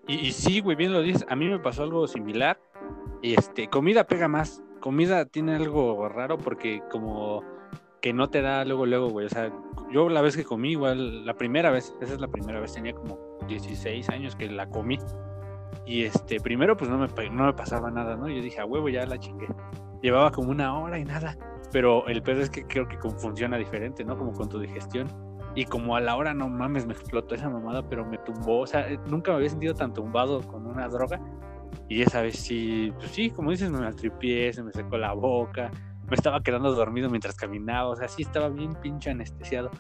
Y, 0.08 0.28
y 0.28 0.32
sí, 0.32 0.62
güey, 0.62 0.76
bien 0.76 0.94
lo 0.94 1.02
dices. 1.02 1.26
A 1.30 1.36
mí 1.36 1.48
me 1.48 1.60
pasó 1.60 1.84
algo 1.84 2.08
similar. 2.08 2.60
Este, 3.22 3.70
comida 3.70 4.06
pega 4.06 4.28
más. 4.28 4.64
Comida 4.80 5.26
tiene 5.26 5.56
algo 5.56 6.08
raro 6.08 6.38
porque 6.38 6.82
como 6.92 7.44
que 8.02 8.14
no 8.14 8.30
te 8.30 8.42
da 8.42 8.64
luego, 8.64 8.86
luego, 8.86 9.10
güey. 9.10 9.26
O 9.26 9.30
sea, 9.30 9.52
yo 9.92 10.10
la 10.10 10.22
vez 10.22 10.36
que 10.36 10.44
comí, 10.44 10.72
igual, 10.72 11.26
la 11.26 11.34
primera 11.34 11.72
vez, 11.72 11.96
esa 12.02 12.14
es 12.14 12.20
la 12.20 12.28
primera 12.28 12.60
vez, 12.60 12.74
tenía 12.74 12.94
como 12.94 13.18
16 13.48 14.10
años 14.10 14.36
que 14.36 14.50
la 14.50 14.70
comí. 14.70 14.98
Y 15.86 16.04
este, 16.04 16.40
primero 16.40 16.76
pues 16.76 16.90
no 16.90 16.98
me, 16.98 17.08
no 17.30 17.46
me 17.46 17.54
pasaba 17.54 17.90
nada, 17.90 18.16
¿no? 18.16 18.28
Yo 18.28 18.42
dije, 18.42 18.60
a 18.60 18.66
huevo, 18.66 18.90
ya 18.90 19.06
la 19.06 19.18
chingué. 19.18 19.48
Llevaba 20.02 20.32
como 20.32 20.52
una 20.52 20.78
hora 20.78 21.00
y 21.00 21.06
nada. 21.06 21.38
Pero 21.72 22.08
el 22.08 22.22
pedo 22.22 22.42
es 22.42 22.50
que 22.50 22.66
creo 22.66 22.88
que 22.88 22.98
funciona 22.98 23.58
diferente, 23.58 24.04
¿no? 24.04 24.18
Como 24.18 24.34
con 24.34 24.50
tu 24.50 24.60
digestión. 24.60 25.08
Y 25.56 25.66
como 25.66 25.96
a 25.96 26.02
la 26.02 26.16
hora, 26.16 26.34
no 26.34 26.50
mames, 26.50 26.86
me 26.86 26.94
explotó 26.94 27.36
esa 27.36 27.50
mamada, 27.50 27.88
pero 27.88 28.06
me 28.06 28.18
tumbó. 28.20 28.60
O 28.60 28.68
sea, 28.68 28.88
nunca 29.10 29.32
me 29.32 29.38
había 29.38 29.50
sentido 29.50 29.74
tan 29.74 29.94
tumbado 29.94 30.42
con 30.42 30.66
una 30.66 30.88
droga. 30.88 31.20
Y 31.90 32.02
esa 32.02 32.22
vez 32.22 32.38
sí, 32.38 32.94
pues 32.98 33.12
sí, 33.12 33.30
como 33.30 33.52
dices, 33.52 33.72
me 33.72 33.80
maltripié, 33.80 34.54
se 34.54 34.64
me 34.64 34.72
secó 34.72 34.98
la 34.98 35.14
boca, 35.14 35.72
me 36.08 36.16
estaba 36.16 36.42
quedando 36.42 36.74
dormido 36.74 37.10
mientras 37.10 37.36
caminaba, 37.36 37.90
o 37.90 37.96
sea, 37.96 38.08
sí 38.08 38.24
estaba 38.24 38.50
bien 38.50 38.74
pinche 38.82 39.10
anestesiado. 39.10 39.72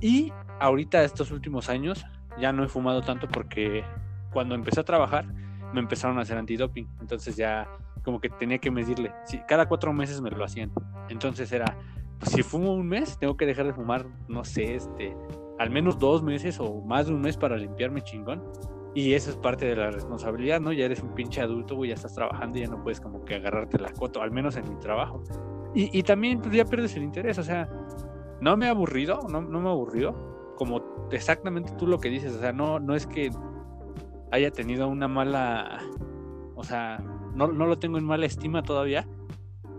Y 0.00 0.32
ahorita, 0.60 1.02
estos 1.02 1.30
últimos 1.30 1.68
años, 1.68 2.04
ya 2.38 2.52
no 2.52 2.64
he 2.64 2.68
fumado 2.68 3.02
tanto 3.02 3.28
porque 3.28 3.84
cuando 4.32 4.54
empecé 4.54 4.80
a 4.80 4.84
trabajar, 4.84 5.26
me 5.72 5.80
empezaron 5.80 6.18
a 6.18 6.22
hacer 6.22 6.36
antidoping. 6.36 6.88
Entonces 7.00 7.36
ya 7.36 7.68
como 8.04 8.20
que 8.20 8.28
tenía 8.28 8.58
que 8.58 8.70
medirle. 8.70 9.12
Sí, 9.24 9.40
cada 9.48 9.66
cuatro 9.66 9.92
meses 9.92 10.20
me 10.20 10.30
lo 10.30 10.44
hacían. 10.44 10.70
Entonces 11.08 11.50
era, 11.52 11.76
pues 12.18 12.32
si 12.32 12.42
fumo 12.42 12.74
un 12.74 12.86
mes, 12.86 13.18
tengo 13.18 13.36
que 13.36 13.46
dejar 13.46 13.66
de 13.66 13.72
fumar, 13.72 14.06
no 14.28 14.44
sé, 14.44 14.74
este, 14.74 15.16
al 15.58 15.70
menos 15.70 15.98
dos 15.98 16.22
meses 16.22 16.60
o 16.60 16.82
más 16.82 17.06
de 17.06 17.14
un 17.14 17.22
mes 17.22 17.36
para 17.36 17.56
limpiarme 17.56 18.02
chingón. 18.02 18.42
Y 18.94 19.14
eso 19.14 19.30
es 19.30 19.36
parte 19.36 19.66
de 19.66 19.74
la 19.74 19.90
responsabilidad, 19.90 20.60
¿no? 20.60 20.72
Ya 20.72 20.84
eres 20.84 21.02
un 21.02 21.14
pinche 21.14 21.40
adulto, 21.40 21.74
güey, 21.74 21.88
ya 21.88 21.94
estás 21.94 22.14
trabajando 22.14 22.58
y 22.58 22.60
ya 22.60 22.68
no 22.68 22.80
puedes 22.82 23.00
como 23.00 23.24
que 23.24 23.34
agarrarte 23.34 23.78
la 23.78 23.90
coto, 23.90 24.22
al 24.22 24.30
menos 24.30 24.56
en 24.56 24.68
mi 24.68 24.78
trabajo. 24.78 25.24
Y, 25.74 25.96
y 25.96 26.02
también 26.02 26.40
pues 26.40 26.54
ya 26.54 26.64
pierdes 26.64 26.94
el 26.96 27.02
interés, 27.02 27.38
o 27.38 27.42
sea, 27.42 27.68
no 28.40 28.56
me 28.56 28.66
ha 28.66 28.70
aburrido, 28.70 29.20
no, 29.28 29.42
no 29.42 29.60
me 29.60 29.68
aburrió, 29.68 30.54
como 30.56 31.08
exactamente 31.10 31.72
tú 31.78 31.86
lo 31.86 31.98
que 31.98 32.10
dices, 32.10 32.34
o 32.34 32.38
sea, 32.38 32.52
no, 32.52 32.78
no 32.78 32.94
es 32.94 33.06
que 33.06 33.30
haya 34.30 34.50
tenido 34.50 34.88
una 34.88 35.08
mala, 35.08 35.80
o 36.54 36.62
sea, 36.62 36.98
no, 37.34 37.48
no 37.48 37.66
lo 37.66 37.78
tengo 37.78 37.98
en 37.98 38.04
mala 38.04 38.26
estima 38.26 38.62
todavía, 38.62 39.06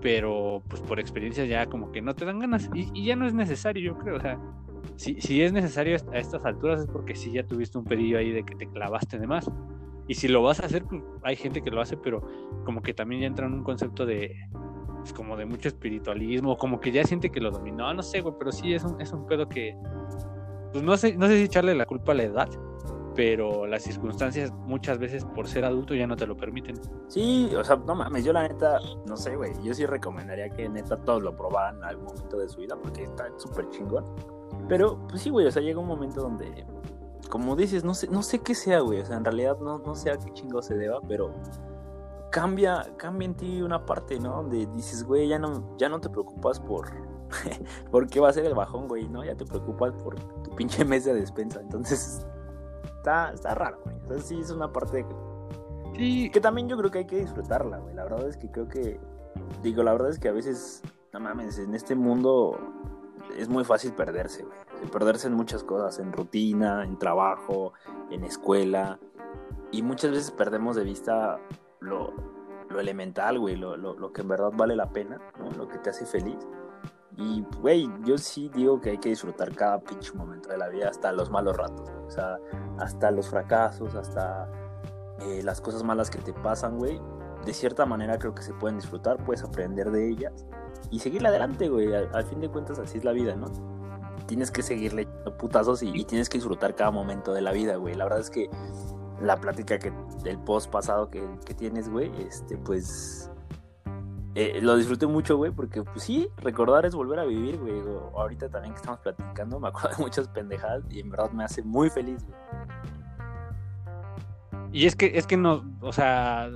pero 0.02 0.62
pues 0.68 0.82
por 0.82 1.00
experiencia 1.00 1.46
ya 1.46 1.66
como 1.68 1.92
que 1.92 2.02
no 2.02 2.14
te 2.14 2.26
dan 2.26 2.40
ganas 2.40 2.70
y, 2.74 2.90
y 2.94 3.06
ya 3.06 3.16
no 3.16 3.26
es 3.26 3.34
necesario, 3.34 3.94
yo 3.94 3.98
creo, 3.98 4.18
o 4.18 4.20
sea, 4.20 4.40
si, 4.98 5.20
si, 5.20 5.42
es 5.42 5.52
necesario 5.52 5.98
a 6.12 6.18
estas 6.18 6.46
alturas 6.46 6.82
es 6.82 6.88
porque 6.88 7.16
sí 7.16 7.32
ya 7.32 7.46
tuviste 7.46 7.78
un 7.78 7.86
pedillo 7.86 8.18
ahí 8.18 8.32
de 8.32 8.44
que 8.44 8.56
te 8.56 8.68
clavaste 8.68 9.20
de 9.20 9.28
más. 9.28 9.52
Y 10.08 10.14
si 10.14 10.28
lo 10.28 10.42
vas 10.42 10.60
a 10.60 10.68
hacer, 10.68 10.84
pues 10.86 11.02
hay 11.24 11.36
gente 11.36 11.62
que 11.62 11.72
lo 11.72 11.82
hace, 11.82 11.98
pero 11.98 12.22
como 12.64 12.82
que 12.82 12.94
también 12.94 13.22
ya 13.22 13.28
entra 13.28 13.48
en 13.48 13.54
un 13.54 13.64
concepto 13.64 14.06
de, 14.06 14.48
pues, 15.06 15.14
como 15.14 15.38
de 15.38 15.46
mucho 15.46 15.68
espiritualismo, 15.68 16.58
como 16.58 16.80
que 16.80 16.92
ya 16.92 17.04
siente 17.04 17.30
que 17.30 17.40
lo 17.40 17.52
dominó, 17.52 17.94
no 17.94 18.02
sé, 18.02 18.22
güey, 18.22 18.34
pero 18.40 18.52
sí 18.52 18.74
es 18.74 18.84
un, 18.84 19.00
es 19.00 19.14
un 19.14 19.28
pedo 19.28 19.48
que, 19.48 19.78
pues 20.72 20.84
no 20.84 20.98
sé, 20.98 21.16
no 21.16 21.28
sé 21.28 21.38
si 21.38 21.44
echarle 21.44 21.76
la 21.76 21.86
culpa 21.86 22.14
a 22.14 22.16
la 22.16 22.24
edad, 22.24 22.50
pero 23.14 23.68
las 23.68 23.84
circunstancias 23.84 24.52
muchas 24.52 24.98
veces 24.98 25.24
por 25.24 25.48
ser 25.48 25.64
adulto 25.64 25.94
ya 25.94 26.08
no 26.08 26.16
te 26.16 26.26
lo 26.26 26.36
permiten. 26.36 26.82
Sí, 27.08 27.52
o 27.56 27.64
sea, 27.64 27.76
no 27.76 27.94
mames, 27.94 28.26
yo 28.26 28.34
la 28.34 28.48
neta, 28.48 28.80
no 29.06 29.16
sé, 29.16 29.36
güey, 29.36 29.52
yo 29.64 29.76
sí 29.76 29.86
recomendaría 29.86 30.50
que 30.50 30.68
neta 30.68 30.98
todos 30.98 31.22
lo 31.22 31.38
probaran 31.38 31.78
en 31.78 31.84
algún 31.84 32.06
momento 32.06 32.38
de 32.40 32.50
su 32.50 32.62
vida 32.62 32.76
porque 32.76 33.04
está 33.04 33.28
súper 33.38 33.70
chingón. 33.70 34.06
Pero, 34.68 34.98
pues 35.08 35.22
sí, 35.22 35.30
güey, 35.30 35.46
o 35.46 35.52
sea, 35.52 35.62
llega 35.62 35.80
un 35.80 35.88
momento 35.88 36.20
donde, 36.20 36.66
como 37.30 37.56
dices, 37.56 37.84
no 37.84 37.94
sé, 37.94 38.08
no 38.08 38.24
sé 38.24 38.40
qué 38.40 38.56
sea, 38.56 38.80
güey, 38.80 39.02
o 39.02 39.06
sea, 39.06 39.18
en 39.18 39.26
realidad 39.26 39.60
no, 39.60 39.78
no 39.78 39.94
sé 39.94 40.10
a 40.10 40.18
qué 40.18 40.34
chingo 40.34 40.64
se 40.64 40.76
deba, 40.76 41.00
pero 41.08 41.32
cambia, 42.36 42.86
cambia 42.98 43.28
en 43.28 43.34
ti 43.34 43.62
una 43.62 43.86
parte, 43.86 44.20
¿no? 44.20 44.36
Donde 44.36 44.68
dices, 44.76 45.06
güey, 45.06 45.30
ya 45.30 45.40
no, 45.40 45.78
ya 45.78 45.88
no 45.88 46.02
te 46.02 46.10
preocupas 46.10 46.60
por, 46.60 46.90
por 47.92 48.08
qué 48.08 48.20
va 48.20 48.28
a 48.28 48.34
ser 48.34 48.44
el 48.44 48.54
bajón, 48.54 48.90
güey, 48.90 49.08
¿no? 49.08 49.24
Ya 49.24 49.38
te 49.38 49.46
preocupas 49.46 49.94
por 49.94 50.16
tu 50.44 50.54
pinche 50.54 50.84
mes 50.84 51.06
de 51.06 51.14
despensa, 51.14 51.62
entonces 51.62 52.28
está, 52.98 53.32
está 53.32 53.56
raro, 53.56 53.80
güey, 53.86 53.96
o 54.04 54.08
sea, 54.08 54.18
sí 54.18 54.38
es 54.38 54.52
una 54.52 54.70
parte 54.74 55.06
que, 55.06 55.16
sí. 55.96 56.30
que 56.30 56.42
también 56.42 56.68
yo 56.68 56.76
creo 56.76 56.92
que 56.92 56.98
hay 56.98 57.08
que 57.08 57.20
disfrutarla, 57.20 57.78
güey, 57.78 57.96
la 57.96 58.04
verdad 58.04 58.28
es 58.28 58.36
que 58.36 58.52
creo 58.52 58.68
que, 58.68 59.00
digo, 59.64 59.82
la 59.84 59.94
verdad 59.94 60.10
es 60.10 60.20
que 60.20 60.28
a 60.28 60.34
veces, 60.34 60.82
no 61.14 61.22
mames, 61.22 61.58
en 61.58 61.74
este 61.74 61.96
mundo 61.96 62.60
es 63.38 63.48
muy 63.48 63.64
fácil 63.64 63.94
perderse, 63.94 64.44
güey. 64.44 64.58
Perderse 64.92 65.28
en 65.28 65.34
muchas 65.34 65.64
cosas, 65.64 66.00
en 66.00 66.12
rutina, 66.12 66.84
en 66.84 67.00
trabajo, 67.00 67.74
en 68.12 68.24
escuela. 68.24 69.00
Y 69.72 69.82
muchas 69.82 70.12
veces 70.12 70.32
perdemos 70.32 70.76
de 70.76 70.84
vista 70.84 71.40
lo, 71.86 72.14
elemental, 72.80 73.40
güey, 73.40 73.56
lo, 73.56 73.78
lo, 73.78 74.12
que 74.12 74.22
en 74.22 74.28
verdad 74.28 74.52
vale 74.54 74.76
la 74.76 74.90
pena, 74.90 75.22
¿no? 75.40 75.52
lo 75.52 75.68
que 75.68 75.78
te 75.78 75.90
hace 75.90 76.06
feliz. 76.06 76.38
Y, 77.18 77.46
güey, 77.62 77.90
yo 78.04 78.18
sí 78.18 78.50
digo 78.54 78.82
que 78.82 78.90
hay 78.90 78.98
que 78.98 79.10
disfrutar 79.10 79.56
cada 79.56 79.80
pinche 79.80 80.12
momento 80.14 80.50
de 80.50 80.58
la 80.58 80.68
vida, 80.68 80.90
hasta 80.90 81.14
los 81.14 81.30
malos 81.30 81.56
ratos, 81.56 81.90
hasta 82.78 83.12
los 83.12 83.30
fracasos, 83.30 83.96
hasta 83.96 84.50
eh, 85.22 85.42
las 85.44 85.62
cosas 85.62 85.84
malas 85.84 86.10
que 86.10 86.18
te 86.18 86.34
pasan, 86.34 86.78
güey. 86.78 87.00
De 87.46 87.54
cierta 87.54 87.86
manera 87.86 88.18
creo 88.18 88.36
que 88.36 88.42
se 88.42 88.54
pueden 88.54 88.78
disfrutar, 88.78 89.24
puedes 89.24 89.44
aprender 89.44 89.92
de 89.92 90.10
ellas 90.10 90.46
y 90.92 91.00
seguirle 91.00 91.30
adelante, 91.30 91.70
güey. 91.70 91.94
Al, 91.94 92.10
al, 92.14 92.26
fin 92.26 92.42
de 92.42 92.50
cuentas, 92.50 92.80
así 92.80 92.98
es 92.98 93.06
la 93.06 93.14
vida, 93.14 93.36
¿no? 93.36 93.48
Tienes 94.26 94.52
que 94.52 94.62
seguirle 94.62 95.08
putazos 95.38 95.84
y, 95.84 95.90
y, 95.94 96.04
tienes 96.04 96.28
que 96.28 96.38
disfrutar 96.38 96.76
cada 96.76 96.92
momento 96.92 97.34
de 97.34 97.42
la 97.42 97.52
vida, 97.52 97.78
güey. 97.78 97.96
La 97.96 98.06
verdad 98.06 98.20
es 98.20 98.30
que 98.30 98.50
la 99.22 99.40
plática 99.40 99.80
que 99.80 99.92
del 100.24 100.38
post 100.40 100.70
pasado 100.70 101.10
que, 101.10 101.24
que 101.46 101.54
tienes, 101.54 101.90
güey, 101.90 102.12
este, 102.22 102.58
pues. 102.58 103.32
Eh, 104.38 104.60
lo 104.62 104.76
disfruté 104.76 105.08
mucho, 105.08 105.38
güey, 105.38 105.52
porque, 105.52 105.82
pues 105.82 106.04
sí, 106.04 106.28
recordar 106.38 106.86
es 106.86 106.94
volver 106.94 107.20
a 107.20 107.24
vivir, 107.24 107.58
güey. 107.58 107.82
Ahorita 108.16 108.50
también 108.50 108.74
que 108.74 108.80
estamos 108.80 109.00
platicando, 109.00 109.60
me 109.62 109.70
acuerdo 109.70 109.96
de 109.98 110.04
muchas 110.04 110.28
pendejadas 110.28 110.84
y 110.90 111.00
en 111.00 111.10
verdad 111.10 111.32
me 111.32 111.46
hace 111.46 111.64
muy 111.64 111.90
feliz, 111.90 112.26
güey. 112.26 112.36
Y 114.74 114.88
es 114.88 114.96
que, 114.98 115.18
es 115.18 115.26
que 115.26 115.38
no, 115.38 115.64
o 115.80 115.94
sea, 115.94 116.50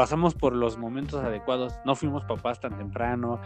pasamos 0.00 0.34
por 0.34 0.56
los 0.56 0.78
momentos 0.78 1.22
adecuados, 1.22 1.78
no 1.84 1.94
fuimos 1.94 2.24
papás 2.24 2.58
tan 2.58 2.74
temprano. 2.78 3.38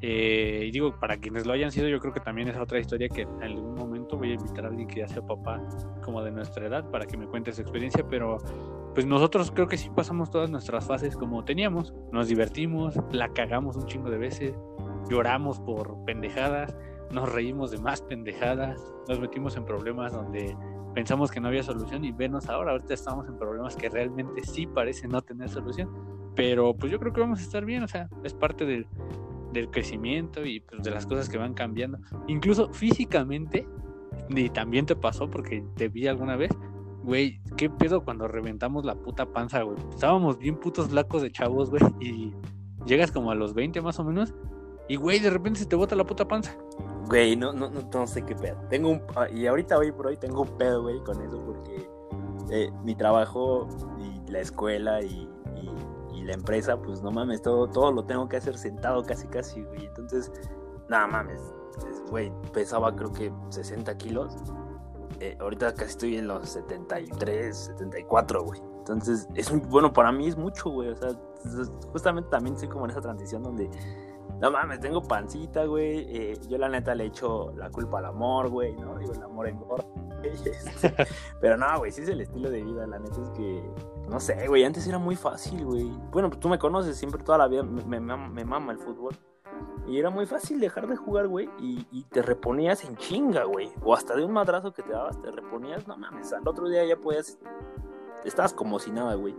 Eh, 0.00 0.64
y 0.66 0.70
digo, 0.70 0.98
para 0.98 1.18
quienes 1.18 1.44
lo 1.44 1.52
hayan 1.52 1.70
sido, 1.70 1.86
yo 1.86 2.00
creo 2.00 2.14
que 2.14 2.20
también 2.20 2.48
es 2.48 2.56
otra 2.56 2.80
historia 2.80 3.10
que 3.10 3.20
en 3.20 3.42
algún 3.42 3.74
momento 3.74 4.16
voy 4.16 4.30
a 4.30 4.34
invitar 4.36 4.64
a 4.64 4.68
alguien 4.68 4.88
que 4.88 5.00
ya 5.00 5.08
sea 5.08 5.20
papá 5.20 5.62
como 6.02 6.22
de 6.22 6.30
nuestra 6.30 6.66
edad 6.66 6.90
para 6.90 7.04
que 7.04 7.18
me 7.18 7.26
cuente 7.26 7.52
su 7.52 7.60
experiencia, 7.60 8.06
pero 8.08 8.38
pues 8.94 9.04
nosotros 9.04 9.50
creo 9.50 9.68
que 9.68 9.76
sí 9.76 9.90
pasamos 9.94 10.30
todas 10.30 10.48
nuestras 10.48 10.86
fases 10.86 11.14
como 11.14 11.44
teníamos, 11.44 11.92
nos 12.10 12.28
divertimos, 12.28 12.94
la 13.12 13.28
cagamos 13.34 13.76
un 13.76 13.84
chingo 13.84 14.08
de 14.08 14.16
veces, 14.16 14.58
lloramos 15.10 15.60
por 15.60 16.06
pendejadas, 16.06 16.74
nos 17.10 17.30
reímos 17.30 17.70
de 17.70 17.80
más 17.80 18.00
pendejadas, 18.00 18.82
nos 19.08 19.20
metimos 19.20 19.58
en 19.58 19.66
problemas 19.66 20.14
donde 20.14 20.56
pensamos 20.94 21.30
que 21.30 21.40
no 21.40 21.48
había 21.48 21.62
solución 21.62 22.04
y 22.04 22.12
venos 22.12 22.48
ahora, 22.48 22.72
ahorita 22.72 22.94
estamos 22.94 23.28
en 23.28 23.36
problemas 23.38 23.76
que 23.76 23.88
realmente 23.88 24.42
sí 24.44 24.66
parecen 24.66 25.10
no 25.10 25.22
tener 25.22 25.48
solución, 25.48 25.90
pero 26.34 26.74
pues 26.74 26.92
yo 26.92 26.98
creo 26.98 27.12
que 27.12 27.20
vamos 27.20 27.40
a 27.40 27.42
estar 27.42 27.64
bien, 27.64 27.82
o 27.82 27.88
sea, 27.88 28.08
es 28.24 28.34
parte 28.34 28.64
del, 28.64 28.86
del 29.52 29.70
crecimiento 29.70 30.44
y 30.44 30.60
pues, 30.60 30.82
de 30.82 30.90
las 30.90 31.06
cosas 31.06 31.28
que 31.28 31.38
van 31.38 31.54
cambiando, 31.54 31.98
incluso 32.26 32.72
físicamente, 32.72 33.66
y 34.30 34.50
también 34.50 34.86
te 34.86 34.96
pasó 34.96 35.30
porque 35.30 35.64
te 35.76 35.88
vi 35.88 36.06
alguna 36.06 36.36
vez, 36.36 36.50
güey, 37.02 37.40
¿qué 37.56 37.70
pedo 37.70 38.04
cuando 38.04 38.28
reventamos 38.28 38.84
la 38.84 38.94
puta 38.94 39.26
panza, 39.26 39.62
güey? 39.62 39.78
Estábamos 39.90 40.38
bien 40.38 40.56
putos 40.56 40.88
flacos 40.88 41.22
de 41.22 41.30
chavos, 41.30 41.70
güey, 41.70 41.82
y 42.00 42.34
llegas 42.86 43.10
como 43.10 43.30
a 43.30 43.34
los 43.34 43.54
20 43.54 43.80
más 43.80 43.98
o 43.98 44.04
menos, 44.04 44.34
y 44.88 44.96
güey, 44.96 45.18
de 45.18 45.30
repente 45.30 45.60
se 45.60 45.66
te 45.66 45.76
bota 45.76 45.94
la 45.94 46.04
puta 46.04 46.26
panza. 46.26 46.56
Güey, 47.08 47.36
no, 47.36 47.54
no, 47.54 47.70
no, 47.70 47.88
no, 47.90 48.06
sé 48.06 48.22
qué 48.22 48.34
pedo. 48.34 48.58
Tengo 48.68 48.90
un. 48.90 49.02
Y 49.32 49.46
ahorita, 49.46 49.78
hoy 49.78 49.92
por 49.92 50.08
hoy, 50.08 50.18
tengo 50.18 50.42
un 50.42 50.58
pedo, 50.58 50.82
güey, 50.82 51.00
con 51.04 51.20
eso, 51.22 51.42
porque 51.42 51.88
eh, 52.50 52.70
mi 52.84 52.94
trabajo 52.94 53.66
y 53.98 54.30
la 54.30 54.40
escuela 54.40 55.02
y, 55.02 55.26
y, 55.56 56.18
y, 56.18 56.24
la 56.24 56.34
empresa, 56.34 56.76
pues 56.76 57.02
no 57.02 57.10
mames, 57.10 57.40
todo, 57.40 57.66
todo 57.68 57.92
lo 57.92 58.04
tengo 58.04 58.28
que 58.28 58.36
hacer 58.36 58.58
sentado 58.58 59.02
casi, 59.04 59.26
casi, 59.28 59.62
güey. 59.62 59.86
Entonces, 59.86 60.30
nada 60.90 61.06
mames, 61.06 61.40
güey, 62.10 62.30
pesaba 62.52 62.94
creo 62.94 63.10
que 63.12 63.32
60 63.48 63.96
kilos. 63.96 64.36
Eh, 65.20 65.36
ahorita 65.40 65.72
casi 65.72 65.90
estoy 65.90 66.16
en 66.18 66.28
los 66.28 66.46
73, 66.50 67.56
74, 67.56 68.44
güey. 68.44 68.60
Entonces, 68.80 69.26
es 69.34 69.50
un, 69.50 69.62
bueno, 69.70 69.94
para 69.94 70.12
mí 70.12 70.28
es 70.28 70.36
mucho, 70.36 70.68
güey. 70.70 70.90
O 70.90 70.96
sea, 70.96 71.10
justamente 71.90 72.28
también 72.30 72.54
estoy 72.54 72.68
como 72.68 72.84
en 72.84 72.90
esa 72.90 73.00
transición 73.00 73.42
donde 73.42 73.70
no 74.40 74.50
mames, 74.50 74.80
tengo 74.80 75.02
pancita, 75.02 75.64
güey. 75.64 76.06
Eh, 76.08 76.40
yo 76.48 76.58
la 76.58 76.68
neta 76.68 76.94
le 76.94 77.06
echo 77.06 77.52
la 77.56 77.70
culpa 77.70 77.98
al 77.98 78.06
amor, 78.06 78.48
güey, 78.48 78.74
¿no? 78.76 78.96
Digo, 78.96 79.12
el 79.12 79.22
amor 79.22 79.48
engorda. 79.48 79.84
Pero 81.40 81.56
no, 81.56 81.78
güey, 81.78 81.92
sí 81.92 82.02
es 82.02 82.08
el 82.08 82.20
estilo 82.20 82.50
de 82.50 82.62
vida. 82.62 82.86
La 82.86 82.98
neta 82.98 83.20
es 83.20 83.30
que 83.30 83.62
no 84.08 84.20
sé, 84.20 84.48
güey, 84.48 84.64
antes 84.64 84.86
era 84.86 84.98
muy 84.98 85.16
fácil, 85.16 85.64
güey. 85.64 85.90
Bueno, 86.10 86.30
pues 86.30 86.40
tú 86.40 86.48
me 86.48 86.58
conoces, 86.58 86.96
siempre 86.96 87.22
toda 87.22 87.38
la 87.38 87.46
vida 87.46 87.62
me, 87.62 88.00
me, 88.00 88.44
mama 88.44 88.72
el 88.72 88.78
fútbol. 88.78 89.14
Y 89.86 89.98
era 89.98 90.08
muy 90.08 90.24
fácil 90.24 90.60
dejar 90.60 90.86
de 90.86 90.96
jugar, 90.96 91.28
güey, 91.28 91.50
y, 91.58 91.86
y, 91.90 92.04
te 92.04 92.22
reponías 92.22 92.84
en 92.84 92.96
chinga, 92.96 93.44
güey. 93.44 93.70
O 93.82 93.94
hasta 93.94 94.14
de 94.14 94.24
un 94.24 94.32
madrazo 94.32 94.72
que 94.72 94.82
te 94.82 94.92
dabas, 94.92 95.20
te 95.20 95.30
reponías, 95.30 95.86
no 95.86 95.96
mames, 95.96 96.32
al 96.32 96.46
otro 96.46 96.68
día 96.68 96.84
ya 96.84 96.96
podías... 96.96 97.38
Estabas 98.24 98.52
como 98.52 98.78
si 98.78 98.90
nada, 98.90 99.14
güey. 99.14 99.36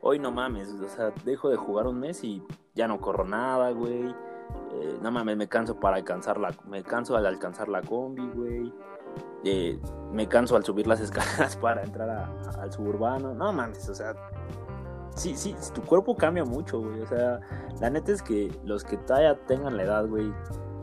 Hoy 0.00 0.18
no 0.18 0.30
mames, 0.32 0.68
o 0.68 0.88
sea, 0.88 1.12
dejo 1.24 1.50
de 1.50 1.56
jugar 1.56 1.86
un 1.86 2.00
mes 2.00 2.24
y 2.24 2.42
ya 2.74 2.88
no 2.88 3.00
corro 3.00 3.24
nada, 3.24 3.70
güey. 3.70 4.14
Eh, 4.72 4.98
no 5.02 5.10
mames, 5.10 5.36
me 5.36 5.48
canso 5.48 5.78
para 5.78 5.96
alcanzar 5.96 6.38
la... 6.38 6.54
Me 6.66 6.82
canso 6.82 7.16
al 7.16 7.26
alcanzar 7.26 7.68
la 7.68 7.80
combi, 7.82 8.28
güey. 8.34 8.72
Eh, 9.44 9.78
me 10.12 10.26
canso 10.28 10.56
al 10.56 10.64
subir 10.64 10.86
las 10.86 11.00
escaleras 11.00 11.56
para 11.56 11.82
entrar 11.82 12.28
al 12.58 12.72
suburbano. 12.72 13.34
No 13.34 13.52
mames, 13.52 13.88
o 13.88 13.94
sea, 13.94 14.14
sí, 15.14 15.36
sí, 15.36 15.54
tu 15.74 15.82
cuerpo 15.82 16.16
cambia 16.16 16.44
mucho, 16.44 16.80
güey. 16.80 17.00
O 17.00 17.06
sea, 17.06 17.40
la 17.80 17.90
neta 17.90 18.12
es 18.12 18.22
que 18.22 18.50
los 18.64 18.84
que 18.84 18.96
todavía 18.96 19.38
tengan 19.46 19.76
la 19.76 19.84
edad, 19.84 20.06
güey, 20.06 20.32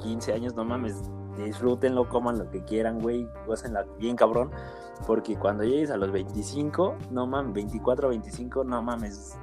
15 0.02 0.34
años, 0.34 0.56
no 0.56 0.63
mames, 0.63 1.02
disfrútenlo, 1.38 2.08
coman 2.10 2.38
lo 2.38 2.50
que 2.50 2.63
quieran, 2.63 3.00
güey, 3.00 3.28
la 3.71 3.84
bien 3.97 4.15
cabrón. 4.15 4.52
Porque 5.08 5.36
cuando 5.36 5.63
llegues 5.63 5.89
a 5.89 5.97
los 5.97 6.12
25, 6.12 6.95
no 7.10 7.26
mames, 7.26 7.54
24, 7.54 8.10
25, 8.10 8.63
no 8.63 8.82
mames, 8.84 9.38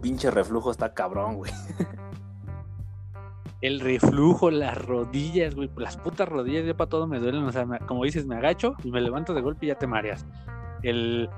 pinche 0.00 0.30
reflujo 0.30 0.70
está 0.70 0.94
cabrón, 0.94 1.36
güey. 1.36 1.52
el 3.60 3.80
reflujo, 3.80 4.50
las 4.50 4.76
rodillas, 4.78 5.54
güey, 5.54 5.70
las 5.76 5.96
putas 5.96 6.28
rodillas 6.28 6.64
ya 6.64 6.74
para 6.74 6.88
todo 6.88 7.06
me 7.06 7.18
duelen, 7.18 7.44
o 7.44 7.52
sea, 7.52 7.66
como 7.86 8.04
dices, 8.04 8.26
me 8.26 8.36
agacho 8.36 8.74
y 8.84 8.90
me 8.90 9.00
levanto 9.00 9.34
de 9.34 9.42
golpe 9.42 9.66
y 9.66 9.68
ya 9.68 9.74
te 9.74 9.86
mareas. 9.86 10.26
El, 10.82 11.28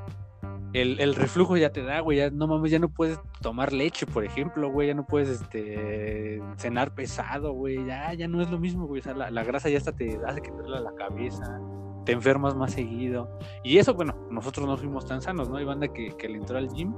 el, 0.72 1.00
el, 1.00 1.14
reflujo 1.16 1.56
ya 1.56 1.72
te 1.72 1.82
da, 1.82 1.98
güey, 2.00 2.18
ya 2.18 2.30
no 2.30 2.46
mames, 2.46 2.70
ya 2.70 2.78
no 2.78 2.88
puedes 2.88 3.18
tomar 3.40 3.72
leche, 3.72 4.06
por 4.06 4.24
ejemplo, 4.24 4.70
güey, 4.70 4.88
ya 4.88 4.94
no 4.94 5.04
puedes 5.04 5.28
este 5.28 6.40
cenar 6.56 6.94
pesado, 6.94 7.52
güey, 7.52 7.84
ya, 7.84 8.14
ya 8.14 8.28
no 8.28 8.40
es 8.40 8.50
lo 8.50 8.58
mismo, 8.58 8.86
güey, 8.86 9.00
o 9.00 9.02
sea, 9.02 9.14
la, 9.14 9.44
grasa 9.44 9.68
ya 9.68 9.78
hasta 9.78 9.92
te 9.92 10.18
hace 10.24 10.40
que 10.40 10.52
te 10.52 10.62
duele 10.62 10.80
la 10.80 10.94
cabeza, 10.94 11.60
te 12.04 12.12
enfermas 12.12 12.54
más 12.54 12.72
seguido. 12.72 13.36
Y 13.64 13.78
eso, 13.78 13.94
bueno, 13.94 14.14
nosotros 14.30 14.66
no 14.66 14.76
fuimos 14.76 15.04
tan 15.06 15.20
sanos, 15.22 15.50
¿no? 15.50 15.56
Hay 15.56 15.64
banda 15.64 15.88
que, 15.88 16.16
que 16.16 16.28
le 16.28 16.38
entró 16.38 16.56
al 16.56 16.68
gym 16.68 16.94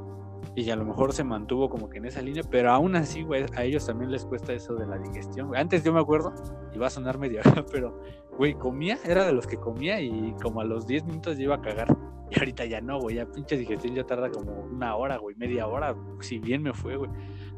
y 0.57 0.71
a 0.71 0.77
lo 0.77 0.85
mejor 0.85 1.12
se 1.12 1.25
mantuvo 1.25 1.69
como 1.69 1.88
que 1.88 1.99
en 1.99 2.07
esa 2.07 2.23
línea, 2.23 2.43
pero 2.49 2.71
aún 2.71 2.95
así, 2.97 3.23
güey, 3.23 3.45
a 3.57 3.64
ellos 3.64 3.87
también 3.87 4.11
les 4.11 4.25
cuesta 4.25 4.53
eso 4.53 4.75
de 4.75 4.87
la 4.87 4.99
digestión, 4.99 5.49
güey. 5.49 5.61
Antes 5.61 5.83
yo 5.83 5.93
me 5.93 6.01
acuerdo, 6.01 6.33
va 6.81 6.87
a 6.87 6.90
sonar 6.90 7.19
medio 7.19 7.40
pero, 7.73 8.01
güey, 8.37 8.55
comía, 8.55 8.99
era 9.05 9.27
de 9.27 9.33
los 9.33 9.47
que 9.47 9.57
comía 9.57 10.01
y 10.01 10.35
como 10.43 10.61
a 10.61 10.64
los 10.64 10.87
10 10.87 11.05
minutos 11.05 11.37
ya 11.37 11.45
iba 11.45 11.57
a 11.57 11.61
cagar. 11.61 11.97
Y 12.31 12.38
ahorita 12.38 12.64
ya 12.64 12.81
no, 12.81 12.99
güey, 12.99 13.17
ya 13.17 13.27
pinche 13.27 13.55
digestión 13.55 13.95
ya 13.95 14.05
tarda 14.05 14.31
como 14.31 14.51
una 14.62 14.97
hora, 14.97 15.19
güey, 15.19 15.37
media 15.37 15.67
hora, 15.67 15.95
si 16.21 16.38
bien 16.38 16.62
me 16.62 16.73
fue, 16.73 16.97
güey. 16.97 17.11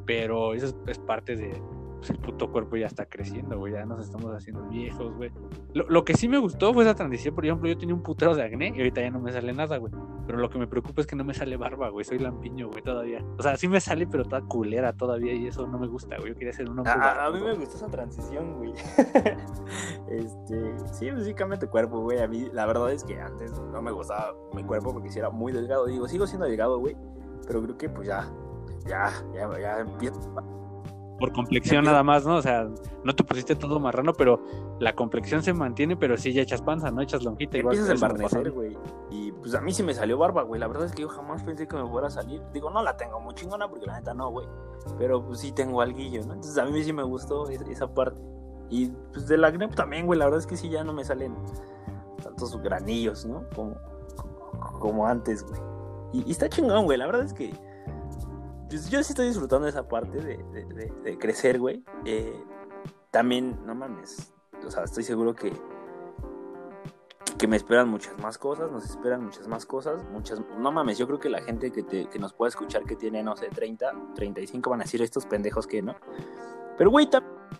Pero 0.05 0.55
eso 0.55 0.77
es 0.89 0.99
parte 0.99 1.37
de, 1.37 1.63
pues, 2.07 2.11
el 2.11 2.25
puto 2.25 2.51
cuerpo 2.51 2.77
ya 2.77 2.87
está 2.87 3.07
creciendo, 3.07 3.59
güey, 3.59 3.73
ya 3.73 3.85
nos 3.85 4.05
estamos 4.05 4.33
haciendo 4.35 4.63
viejos, 4.69 5.15
güey. 5.17 5.31
Lo, 5.75 6.05
que 6.05 6.15
sí 6.15 6.29
me 6.29 6.39
gustó 6.39 6.73
fue 6.73 6.85
esa 6.85 6.95
transición, 6.95 7.35
por 7.35 7.45
ejemplo, 7.45 7.69
yo 7.69 7.77
tenía 7.77 7.95
un 7.95 8.03
putero 8.03 8.35
de 8.35 8.43
acné 8.45 8.73
y 8.75 8.79
ahorita 8.79 9.01
ya 9.01 9.11
no 9.11 9.21
me 9.21 9.33
sale 9.33 9.53
nada, 9.53 9.77
güey. 9.79 9.93
Pero 10.27 10.39
lo 10.39 10.51
que 10.51 10.59
me 10.59 10.67
preocupa 10.67 11.01
es 11.01 11.07
que 11.07 11.17
no 11.17 11.25
me 11.25 11.35
sale 11.35 11.57
barba, 11.57 11.89
güey, 11.91 12.05
soy 12.05 12.19
lampiño, 12.19 12.69
güey, 12.69 12.83
todavía. 12.83 13.25
O 13.39 13.43
sea, 13.43 13.57
sí 13.57 13.69
me 13.69 13.81
sale, 13.81 14.07
pero 14.07 14.25
toda 14.25 14.43
culera 14.43 14.93
todavía 14.93 15.33
y 15.35 15.47
eso 15.47 15.67
no 15.67 15.79
me 15.79 15.87
gusta, 15.87 16.17
güey. 16.17 16.31
Yo 16.31 16.39
quería 16.39 16.53
ser 16.53 16.71
un 16.71 16.79
hombre. 16.79 16.93
A, 16.93 17.27
a 17.27 17.31
mí 17.31 17.41
me 17.41 17.55
gustó 17.55 17.77
esa 17.77 17.89
transición, 17.89 18.55
güey. 18.59 18.73
este, 20.09 20.79
sí, 20.93 21.11
básicamente 21.11 21.67
cuerpo, 21.67 22.01
güey. 22.01 22.21
A 22.21 22.29
mí, 22.29 22.49
la 22.53 22.67
verdad 22.67 22.93
es 22.93 23.05
que 23.05 23.21
antes 23.21 23.53
no 23.73 23.83
me 23.83 23.91
gustaba 23.91 24.35
mi 24.55 24.65
cuerpo 24.65 24.93
porque 24.93 25.11
si 25.11 25.19
era 25.19 25.31
muy 25.31 25.53
delgado. 25.53 25.87
Digo, 25.87 26.09
sigo 26.09 26.27
siendo 26.27 26.47
delgado, 26.47 26.79
güey. 26.79 26.97
Pero 27.47 27.63
creo 27.63 27.79
que 27.79 27.89
pues 27.89 28.09
ya, 28.09 28.29
ya, 28.87 29.13
ya, 29.35 29.61
ya 29.61 29.81
empiezo 29.81 30.21
por 31.19 31.33
complexión 31.33 31.85
nada 31.85 32.03
más, 32.03 32.27
¿no? 32.27 32.37
O 32.37 32.43
sea, 32.43 32.69
no 33.05 33.15
te 33.15 33.25
pusiste 33.25 33.57
todo 33.57 33.81
marrano, 33.81 34.13
pero 34.13 34.41
la 34.79 34.95
complexión 34.95 35.43
se 35.43 35.53
mantiene, 35.53 35.97
pero 35.97 36.17
sí 36.17 36.33
ya 36.33 36.43
echas 36.43 36.63
panza, 36.63 36.91
¿no? 36.91 37.01
Echas 37.01 37.23
lonjita 37.23 37.59
igual. 37.59 37.77
Empiezas 37.77 38.03
a 38.03 38.07
embarnecer, 38.07 38.51
güey. 38.51 38.77
Y 39.11 39.33
pues 39.33 39.55
a 39.55 39.61
mí 39.61 39.73
sí 39.73 39.83
me 39.83 39.95
salió 39.95 40.19
barba, 40.19 40.43
güey. 40.43 40.61
La 40.61 40.67
verdad 40.67 40.85
es 40.85 40.93
que 40.93 41.03
yo 41.03 41.09
jamás 41.09 41.43
pensé 41.43 41.67
que 41.67 41.77
me 41.77 41.89
fuera 41.89 42.09
a 42.09 42.11
salir. 42.11 42.43
Digo, 42.53 42.71
no 42.71 42.83
la 42.83 42.97
tengo 42.97 43.21
muy 43.21 43.35
chingona 43.35 43.69
porque 43.69 43.87
la 43.87 43.99
neta 43.99 44.13
no, 44.13 44.31
güey. 44.31 44.47
Pero 44.99 45.25
pues 45.25 45.41
sí 45.41 45.53
tengo 45.53 45.81
alguillo, 45.81 46.21
¿no? 46.27 46.35
Entonces 46.35 46.59
a 46.59 46.67
mí 46.67 46.83
sí 46.83 46.93
me 46.93 47.03
gustó 47.03 47.49
esa 47.49 47.93
parte. 47.93 48.21
Y 48.69 48.89
pues 49.13 49.27
del 49.27 49.45
acné 49.45 49.69
también, 49.69 50.07
güey. 50.07 50.19
La 50.19 50.27
verdad 50.27 50.41
es 50.41 50.47
que 50.47 50.57
sí 50.57 50.69
ya 50.69 50.85
no 50.85 50.93
me 50.93 51.05
salen 51.05 51.35
tantos 52.23 52.61
granillos, 52.63 53.25
¿no? 53.25 53.45
Como, 53.55 53.77
como 54.81 55.07
antes, 55.07 55.45
güey. 55.45 55.61
Y, 56.13 56.29
y 56.29 56.31
está 56.33 56.49
chingón, 56.49 56.85
güey. 56.85 56.99
La 56.99 57.07
verdad 57.07 57.25
es 57.25 57.33
que 57.33 57.55
pues 58.69 58.91
yo 58.91 59.03
sí 59.03 59.13
estoy 59.13 59.29
disfrutando 59.29 59.65
de 59.65 59.71
esa 59.71 59.89
parte 59.89 60.19
de, 60.21 61.19
crecer, 61.19 61.59
güey. 61.59 61.85
Eh, 62.05 62.45
también, 63.11 63.59
no 63.65 63.75
mames, 63.75 64.33
o 64.67 64.71
sea, 64.71 64.85
estoy 64.85 65.03
seguro 65.03 65.35
que, 65.35 65.53
que 67.39 67.47
me 67.47 67.57
esperan 67.57 67.89
muchas 67.89 68.19
más 68.19 68.39
cosas, 68.39 68.71
nos 68.71 68.85
esperan 68.85 69.25
muchas 69.25 69.49
más 69.49 69.65
cosas, 69.65 70.05
muchas, 70.11 70.41
no 70.59 70.73
mames, 70.73 70.99
yo 70.99 71.07
creo 71.07 71.19
que 71.19 71.31
la 71.31 71.41
gente 71.41 71.71
que, 71.71 71.83
te, 71.83 72.07
que 72.07 72.19
nos 72.19 72.33
pueda 72.33 72.49
escuchar 72.49 72.85
que 72.85 72.97
tiene, 72.97 73.23
no 73.23 73.37
sé, 73.37 73.49
30, 73.49 74.15
35 74.15 74.71
van 74.71 74.81
a 74.81 74.85
decir 74.85 75.01
estos 75.03 75.27
pendejos 75.27 75.67
que 75.67 75.83
no. 75.83 75.97
Pero, 76.77 76.91
güey, 76.91 77.09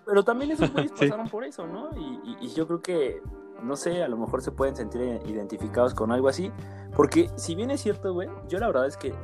pero 0.05 0.25
también 0.25 0.51
esos 0.51 0.73
güeyes 0.73 0.93
pasaron 0.99 1.29
por 1.29 1.45
eso, 1.45 1.67
¿no? 1.67 1.91
Y, 1.97 2.37
y 2.41 2.49
yo 2.51 2.67
creo 2.67 2.83
que, 2.83 3.23
no 3.63 3.77
sé, 3.77 4.03
a 4.03 4.09
lo 4.09 4.19
mejor 4.19 4.43
se 4.43 4.53
pueden 4.53 4.77
sentir 4.77 5.01
identificados 5.25 5.95
con 5.95 6.13
algo 6.13 6.29
así. 6.29 6.53
Porque 6.95 7.31
si 7.37 7.55
bien 7.55 7.71
es 7.71 7.81
cierto, 7.81 8.13
güey, 8.13 8.29
yo 8.49 8.59
la 8.59 8.67
verdad 8.67 8.87
es 8.87 8.97
que 8.97 9.15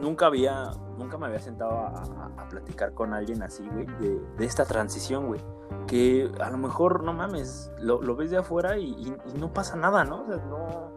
nunca 0.00 0.26
había, 0.26 0.72
nunca 0.98 1.18
me 1.18 1.26
había 1.26 1.40
sentado 1.40 1.72
a, 1.72 2.48
platicar 2.48 2.94
con 2.94 3.14
alguien 3.14 3.42
así, 3.42 3.68
güey, 3.68 3.86
de, 3.86 4.44
esta 4.44 4.64
transición, 4.64 5.28
güey. 5.28 5.40
Que 5.86 6.30
a 6.40 6.50
lo 6.50 6.58
mejor, 6.58 7.04
no 7.04 7.12
mames, 7.12 7.70
lo, 7.78 8.16
ves 8.16 8.30
de 8.30 8.38
afuera 8.38 8.78
y, 8.78 9.14
no 9.38 9.52
pasa 9.52 9.76
nada, 9.76 10.04
¿no? 10.04 10.22
O 10.22 10.26
sea, 10.26 10.36
no. 10.36 10.90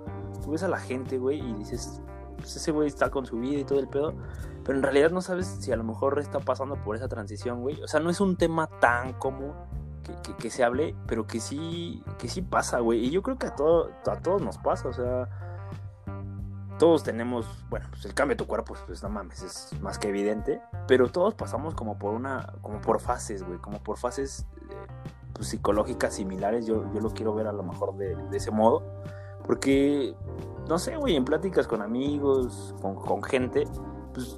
Tú 0.44 0.52
ves 0.52 0.64
a 0.64 0.68
la 0.68 0.80
gente, 0.80 1.20
güey, 1.20 1.40
y 1.40 1.54
dices, 1.54 2.02
pues 2.38 2.56
ese 2.56 2.72
güey 2.72 2.88
está 2.88 3.12
con 3.12 3.26
su 3.26 3.38
vida 3.38 3.60
y 3.60 3.64
todo 3.64 3.80
el 3.80 3.88
pedo. 3.88 4.14
Pero 4.64 4.78
en 4.78 4.84
realidad 4.84 5.12
no 5.12 5.22
sabes 5.22 5.46
si 5.46 5.72
a 5.72 5.76
lo 5.76 5.84
mejor 5.84 6.18
está 6.20 6.40
pasando 6.40 6.76
por 6.84 6.96
esa 6.96 7.08
transición, 7.08 7.62
güey. 7.62 7.82
O 7.84 7.88
sea, 7.88 8.00
no 8.00 8.10
es 8.10 8.20
un 8.20 8.36
tema 8.36 8.68
tan 8.80 9.14
común 9.14 9.54
que, 10.40 10.50
se 10.50 10.64
hable, 10.64 10.96
pero 11.08 11.28
que 11.28 11.40
sí, 11.40 12.04
que 12.18 12.28
sí 12.28 12.42
pasa, 12.42 12.80
güey. 12.80 13.06
Y 13.06 13.10
yo 13.12 13.22
creo 13.22 13.38
que 13.38 13.48
a, 13.48 13.56
todo, 13.56 13.92
a 14.06 14.18
todos 14.18 14.42
nos 14.42 14.58
pasa, 14.58 14.90
o 14.90 14.94
sea 14.94 15.30
todos 16.84 17.02
tenemos, 17.02 17.46
bueno, 17.70 17.86
pues 17.92 18.04
el 18.04 18.14
cambio 18.14 18.36
de 18.36 18.40
tu 18.40 18.46
cuerpo, 18.46 18.74
pues 18.86 19.02
no 19.02 19.08
mames, 19.08 19.42
es 19.42 19.82
más 19.82 19.98
que 19.98 20.10
evidente, 20.10 20.62
pero 20.86 21.10
todos 21.10 21.34
pasamos 21.34 21.76
como 21.76 21.98
por 21.98 22.14
una, 22.14 22.56
como 22.62 22.82
por 22.82 23.00
fases, 23.00 23.42
güey, 23.42 23.58
como 23.60 23.82
por 23.82 23.98
fases 23.98 24.46
eh, 24.70 24.76
pues, 25.32 25.48
psicológicas 25.48 26.16
similares, 26.16 26.66
yo, 26.66 26.84
yo 26.94 27.00
lo 27.00 27.12
quiero 27.12 27.34
ver 27.34 27.48
a 27.48 27.54
lo 27.54 27.64
mejor 27.64 27.96
de, 27.96 28.18
ese 28.34 28.52
modo, 28.52 28.84
porque, 29.46 30.14
no 30.68 30.78
sé, 30.78 30.98
güey, 30.98 31.16
en 31.16 31.24
pláticas 31.24 31.70
con 31.70 31.82
amigos, 31.82 32.76
con, 32.82 33.24
gente, 33.24 33.64
pues, 34.14 34.36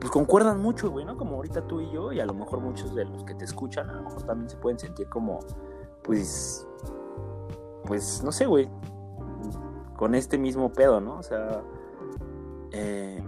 pues 0.00 0.10
concuerdan 0.10 0.60
mucho, 0.60 0.90
güey, 0.90 1.04
¿no? 1.04 1.16
Como 1.16 1.36
ahorita 1.36 1.68
tú 1.68 1.80
y 1.80 1.92
yo, 1.92 2.10
y 2.10 2.18
a 2.18 2.26
lo 2.26 2.34
mejor 2.34 2.58
muchos 2.58 2.92
de 2.96 3.04
los 3.04 3.22
que 3.22 3.36
te 3.36 3.44
escuchan, 3.44 3.88
a 3.88 3.92
lo 3.92 4.02
mejor 4.02 4.24
también 4.24 4.50
se 4.50 4.56
pueden 4.56 4.80
sentir 4.80 5.08
como, 5.08 5.38
pues, 6.02 6.66
pues, 7.84 8.20
no 8.24 8.32
sé, 8.32 8.46
güey, 8.46 8.68
con 9.96 10.16
este 10.16 10.38
mismo 10.38 10.72
pedo, 10.72 11.00
¿no? 11.00 11.18
O 11.18 11.22
sea, 11.22 11.62
eh, 12.74 13.22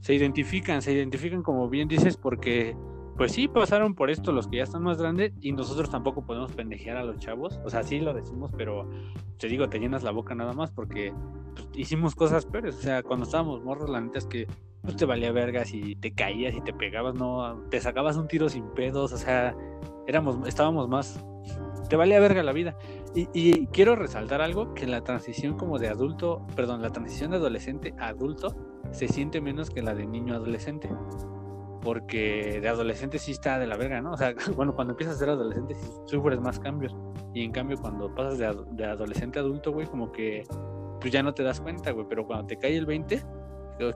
se 0.00 0.14
identifican, 0.14 0.82
se 0.82 0.92
identifican 0.92 1.42
como 1.42 1.68
bien 1.68 1.88
dices 1.88 2.16
porque 2.16 2.76
pues 3.16 3.32
sí 3.32 3.48
pasaron 3.48 3.94
por 3.94 4.10
esto 4.10 4.32
los 4.32 4.48
que 4.48 4.56
ya 4.56 4.62
están 4.62 4.82
más 4.82 4.96
grandes 4.96 5.32
y 5.42 5.52
nosotros 5.52 5.90
tampoco 5.90 6.24
podemos 6.24 6.52
pendejear 6.52 6.96
a 6.96 7.04
los 7.04 7.18
chavos, 7.18 7.60
o 7.64 7.68
sea, 7.68 7.82
sí 7.82 8.00
lo 8.00 8.14
decimos, 8.14 8.50
pero 8.56 8.88
te 9.36 9.46
digo, 9.46 9.68
te 9.68 9.78
llenas 9.78 10.02
la 10.02 10.10
boca 10.10 10.34
nada 10.34 10.54
más 10.54 10.70
porque 10.70 11.12
pues, 11.54 11.68
hicimos 11.74 12.14
cosas 12.14 12.46
peores, 12.46 12.76
o 12.76 12.80
sea, 12.80 13.02
cuando 13.02 13.26
estábamos 13.26 13.62
morros 13.62 13.90
la 13.90 14.00
neta 14.00 14.18
es 14.18 14.26
que 14.26 14.46
pues 14.80 14.96
te 14.96 15.04
valía 15.04 15.32
vergas 15.32 15.74
y 15.74 15.96
te 15.96 16.12
caías 16.12 16.54
y 16.54 16.62
te 16.62 16.72
pegabas, 16.72 17.14
no, 17.14 17.62
te 17.70 17.78
sacabas 17.80 18.16
un 18.16 18.26
tiro 18.26 18.48
sin 18.48 18.64
pedos, 18.70 19.12
o 19.12 19.18
sea, 19.18 19.54
éramos, 20.06 20.38
estábamos 20.48 20.88
más, 20.88 21.22
te 21.90 21.96
valía 21.96 22.20
verga 22.20 22.42
la 22.42 22.52
vida. 22.52 22.76
Y, 23.14 23.66
quiero 23.66 23.96
resaltar 23.96 24.40
algo, 24.40 24.72
que 24.74 24.86
la 24.86 25.02
transición 25.02 25.58
como 25.58 25.78
de 25.78 25.88
adulto, 25.88 26.46
perdón, 26.54 26.80
la 26.80 26.90
transición 26.90 27.32
de 27.32 27.38
adolescente 27.38 27.92
a 27.98 28.08
adulto 28.08 28.54
se 28.92 29.08
siente 29.08 29.40
menos 29.40 29.68
que 29.68 29.82
la 29.82 29.94
de 29.94 30.06
niño 30.06 30.34
adolescente. 30.34 30.88
Porque 31.82 32.60
de 32.60 32.68
adolescente 32.68 33.18
sí 33.18 33.32
está 33.32 33.58
de 33.58 33.66
la 33.66 33.76
verga, 33.76 34.00
¿no? 34.00 34.12
O 34.12 34.16
sea, 34.16 34.32
bueno, 34.56 34.74
cuando 34.74 34.92
empiezas 34.92 35.16
a 35.16 35.18
ser 35.18 35.30
adolescente 35.30 35.74
sí 35.74 35.90
sufres 36.06 36.40
más 36.40 36.60
cambios. 36.60 36.94
Y 37.34 37.42
en 37.42 37.50
cambio 37.50 37.76
cuando 37.76 38.14
pasas 38.14 38.38
de, 38.38 38.56
de 38.70 38.84
adolescente 38.84 39.40
a 39.40 39.42
adulto, 39.42 39.72
güey, 39.72 39.86
como 39.88 40.12
que 40.12 40.44
pues 41.00 41.12
ya 41.12 41.22
no 41.22 41.34
te 41.34 41.42
das 41.42 41.60
cuenta, 41.60 41.90
güey. 41.90 42.06
Pero 42.08 42.24
cuando 42.24 42.46
te 42.46 42.56
cae 42.56 42.76
el 42.76 42.86
20, 42.86 43.20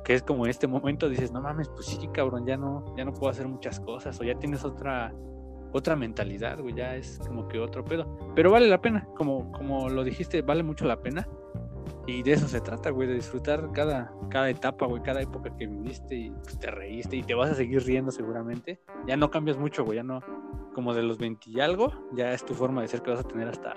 que 0.04 0.14
es 0.14 0.22
como 0.24 0.46
en 0.46 0.50
este 0.50 0.66
momento, 0.66 1.08
dices, 1.08 1.30
no 1.30 1.40
mames, 1.40 1.68
pues 1.68 1.86
sí, 1.86 2.08
cabrón, 2.12 2.44
ya 2.44 2.56
no, 2.56 2.84
ya 2.96 3.04
no 3.04 3.12
puedo 3.12 3.30
hacer 3.30 3.46
muchas 3.46 3.78
cosas. 3.78 4.18
O 4.20 4.24
ya 4.24 4.34
tienes 4.34 4.64
otra 4.64 5.14
otra 5.74 5.96
mentalidad, 5.96 6.60
güey, 6.60 6.72
ya 6.72 6.94
es 6.94 7.18
como 7.26 7.48
que 7.48 7.58
otro 7.58 7.84
pedo. 7.84 8.06
Pero 8.36 8.52
vale 8.52 8.68
la 8.68 8.80
pena, 8.80 9.08
como, 9.16 9.50
como 9.50 9.88
lo 9.88 10.04
dijiste, 10.04 10.40
vale 10.40 10.62
mucho 10.62 10.84
la 10.84 11.02
pena. 11.02 11.28
Y 12.06 12.22
de 12.22 12.34
eso 12.34 12.46
se 12.46 12.60
trata, 12.60 12.90
güey, 12.90 13.08
de 13.08 13.14
disfrutar 13.14 13.72
cada, 13.72 14.14
cada 14.30 14.48
etapa, 14.50 14.86
güey, 14.86 15.02
cada 15.02 15.20
época 15.20 15.54
que 15.56 15.66
viviste 15.66 16.14
y 16.14 16.30
pues, 16.30 16.60
te 16.60 16.70
reíste 16.70 17.16
y 17.16 17.22
te 17.24 17.34
vas 17.34 17.50
a 17.50 17.54
seguir 17.54 17.82
riendo 17.82 18.12
seguramente. 18.12 18.80
Ya 19.08 19.16
no 19.16 19.32
cambias 19.32 19.58
mucho, 19.58 19.84
güey, 19.84 19.96
ya 19.96 20.04
no, 20.04 20.20
como 20.74 20.94
de 20.94 21.02
los 21.02 21.18
20 21.18 21.50
y 21.50 21.60
algo, 21.60 21.92
ya 22.12 22.32
es 22.32 22.44
tu 22.44 22.54
forma 22.54 22.82
de 22.82 22.88
ser 22.88 23.02
que 23.02 23.10
vas 23.10 23.20
a 23.20 23.24
tener 23.24 23.48
hasta 23.48 23.74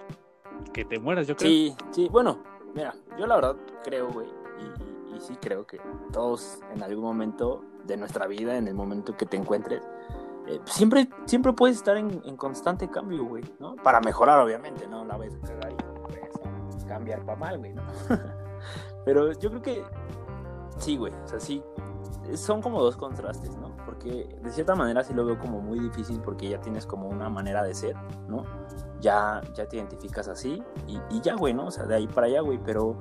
que 0.74 0.86
te 0.86 1.00
mueras, 1.00 1.26
yo 1.26 1.36
creo. 1.36 1.50
Sí, 1.50 1.76
sí, 1.90 2.10
bueno, 2.12 2.44
mira, 2.76 2.94
yo 3.18 3.26
la 3.26 3.36
verdad 3.36 3.56
creo, 3.84 4.12
güey, 4.12 4.28
y, 4.28 5.16
y, 5.16 5.20
sí 5.20 5.36
creo 5.42 5.66
que 5.66 5.80
todos 6.14 6.60
en 6.76 6.84
algún 6.84 7.06
momento 7.06 7.64
de 7.86 7.98
nuestra 7.98 8.28
vida, 8.28 8.56
en 8.56 8.68
el 8.68 8.76
momento 8.76 9.18
que 9.18 9.26
te 9.26 9.38
encuentres, 9.38 9.82
eh, 10.48 10.62
siempre, 10.66 11.10
siempre 11.26 11.54
puedes 11.54 11.78
estar 11.78 11.98
en, 11.98 12.22
en 12.26 12.38
constante 12.38 12.90
cambio, 12.90 13.26
güey, 13.26 13.44
¿no? 13.60 13.76
Para 13.76 14.00
mejorar, 14.00 14.40
obviamente, 14.40 14.88
¿no? 14.88 15.04
La 15.04 15.18
vez 15.18 15.38
cagar 15.46 15.72
y 15.72 15.76
pues, 16.72 16.86
cambiar 16.86 17.26
para 17.26 17.38
mal, 17.38 17.58
güey, 17.58 17.74
¿no? 17.74 17.84
Pero 19.06 19.34
yo 19.34 19.50
creo 19.50 19.62
que 19.62 19.84
sí, 20.78 20.98
güey, 20.98 21.14
o 21.14 21.28
sea, 21.28 21.40
sí, 21.40 21.64
son 22.36 22.62
como 22.62 22.82
dos 22.82 22.98
contrastes, 22.98 23.58
¿no? 23.58 23.76
Porque 23.86 24.38
de 24.42 24.52
cierta 24.52 24.76
manera 24.76 25.04
sí 25.04 25.14
lo 25.14 25.26
veo 25.26 25.38
como 25.38 25.62
muy 25.62 25.80
difícil 25.80 26.20
porque 26.22 26.50
ya 26.50 26.60
tienes 26.60 26.86
como 26.86 27.08
una 27.08 27.30
manera 27.30 27.64
de 27.64 27.74
ser, 27.74 27.96
¿no? 28.28 28.44
Ya, 29.00 29.42
ya 29.54 29.68
te 29.68 29.78
identificas 29.78 30.28
así 30.28 30.64
y, 30.88 31.00
y 31.10 31.22
ya, 31.22 31.36
güey, 31.36 31.54
¿no? 31.54 31.68
O 31.68 31.72
sea, 31.72 31.86
de 31.86 31.96
ahí 31.96 32.08
para 32.08 32.28
allá, 32.28 32.42
güey, 32.42 32.60
pero 32.64 32.98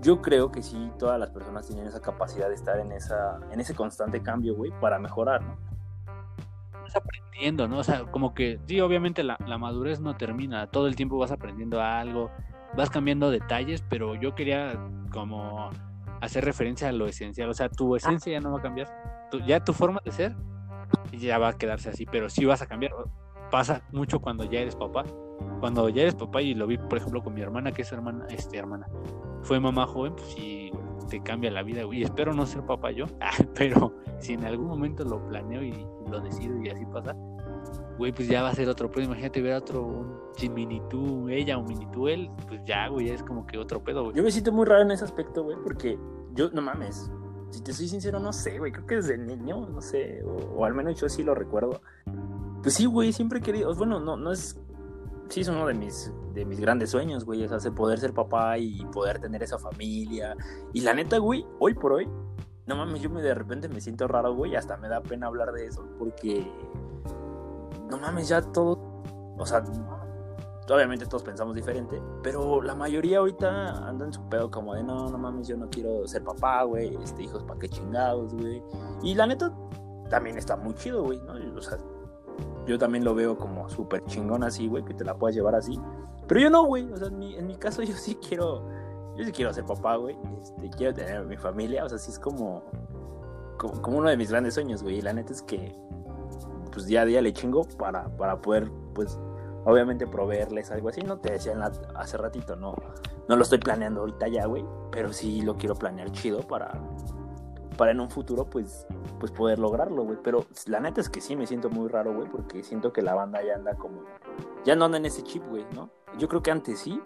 yo 0.00 0.20
creo 0.22 0.52
que 0.52 0.62
sí 0.62 0.90
todas 0.98 1.18
las 1.18 1.30
personas 1.30 1.66
tienen 1.66 1.86
esa 1.86 2.00
capacidad 2.00 2.48
de 2.48 2.54
estar 2.54 2.78
en, 2.78 2.92
esa, 2.92 3.40
en 3.50 3.60
ese 3.60 3.74
constante 3.74 4.22
cambio, 4.22 4.54
güey, 4.54 4.70
para 4.80 4.98
mejorar, 4.98 5.42
¿no? 5.42 5.56
Vas 6.86 6.96
aprendiendo, 6.96 7.68
¿no? 7.68 7.78
O 7.78 7.84
sea, 7.84 8.04
como 8.04 8.32
que, 8.34 8.60
sí, 8.66 8.80
obviamente 8.80 9.22
la, 9.24 9.36
la 9.46 9.58
madurez 9.58 10.00
no 10.00 10.16
termina, 10.16 10.68
todo 10.68 10.86
el 10.86 10.94
tiempo 10.94 11.18
vas 11.18 11.32
aprendiendo 11.32 11.82
algo, 11.82 12.30
vas 12.76 12.90
cambiando 12.90 13.30
detalles, 13.30 13.82
pero 13.88 14.14
yo 14.14 14.34
quería 14.34 14.78
como 15.12 15.70
hacer 16.20 16.44
referencia 16.44 16.88
a 16.88 16.92
lo 16.92 17.06
esencial, 17.06 17.48
o 17.48 17.54
sea, 17.54 17.68
tu 17.68 17.96
esencia 17.96 18.32
ya 18.32 18.40
no 18.40 18.52
va 18.52 18.58
a 18.58 18.62
cambiar, 18.62 18.88
tu, 19.30 19.40
ya 19.40 19.64
tu 19.64 19.72
forma 19.72 20.00
de 20.04 20.12
ser 20.12 20.36
ya 21.12 21.38
va 21.38 21.48
a 21.48 21.52
quedarse 21.58 21.90
así, 21.90 22.06
pero 22.06 22.28
sí 22.28 22.44
vas 22.44 22.62
a 22.62 22.66
cambiar. 22.66 22.92
Pasa 23.50 23.82
mucho 23.92 24.20
cuando 24.20 24.44
ya 24.44 24.60
eres 24.60 24.76
papá. 24.76 25.04
Cuando 25.60 25.88
ya 25.88 26.02
eres 26.02 26.14
papá 26.14 26.42
y 26.42 26.54
lo 26.54 26.66
vi, 26.66 26.78
por 26.78 26.98
ejemplo, 26.98 27.22
con 27.22 27.34
mi 27.34 27.40
hermana, 27.40 27.72
que 27.72 27.82
es 27.82 27.92
hermana, 27.92 28.26
este 28.30 28.58
hermana, 28.58 28.86
fue 29.42 29.60
mamá 29.60 29.86
joven, 29.86 30.14
pues 30.14 30.28
sí 30.28 30.70
te 31.06 31.22
cambia 31.22 31.50
la 31.50 31.62
vida, 31.62 31.82
y 31.92 32.02
espero 32.02 32.34
no 32.34 32.46
ser 32.46 32.62
papá 32.64 32.90
yo, 32.90 33.06
pero 33.54 33.94
si 34.18 34.34
en 34.34 34.44
algún 34.44 34.66
momento 34.66 35.04
lo 35.04 35.26
planeo 35.28 35.62
y, 35.62 35.86
lo 36.10 36.20
decido 36.20 36.60
y 36.62 36.68
así 36.68 36.84
pasa, 36.86 37.16
güey, 37.98 38.12
pues 38.12 38.28
ya 38.28 38.42
va 38.42 38.50
a 38.50 38.54
ser 38.54 38.68
otro 38.68 38.90
pedo. 38.90 39.04
Imagínate 39.04 39.42
ver 39.42 39.54
a 39.54 39.58
otro, 39.58 39.82
un 39.84 40.54
mini 40.54 40.80
tú, 40.88 41.28
ella 41.28 41.58
o 41.58 41.64
mini 41.64 41.86
tú, 41.90 42.08
él, 42.08 42.30
pues 42.46 42.60
ya, 42.64 42.88
güey, 42.88 43.10
es 43.10 43.22
como 43.22 43.46
que 43.46 43.58
otro 43.58 43.82
pedo, 43.82 44.04
güey. 44.04 44.16
Yo 44.16 44.22
me 44.22 44.30
siento 44.30 44.52
muy 44.52 44.66
raro 44.66 44.82
en 44.82 44.92
ese 44.92 45.04
aspecto, 45.04 45.42
güey, 45.42 45.56
porque 45.62 45.98
yo, 46.32 46.50
no 46.50 46.62
mames, 46.62 47.10
si 47.50 47.62
te 47.62 47.72
soy 47.72 47.88
sincero, 47.88 48.20
no 48.20 48.32
sé, 48.32 48.58
güey, 48.58 48.72
creo 48.72 48.86
que 48.86 48.96
desde 48.96 49.18
niño, 49.18 49.68
no 49.68 49.80
sé, 49.80 50.22
o, 50.24 50.58
o, 50.58 50.64
al 50.64 50.74
menos 50.74 51.00
yo 51.00 51.08
sí 51.08 51.22
lo 51.22 51.34
recuerdo. 51.34 51.80
Pues 52.62 52.74
sí, 52.74 52.86
güey, 52.86 53.12
siempre 53.12 53.38
he 53.38 53.42
querido, 53.42 53.74
bueno, 53.74 54.00
no, 54.00 54.16
no 54.16 54.32
es, 54.32 54.58
sí 55.28 55.40
es 55.40 55.48
uno 55.48 55.66
de 55.66 55.74
mis, 55.74 56.12
de 56.34 56.44
mis 56.44 56.60
grandes 56.60 56.90
sueños, 56.90 57.24
güey, 57.24 57.44
o 57.44 57.60
sea, 57.60 57.70
poder 57.72 57.98
ser 57.98 58.12
papá 58.12 58.58
y 58.58 58.84
poder 58.86 59.18
tener 59.18 59.42
esa 59.42 59.58
familia. 59.58 60.36
Y 60.72 60.80
la 60.80 60.94
neta, 60.94 61.18
güey, 61.18 61.46
hoy 61.58 61.74
por 61.74 61.92
hoy, 61.92 62.08
no 62.66 62.76
mames, 62.76 63.00
yo 63.00 63.10
me 63.10 63.22
de 63.22 63.34
repente 63.34 63.68
me 63.68 63.80
siento 63.80 64.08
raro, 64.08 64.34
güey, 64.34 64.56
hasta 64.56 64.76
me 64.76 64.88
da 64.88 65.00
pena 65.00 65.26
hablar 65.26 65.52
de 65.52 65.66
eso, 65.66 65.86
porque, 65.98 66.50
no 67.90 67.98
mames, 67.98 68.28
ya 68.28 68.42
todo, 68.42 69.02
o 69.38 69.46
sea, 69.46 69.62
obviamente 70.74 71.06
todos 71.06 71.22
pensamos 71.22 71.54
diferente, 71.54 72.02
pero 72.22 72.60
la 72.62 72.74
mayoría 72.74 73.18
ahorita 73.18 73.88
anda 73.88 74.06
en 74.06 74.12
su 74.12 74.28
pedo 74.28 74.50
como 74.50 74.74
de 74.74 74.82
no, 74.82 75.08
no 75.08 75.18
mames, 75.18 75.46
yo 75.46 75.56
no 75.56 75.68
quiero 75.70 76.06
ser 76.06 76.24
papá, 76.24 76.64
güey, 76.64 76.96
este 77.02 77.22
hijos 77.22 77.42
pa' 77.44 77.58
qué 77.58 77.68
chingados, 77.68 78.34
güey. 78.34 78.62
Y 79.02 79.14
la 79.14 79.26
neta 79.26 79.52
también 80.10 80.36
está 80.38 80.56
muy 80.56 80.74
chido, 80.74 81.04
güey, 81.04 81.20
¿no? 81.20 81.34
O 81.56 81.62
sea, 81.62 81.78
yo 82.66 82.78
también 82.78 83.04
lo 83.04 83.14
veo 83.14 83.38
como 83.38 83.68
súper 83.68 84.04
chingón 84.06 84.42
así, 84.42 84.66
güey, 84.68 84.84
que 84.84 84.94
te 84.94 85.04
la 85.04 85.14
puedas 85.14 85.34
llevar 85.34 85.54
así. 85.54 85.80
Pero 86.26 86.40
yo 86.40 86.50
no, 86.50 86.64
güey, 86.64 86.90
o 86.92 86.96
sea, 86.96 87.08
en 87.08 87.18
mi, 87.18 87.36
en 87.36 87.46
mi 87.46 87.56
caso 87.56 87.82
yo 87.84 87.94
sí 87.94 88.16
quiero, 88.16 88.68
yo 89.16 89.24
sí 89.24 89.32
quiero 89.32 89.52
ser 89.52 89.64
papá, 89.64 89.96
güey, 89.96 90.16
este, 90.42 90.70
quiero 90.70 90.94
tener 90.94 91.24
mi 91.24 91.36
familia, 91.36 91.84
o 91.84 91.88
sea, 91.88 91.98
sí 91.98 92.10
es 92.10 92.18
como, 92.18 92.64
como, 93.58 93.98
uno 93.98 94.10
de 94.10 94.16
mis 94.16 94.30
grandes 94.30 94.54
sueños, 94.54 94.82
güey, 94.82 94.98
y 94.98 95.02
la 95.02 95.12
neta 95.12 95.32
es 95.32 95.42
que, 95.42 95.74
pues 96.72 96.86
día 96.86 97.02
a 97.02 97.04
día 97.04 97.22
le 97.22 97.32
chingo 97.32 97.64
para, 97.78 98.08
para 98.16 98.40
poder, 98.40 98.70
pues, 98.94 99.18
obviamente 99.64 100.06
proveerles 100.06 100.70
algo 100.70 100.88
así, 100.88 101.02
no 101.02 101.18
te 101.18 101.32
decía 101.32 101.54
hace 101.94 102.16
ratito, 102.16 102.56
no, 102.56 102.74
no 103.28 103.36
lo 103.36 103.42
estoy 103.42 103.58
planeando 103.58 104.00
ahorita 104.00 104.28
ya, 104.28 104.46
güey, 104.46 104.64
pero 104.90 105.12
sí 105.12 105.42
lo 105.42 105.56
quiero 105.56 105.74
planear 105.74 106.10
chido 106.12 106.40
para, 106.40 106.72
para 107.76 107.92
en 107.92 108.00
un 108.00 108.10
futuro, 108.10 108.44
pues, 108.44 108.86
pues 109.18 109.32
poder 109.32 109.58
lograrlo, 109.58 110.04
güey. 110.04 110.18
Pero 110.22 110.46
la 110.66 110.80
neta 110.80 111.00
es 111.00 111.08
que 111.08 111.20
sí 111.20 111.36
me 111.36 111.46
siento 111.46 111.70
muy 111.70 111.88
raro, 111.88 112.14
güey, 112.14 112.28
porque 112.28 112.62
siento 112.62 112.92
que 112.92 113.02
la 113.02 113.14
banda 113.14 113.42
ya 113.44 113.54
anda 113.54 113.74
como, 113.74 114.02
ya 114.64 114.76
no 114.76 114.86
anda 114.86 114.98
en 114.98 115.06
ese 115.06 115.22
chip, 115.22 115.42
güey, 115.48 115.64
¿no? 115.74 115.90
Yo 116.18 116.28
creo 116.28 116.42
que 116.42 116.50
antes 116.50 116.78
sí, 116.80 117.00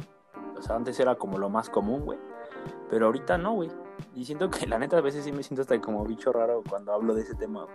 o 0.56 0.62
sea, 0.62 0.76
antes 0.76 0.98
era 1.00 1.16
como 1.16 1.38
lo 1.38 1.48
más 1.48 1.68
común, 1.68 2.04
güey, 2.04 2.18
pero 2.88 3.06
ahorita 3.06 3.38
no, 3.38 3.54
güey. 3.54 3.70
Y 4.14 4.24
siento 4.24 4.50
que 4.50 4.66
la 4.66 4.78
neta 4.78 4.98
a 4.98 5.00
veces 5.00 5.24
sí 5.24 5.32
me 5.32 5.42
siento 5.42 5.62
hasta 5.62 5.80
como 5.80 6.04
bicho 6.04 6.32
raro 6.32 6.62
cuando 6.68 6.92
hablo 6.92 7.14
de 7.14 7.22
ese 7.22 7.34
tema. 7.34 7.66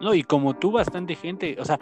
No, 0.00 0.14
y 0.14 0.22
como 0.22 0.54
tú, 0.54 0.72
bastante 0.72 1.14
gente, 1.14 1.56
o 1.58 1.64
sea, 1.64 1.80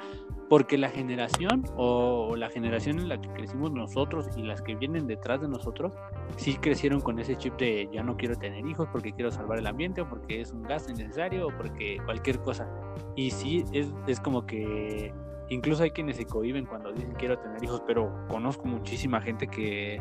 porque 0.54 0.78
la 0.78 0.88
generación 0.88 1.64
o 1.76 2.36
la 2.36 2.48
generación 2.48 3.00
en 3.00 3.08
la 3.08 3.20
que 3.20 3.28
crecimos 3.30 3.72
nosotros 3.72 4.28
y 4.36 4.42
las 4.42 4.62
que 4.62 4.76
vienen 4.76 5.08
detrás 5.08 5.40
de 5.40 5.48
nosotros, 5.48 5.94
sí 6.36 6.54
crecieron 6.54 7.00
con 7.00 7.18
ese 7.18 7.34
chip 7.34 7.56
de 7.56 7.88
ya 7.92 8.04
no 8.04 8.16
quiero 8.16 8.36
tener 8.36 8.64
hijos 8.64 8.88
porque 8.92 9.12
quiero 9.12 9.32
salvar 9.32 9.58
el 9.58 9.66
ambiente 9.66 10.02
o 10.02 10.08
porque 10.08 10.40
es 10.40 10.52
un 10.52 10.62
gasto 10.62 10.92
innecesario 10.92 11.48
o 11.48 11.50
porque 11.56 11.98
cualquier 12.04 12.38
cosa. 12.38 12.68
Y 13.16 13.32
sí, 13.32 13.64
es, 13.72 13.92
es 14.06 14.20
como 14.20 14.46
que 14.46 15.12
incluso 15.48 15.82
hay 15.82 15.90
quienes 15.90 16.18
se 16.18 16.24
cohiben 16.24 16.66
cuando 16.66 16.92
dicen 16.92 17.14
quiero 17.18 17.36
tener 17.36 17.64
hijos, 17.64 17.82
pero 17.84 18.14
conozco 18.28 18.64
muchísima 18.68 19.20
gente 19.20 19.48
que 19.48 20.00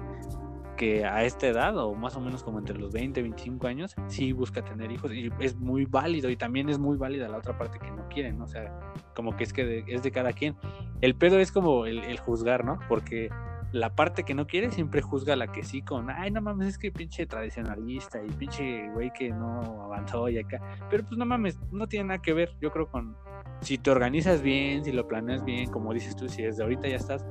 que 0.76 1.06
a 1.06 1.24
esta 1.24 1.48
edad, 1.48 1.78
o 1.78 1.94
más 1.96 2.16
o 2.16 2.22
menos 2.22 2.44
como 2.44 2.60
entre 2.60 2.78
los 2.78 2.92
20, 2.92 3.22
25 3.22 3.68
años, 3.68 3.96
sí 4.08 4.32
busca 4.32 4.64
tener 4.64 4.92
hijos 4.92 5.14
y 5.14 5.30
es 5.40 5.56
muy 5.56 5.86
válido 5.86 6.30
y 6.30 6.36
también 6.36 6.70
es 6.70 6.80
muy 6.80 6.98
válida 6.98 7.28
la 7.28 7.38
otra 7.38 7.58
parte 7.58 7.80
que 7.80 7.92
no 7.92 8.08
quieren, 8.10 8.38
¿no? 8.38 8.46
o 8.46 8.48
sea, 8.48 8.74
como 9.16 9.36
que 9.36 9.44
es 9.44 9.54
que 9.54 9.66
de, 9.66 9.84
es 9.88 10.04
de 10.04 10.12
cada 10.12 10.34
quien. 10.34 10.56
El 11.02 11.16
pedo 11.16 11.40
es 11.40 11.52
como 11.52 11.86
el, 11.86 12.00
el, 12.00 12.20
juzgar, 12.20 12.64
¿no? 12.64 12.80
Porque 12.88 13.30
la 13.72 13.96
parte 13.96 14.24
que 14.24 14.36
no 14.36 14.46
quiere 14.48 14.72
siempre 14.72 15.02
juzga 15.02 15.34
a 15.34 15.36
la 15.36 15.48
que 15.48 15.64
sí 15.64 15.82
con, 15.82 16.10
ay, 16.10 16.32
no 16.32 16.42
mames, 16.42 16.68
es 16.68 16.78
que 16.78 16.92
pinche 16.92 17.26
tradicionalista 17.26 18.24
y 18.24 18.30
pinche 18.30 18.90
güey 18.92 19.12
que 19.12 19.32
no 19.32 19.84
avanzó 19.84 20.30
y 20.30 20.38
acá. 20.38 20.62
Pero 20.90 21.04
pues 21.04 21.18
no 21.18 21.26
mames, 21.26 21.58
no 21.72 21.88
tiene 21.88 22.06
nada 22.06 22.22
que 22.22 22.34
ver, 22.34 22.56
yo 22.62 22.72
creo, 22.72 22.88
con 22.88 23.16
si 23.62 23.78
te 23.78 23.92
organizas 23.92 24.42
bien, 24.42 24.84
si 24.84 24.92
lo 24.92 25.08
planeas 25.08 25.44
bien, 25.44 25.70
como 25.72 25.94
dices 25.94 26.16
tú, 26.16 26.30
si 26.30 26.44
desde 26.44 26.64
ahorita 26.64 26.88
ya 26.88 26.98
estás 26.98 27.26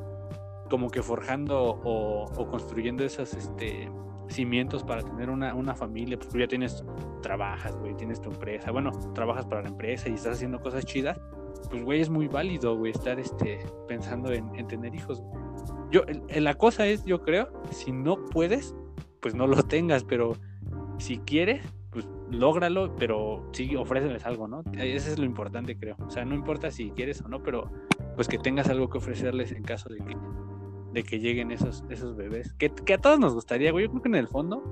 como 0.73 0.89
que 0.89 1.03
forjando 1.03 1.61
o, 1.63 2.25
o 2.25 2.49
construyendo 2.49 3.05
esos 3.05 3.35
este, 3.35 3.91
cimientos 4.29 4.83
para 4.83 5.03
tener 5.03 5.29
una, 5.29 5.55
una, 5.55 5.75
familia, 5.75 6.17
pues 6.17 6.31
tú 6.31 6.39
ya 6.39 6.49
tienes, 6.49 6.83
trabajas, 7.21 7.77
güey, 7.77 7.95
tienes 7.95 8.23
tu 8.23 8.31
empresa, 8.31 8.71
bueno, 8.71 8.91
trabajas 9.15 9.45
para 9.45 9.61
la 9.61 9.69
empresa 9.69 10.09
y 10.09 10.15
estás 10.15 10.37
haciendo 10.37 10.61
cosas 10.61 10.87
chidas, 10.87 11.21
pues, 11.69 11.85
güey, 11.85 12.01
es 12.01 12.09
muy 12.09 12.27
válido, 12.27 12.75
güey, 12.75 12.93
estar 12.93 13.21
este, 13.21 13.59
pensando 13.87 14.33
en, 14.33 14.49
en 14.55 14.67
tener 14.67 14.95
hijos. 14.95 15.23
Yo, 15.91 16.05
la 16.35 16.55
cosa 16.55 16.87
es, 16.87 17.05
yo 17.05 17.21
creo, 17.21 17.53
si 17.71 17.93
no 17.93 18.25
puedes, 18.25 18.75
pues 19.21 19.35
no 19.35 19.47
lo 19.47 19.63
tengas, 19.65 20.05
pero 20.05 20.37
si 20.97 21.19
quieres, 21.19 21.67
pues 21.91 22.09
lógralo, 22.31 22.97
pero 22.97 23.47
sí 23.53 23.77
ofréceles 23.77 24.25
algo, 24.25 24.49
¿no? 24.49 24.65
Eso 24.73 25.11
es 25.11 25.19
lo 25.19 25.27
importante, 25.27 25.77
creo. 25.77 25.97
O 26.07 26.09
sea, 26.09 26.25
no 26.25 26.35
importa 26.35 26.71
si 26.71 26.93
quieres 26.93 27.21
o 27.21 27.29
no, 27.29 27.43
pero 27.43 27.71
pues 28.15 28.29
que 28.29 28.39
tengas 28.39 28.69
algo 28.69 28.89
que 28.89 28.99
ofrecerles 28.99 29.53
en 29.53 29.63
caso 29.63 29.91
de 29.91 29.99
que 29.99 30.17
de 30.93 31.03
que 31.03 31.19
lleguen 31.19 31.51
esos, 31.51 31.85
esos 31.91 32.17
bebés. 32.17 32.53
Que, 32.55 32.71
que, 32.71 32.95
a 32.95 32.99
todos 32.99 33.19
nos 33.19 33.35
gustaría, 33.35 33.73
güey. 33.73 33.85
Yo 33.87 33.91
creo 33.91 34.03
que 34.03 34.09
en 34.09 34.15
el 34.15 34.29
fondo, 34.29 34.63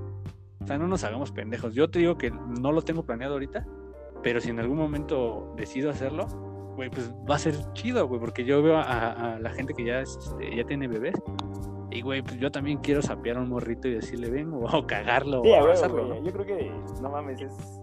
o 0.61 0.67
sea, 0.67 0.79
no 0.79 0.87
nos 0.87 1.05
hagamos 1.05 1.33
pendejos. 1.33 1.75
Yo 1.75 1.91
te 1.91 1.99
digo 1.99 2.17
que 2.17 2.31
no 2.31 2.73
lo 2.73 2.83
tengo 2.83 3.05
planeado 3.05 3.35
ahorita, 3.35 3.67
pero 4.23 4.41
si 4.41 4.51
en 4.51 4.61
algún 4.61 4.79
momento 4.79 5.55
decido 5.57 5.91
hacerlo, 5.91 6.27
güey, 6.77 6.91
pues 6.91 7.13
va 7.29 7.37
a 7.37 7.39
ser 7.39 7.55
chido, 7.73 8.07
güey, 8.07 8.21
porque 8.21 8.45
yo 8.45 8.63
veo 8.63 8.77
a, 8.77 9.35
a 9.35 9.39
la 9.39 9.51
gente 9.51 9.75
que 9.75 9.85
ya, 9.85 10.01
este, 10.01 10.57
ya 10.57 10.65
tiene 10.65 10.89
bebés. 10.89 11.15
Y, 11.91 12.03
güey, 12.03 12.23
pues 12.23 12.39
yo 12.39 12.53
también 12.53 12.79
quiero 12.79 13.03
sapear 13.03 13.37
a 13.37 13.41
un 13.41 13.49
morrito 13.49 13.89
y 13.89 13.95
decirle, 13.95 14.31
ven, 14.31 14.53
o 14.55 14.87
cagarlo, 14.87 15.43
sí, 15.43 15.51
o 15.51 15.57
abrazarlo. 15.57 16.07
Güey, 16.07 16.21
¿no? 16.21 16.27
Yo 16.27 16.33
creo 16.33 16.47
que, 16.47 16.73
no 17.03 17.11
mames, 17.11 17.41
es 17.41 17.81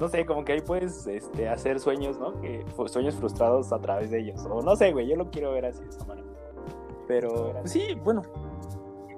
no 0.00 0.08
sé, 0.08 0.24
como 0.24 0.44
que 0.44 0.52
ahí 0.52 0.60
puedes 0.60 1.06
este, 1.06 1.48
hacer 1.48 1.80
sueños, 1.80 2.18
¿no? 2.18 2.40
Que, 2.40 2.64
sueños 2.86 3.16
frustrados 3.16 3.72
a 3.72 3.80
través 3.80 4.10
de 4.10 4.20
ellos. 4.20 4.44
O 4.48 4.62
no 4.62 4.76
sé, 4.76 4.92
güey, 4.92 5.08
yo 5.08 5.16
lo 5.16 5.30
quiero 5.30 5.52
ver 5.52 5.66
así 5.66 5.82
de 5.82 5.90
esa 5.90 6.04
manera. 6.04 6.27
Pero 7.08 7.54
pues 7.60 7.72
sí, 7.72 7.96
bueno. 8.04 8.22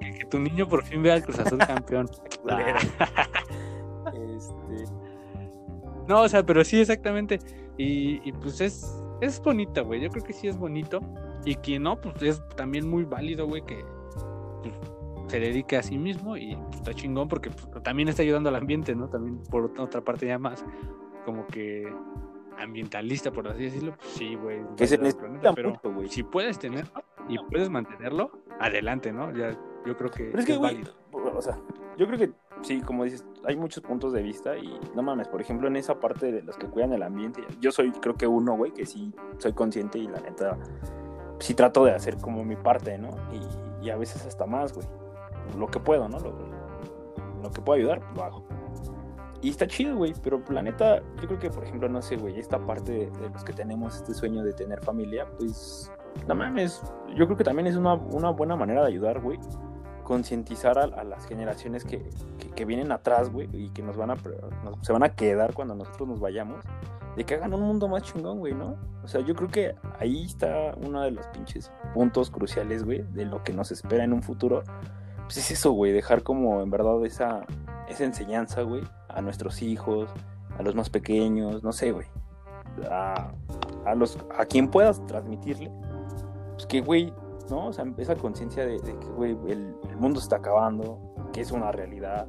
Que, 0.01 0.25
tu 0.31 0.39
niño 0.39 0.67
por 0.67 0.85
fin 0.85 1.03
vea 1.03 1.15
al 1.15 1.23
Cruz 1.23 1.39
Azul 1.41 1.59
campeón. 1.59 2.09
este... 4.07 4.85
No, 6.09 6.23
o 6.23 6.29
sea, 6.29 6.45
pero 6.45 6.65
sí, 6.65 6.81
exactamente. 6.81 7.39
Y, 7.77 8.27
y 8.27 8.33
pues 8.33 8.61
es, 8.61 9.03
es 9.21 9.43
bonita, 9.43 9.83
güey. 9.83 10.01
Yo 10.01 10.09
creo 10.09 10.25
que 10.25 10.33
sí 10.33 10.49
es 10.49 10.57
bonito. 10.57 11.01
Y 11.45 11.57
quien 11.57 11.83
no, 11.83 12.01
pues 12.01 12.23
es 12.23 12.43
también 12.57 12.89
muy 12.89 13.05
válido, 13.05 13.47
güey, 13.47 13.63
que, 13.63 13.85
pues, 14.63 14.75
se 15.29 15.41
dedique 15.41 15.77
a 15.77 15.83
sí 15.83 15.97
mismo 15.97 16.37
y 16.37 16.57
pues, 16.57 16.77
está 16.77 16.95
chingón 16.95 17.29
porque 17.29 17.51
pues, 17.51 17.83
también 17.83 18.09
está 18.09 18.23
ayudando 18.23 18.49
al 18.49 18.57
ambiente, 18.57 18.95
¿no? 18.95 19.09
También 19.09 19.43
por 19.51 19.71
otra 19.79 20.01
parte 20.01 20.27
ya 20.27 20.39
más 20.39 20.65
como 21.25 21.47
que 21.47 21.89
ambientalista, 22.61 23.31
por 23.33 23.49
así 23.49 23.65
decirlo, 23.65 23.95
pues 23.97 24.09
sí, 24.11 24.35
güey. 24.35 24.61
Que 24.77 24.87
se 24.87 24.99
pero 25.55 25.81
si 26.09 26.23
puedes 26.23 26.59
tener 26.59 26.87
y 27.29 27.39
puedes 27.39 27.71
mantenerlo, 27.71 28.31
adelante, 28.59 29.13
¿no? 29.13 29.33
Ya, 29.33 29.53
yo 29.87 29.97
creo 29.97 30.11
que, 30.11 30.25
pero 30.25 30.39
es, 30.41 30.47
que, 30.47 30.57
güey, 30.57 30.83
o 31.13 31.43
sea, 31.43 31.59
yo 31.97 32.07
creo 32.07 32.19
que 32.19 32.31
sí, 32.63 32.81
como 32.81 33.05
dices, 33.05 33.25
hay 33.45 33.57
muchos 33.57 33.83
puntos 33.83 34.13
de 34.13 34.23
vista 34.23 34.57
y 34.57 34.79
no 34.95 35.03
mames, 35.03 35.29
por 35.29 35.41
ejemplo, 35.41 35.69
en 35.69 35.77
esa 35.77 35.99
parte 35.99 36.33
de 36.33 36.43
los 36.43 36.57
que 36.57 36.67
cuidan 36.67 36.93
el 36.93 37.03
ambiente, 37.03 37.43
yo 37.61 37.73
soy, 37.73 37.93
creo 37.93 38.15
que 38.15 38.27
uno, 38.27 38.57
güey, 38.57 38.73
que 38.73 38.87
sí 38.87 39.13
soy 39.39 39.53
consciente 39.53 39.99
y 39.99 40.07
la 40.07 40.21
neta, 40.21 40.59
sí 41.39 41.55
trato 41.55 41.85
de 41.85 41.93
hacer 41.93 42.19
como 42.19 42.45
mi 42.45 42.57
parte, 42.57 42.99
¿no? 42.99 43.11
Y, 43.33 43.87
y 43.87 43.91
a 43.91 43.97
veces 43.97 44.27
hasta 44.27 44.47
más, 44.47 44.73
güey. 44.73 44.87
Lo 45.59 45.67
que 45.67 45.81
puedo, 45.81 46.09
¿no? 46.09 46.19
Lo, 46.21 46.35
lo 47.43 47.51
que 47.51 47.61
puedo 47.61 47.79
ayudar, 47.79 48.03
lo 48.15 48.25
hago. 48.25 48.50
Y 49.43 49.51
está 49.51 49.67
chido, 49.67 49.97
güey, 49.97 50.15
pero 50.23 50.43
la 50.51 50.63
neta, 50.63 51.01
yo 51.21 51.27
creo 51.27 51.39
que, 51.39 51.51
por 51.51 51.65
ejemplo, 51.65 51.89
no 51.89 52.03
sé, 52.03 52.17
güey, 52.17 52.39
esta 52.39 52.59
parte 52.59 53.11
de, 53.11 53.31
los 53.31 53.43
que 53.43 53.55
tenemos 53.55 53.97
este 53.97 54.13
sueño 54.13 54.43
de 54.43 54.53
tener 54.53 54.81
familia, 54.81 55.27
pues, 55.39 55.91
no 56.29 56.35
mames, 56.35 56.83
yo 57.17 57.25
creo 57.25 57.37
que 57.39 57.45
también 57.45 57.67
es 57.67 57.77
una, 57.77 57.95
una 57.95 58.31
buena 58.31 58.57
manera 58.57 58.83
de 58.83 58.89
ayudar, 58.89 59.21
güey, 59.21 59.39
concientizar 60.05 60.79
a, 60.79 61.05
las 61.05 61.25
generaciones 61.27 61.85
que, 61.85 62.11
que, 62.55 62.65
vienen 62.67 62.93
atrás, 62.93 63.31
güey, 63.31 63.49
y 63.53 63.71
que 63.71 63.83
nos 63.83 63.97
van 63.97 64.11
a, 64.11 64.17
se 64.83 64.93
van 64.93 65.05
a 65.05 65.11
quedar 65.11 65.55
cuando 65.55 65.75
nosotros 65.75 66.09
nos 66.09 66.21
vayamos, 66.21 66.63
de 67.17 67.25
que 67.25 67.35
hagan 67.35 67.55
un 67.55 67.63
mundo 67.63 67.89
más 67.89 68.03
chingón, 68.03 68.41
güey, 68.41 68.53
¿no? 68.53 68.77
O 69.03 69.09
sea, 69.09 69.23
yo 69.23 69.35
creo 69.35 69.49
que 69.49 69.75
ahí 69.99 70.25
está 70.25 70.75
uno 70.85 71.01
de 71.03 71.13
los 71.13 71.27
pinches 71.29 71.73
puntos 71.95 72.31
cruciales, 72.31 72.85
güey, 72.85 73.03
de 73.13 73.25
lo 73.25 73.43
que 73.43 73.53
nos 73.53 73.73
espera 73.73 74.05
en 74.05 74.13
un 74.13 74.23
futuro. 74.23 74.65
Pues 75.25 75.39
es 75.39 75.51
eso, 75.51 75.73
güey, 75.73 75.93
dejar 75.93 76.23
como 76.23 76.61
en 76.61 76.71
verdad 76.71 77.05
esa, 77.07 77.47
esa 77.89 78.05
enseñanza, 78.05 78.63
güey, 78.63 78.83
a 79.15 79.21
nuestros 79.23 79.63
hijos, 79.63 80.11
a 80.59 80.63
los 80.63 80.75
más 80.75 80.91
pequeños, 80.91 81.63
no 81.63 81.73
sé, 81.73 81.93
güey. 81.93 82.07
A, 82.91 83.33
a, 83.85 83.95
los, 83.95 84.19
a 84.39 84.45
quien 84.45 84.69
puedas 84.69 85.05
transmitirle, 85.07 85.71
pues 86.53 86.67
que, 86.67 86.81
güey, 86.81 87.13
¿no? 87.51 87.67
O 87.69 87.73
sea, 87.73 87.85
esa 87.99 88.15
conciencia 88.17 88.65
de, 88.65 88.81
que, 88.81 89.07
güey, 89.17 89.37
el, 89.49 89.75
mundo 89.99 90.21
está 90.21 90.37
acabando, 90.37 90.99
que 91.33 91.41
es 91.41 91.51
una 91.51 91.73
realidad, 91.73 92.27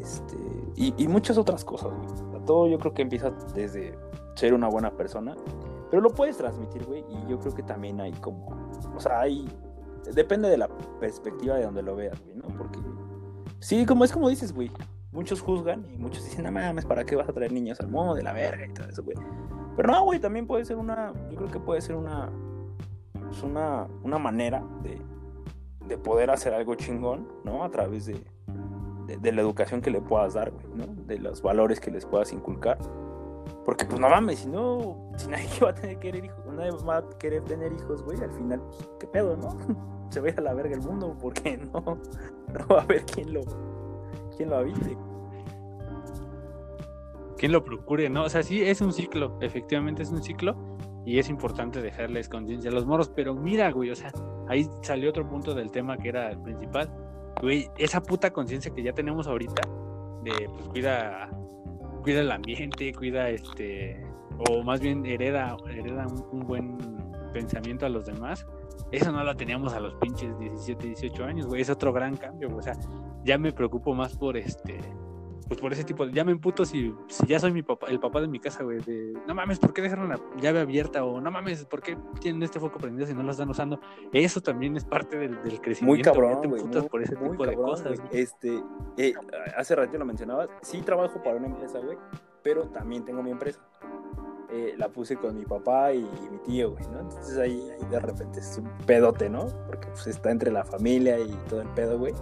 Este, 0.00 0.36
y, 0.76 0.94
y, 0.96 1.08
muchas 1.08 1.36
otras 1.36 1.64
cosas, 1.64 1.92
güey. 1.92 2.44
Todo 2.46 2.68
yo 2.68 2.78
creo 2.78 2.92
que 2.92 3.02
empieza 3.02 3.30
desde 3.54 3.98
ser 4.34 4.54
una 4.54 4.68
buena 4.68 4.90
persona, 4.90 5.34
pero 5.90 6.02
lo 6.02 6.10
puedes 6.10 6.36
transmitir, 6.36 6.84
güey, 6.84 7.04
y 7.08 7.30
yo 7.30 7.38
creo 7.38 7.54
que 7.54 7.62
también 7.62 8.00
hay 8.00 8.12
como, 8.12 8.48
o 8.94 9.00
sea, 9.00 9.20
hay, 9.20 9.48
depende 10.12 10.48
de 10.48 10.58
la 10.58 10.68
perspectiva 11.00 11.56
de 11.56 11.64
donde 11.64 11.82
lo 11.82 11.96
veas, 11.96 12.20
güey, 12.22 12.36
¿no? 12.36 12.48
Porque, 12.56 12.78
sí, 13.60 13.86
como 13.86 14.04
es 14.04 14.12
como 14.12 14.28
dices, 14.28 14.52
güey, 14.52 14.70
muchos 15.14 15.40
juzgan 15.40 15.86
y 15.94 15.96
muchos 15.96 16.24
dicen, 16.24 16.44
no 16.44 16.52
mames, 16.52 16.84
¿para 16.84 17.04
qué 17.04 17.16
vas 17.16 17.28
a 17.28 17.32
traer 17.32 17.52
niños 17.52 17.80
al 17.80 17.88
mundo 17.88 18.14
de 18.14 18.22
la 18.22 18.32
verga 18.32 18.66
y 18.66 18.74
todo 18.74 18.88
eso, 18.88 19.02
güey? 19.02 19.16
Pero 19.76 19.88
no, 19.88 20.04
güey, 20.04 20.20
también 20.20 20.46
puede 20.46 20.64
ser 20.64 20.76
una, 20.76 21.12
yo 21.30 21.36
creo 21.36 21.50
que 21.50 21.60
puede 21.60 21.80
ser 21.80 21.96
una, 21.96 22.30
pues 23.12 23.42
una, 23.42 23.86
una 24.02 24.18
manera 24.18 24.62
de, 24.82 25.00
de 25.86 25.98
poder 25.98 26.30
hacer 26.30 26.52
algo 26.52 26.74
chingón, 26.74 27.28
¿no? 27.44 27.64
A 27.64 27.70
través 27.70 28.06
de, 28.06 28.24
de, 29.06 29.32
la 29.32 29.40
educación 29.40 29.80
que 29.80 29.90
le 29.90 30.00
puedas 30.00 30.34
dar, 30.34 30.50
güey, 30.50 30.66
¿no? 30.74 30.86
De 31.06 31.18
los 31.18 31.42
valores 31.42 31.80
que 31.80 31.90
les 31.90 32.04
puedas 32.04 32.32
inculcar. 32.32 32.78
Porque, 33.64 33.84
pues, 33.86 33.98
no 34.00 34.08
mames, 34.08 34.40
si 34.40 34.48
no, 34.48 35.10
si 35.16 35.28
nadie 35.28 35.48
va 35.62 35.70
a 35.70 35.74
tener 35.74 35.98
querer 35.98 36.24
hijos, 36.24 36.44
nadie 36.52 36.70
va 36.86 36.98
a 36.98 37.08
querer 37.18 37.42
tener 37.44 37.72
hijos, 37.72 38.02
güey, 38.02 38.20
al 38.20 38.32
final, 38.32 38.60
pues, 38.60 38.88
¿qué 38.98 39.06
pedo, 39.06 39.36
no? 39.36 39.56
Se 40.10 40.20
va 40.20 40.28
a 40.28 40.30
ir 40.30 40.38
a 40.38 40.42
la 40.42 40.54
verga 40.54 40.74
el 40.74 40.82
mundo, 40.82 41.16
porque 41.20 41.56
no, 41.56 41.80
no 42.52 42.66
va 42.68 42.80
a 42.80 42.82
haber 42.82 43.04
quien 43.04 43.32
lo, 43.32 43.42
quien 44.34 44.50
lo 44.50 44.56
habite. 44.56 44.96
Quien 47.38 47.52
lo 47.52 47.64
procure, 47.64 48.08
¿no? 48.08 48.24
O 48.24 48.28
sea, 48.28 48.42
sí, 48.42 48.62
es 48.62 48.80
un 48.80 48.92
ciclo, 48.92 49.38
efectivamente 49.40 50.02
es 50.02 50.10
un 50.10 50.22
ciclo, 50.22 50.56
y 51.04 51.18
es 51.18 51.28
importante 51.28 51.82
dejarles 51.82 52.28
conciencia 52.28 52.70
a 52.70 52.74
los 52.74 52.86
moros, 52.86 53.10
pero 53.10 53.34
mira, 53.34 53.70
güey, 53.70 53.90
o 53.90 53.94
sea, 53.94 54.10
ahí 54.48 54.66
salió 54.82 55.10
otro 55.10 55.28
punto 55.28 55.54
del 55.54 55.70
tema 55.70 55.98
que 55.98 56.08
era 56.08 56.30
el 56.30 56.40
principal. 56.40 56.90
Güey, 57.42 57.68
esa 57.76 58.02
puta 58.02 58.32
conciencia 58.32 58.72
que 58.72 58.82
ya 58.82 58.92
tenemos 58.92 59.26
ahorita 59.26 59.62
de, 60.22 60.48
pues, 60.48 60.68
cuida, 60.68 61.28
cuida 62.02 62.20
el 62.20 62.30
ambiente, 62.30 62.92
cuida 62.94 63.28
este, 63.28 64.02
o 64.48 64.62
más 64.62 64.80
bien 64.80 65.04
hereda, 65.04 65.56
hereda 65.68 66.06
un, 66.06 66.46
buen 66.46 66.78
pensamiento 67.32 67.84
a 67.84 67.90
los 67.90 68.06
demás. 68.06 68.46
Eso 68.90 69.12
no 69.12 69.22
lo 69.22 69.36
teníamos 69.36 69.74
a 69.74 69.80
los 69.80 69.94
pinches 69.96 70.38
17, 70.38 70.86
18 70.86 71.24
años, 71.24 71.46
güey. 71.46 71.60
Es 71.60 71.68
otro 71.68 71.92
gran 71.92 72.16
cambio, 72.16 72.54
O 72.56 72.62
sea, 72.62 72.74
ya 73.24 73.38
me 73.38 73.52
preocupo 73.52 73.94
más 73.94 74.16
por 74.16 74.36
este, 74.36 74.78
pues 75.48 75.60
por 75.60 75.72
ese 75.72 75.84
tipo 75.84 76.06
de, 76.06 76.12
ya 76.12 76.24
me 76.24 76.32
emputo 76.32 76.64
si, 76.64 76.94
si 77.08 77.26
ya 77.26 77.38
soy 77.38 77.52
mi 77.52 77.62
papá, 77.62 77.86
el 77.88 78.00
papá 78.00 78.20
de 78.20 78.28
mi 78.28 78.40
casa, 78.40 78.62
güey, 78.62 78.80
de, 78.80 79.14
no 79.26 79.34
mames, 79.34 79.58
¿por 79.58 79.72
qué 79.72 79.82
dejaron 79.82 80.08
la 80.08 80.18
llave 80.40 80.60
abierta? 80.60 81.04
O 81.04 81.20
no 81.20 81.30
mames, 81.30 81.64
¿por 81.64 81.82
qué 81.82 81.96
tienen 82.20 82.42
este 82.42 82.60
foco 82.60 82.78
prendido 82.78 83.06
si 83.06 83.14
no 83.14 83.22
lo 83.22 83.30
están 83.30 83.50
usando? 83.50 83.80
Eso 84.12 84.40
también 84.40 84.76
es 84.76 84.84
parte 84.84 85.18
del, 85.18 85.42
del 85.42 85.60
crecimiento. 85.60 85.84
Muy 85.84 86.02
cabrón, 86.02 86.48
güey. 86.48 86.62
por 86.88 87.02
ese 87.02 87.16
tipo 87.16 87.46
de 87.46 87.54
cosas. 87.54 88.02
Este, 88.10 88.62
eh, 88.96 89.14
hace 89.56 89.74
ratito 89.74 89.98
lo 89.98 90.04
mencionaba, 90.04 90.48
sí 90.62 90.80
trabajo 90.82 91.22
para 91.22 91.36
una 91.36 91.46
empresa, 91.46 91.78
güey, 91.78 91.98
pero 92.42 92.68
también 92.68 93.04
tengo 93.04 93.22
mi 93.22 93.30
empresa. 93.30 93.60
Eh, 94.50 94.74
la 94.76 94.88
puse 94.88 95.16
con 95.16 95.36
mi 95.36 95.44
papá 95.44 95.92
y, 95.92 96.02
mi 96.30 96.38
tío, 96.44 96.72
güey, 96.72 96.84
¿no? 96.86 97.00
Entonces 97.00 97.36
ahí, 97.38 97.60
ahí, 97.70 97.88
de 97.90 97.98
repente 97.98 98.38
es 98.38 98.58
un 98.58 98.70
pedote, 98.86 99.28
¿no? 99.28 99.46
Porque 99.66 99.88
pues 99.88 100.06
está 100.06 100.30
entre 100.30 100.52
la 100.52 100.64
familia 100.64 101.18
y 101.18 101.32
todo 101.48 101.62
el 101.62 101.68
pedo, 101.70 101.98
güey. 101.98 102.14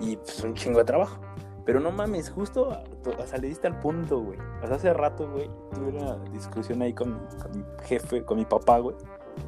Y 0.00 0.16
pues 0.16 0.42
un 0.44 0.54
chingo 0.54 0.78
de 0.78 0.84
trabajo. 0.84 1.20
Pero 1.64 1.80
no 1.80 1.90
mames, 1.90 2.30
justo, 2.30 2.70
o 2.70 3.36
le 3.36 3.48
diste 3.48 3.66
al 3.66 3.78
punto, 3.78 4.20
güey. 4.20 4.38
O 4.62 4.74
hace 4.74 4.92
rato, 4.94 5.30
güey, 5.30 5.50
tuve 5.74 5.88
una 5.88 6.16
discusión 6.30 6.80
ahí 6.80 6.94
con, 6.94 7.12
mi 7.12 7.64
jefe, 7.84 8.24
con 8.24 8.38
mi 8.38 8.46
papá, 8.46 8.78
güey. 8.78 8.96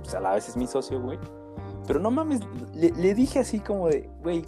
Sea, 0.03 0.18
a 0.18 0.22
la 0.22 0.34
vez 0.34 0.46
es 0.48 0.57
mi 0.57 0.66
socio, 0.66 1.01
güey. 1.01 1.18
Pero 1.86 1.98
no 1.98 2.11
mames, 2.11 2.40
le, 2.74 3.14
dije 3.14 3.38
así 3.38 3.61
como 3.61 3.88
de, 3.88 4.11
güey, 4.22 4.44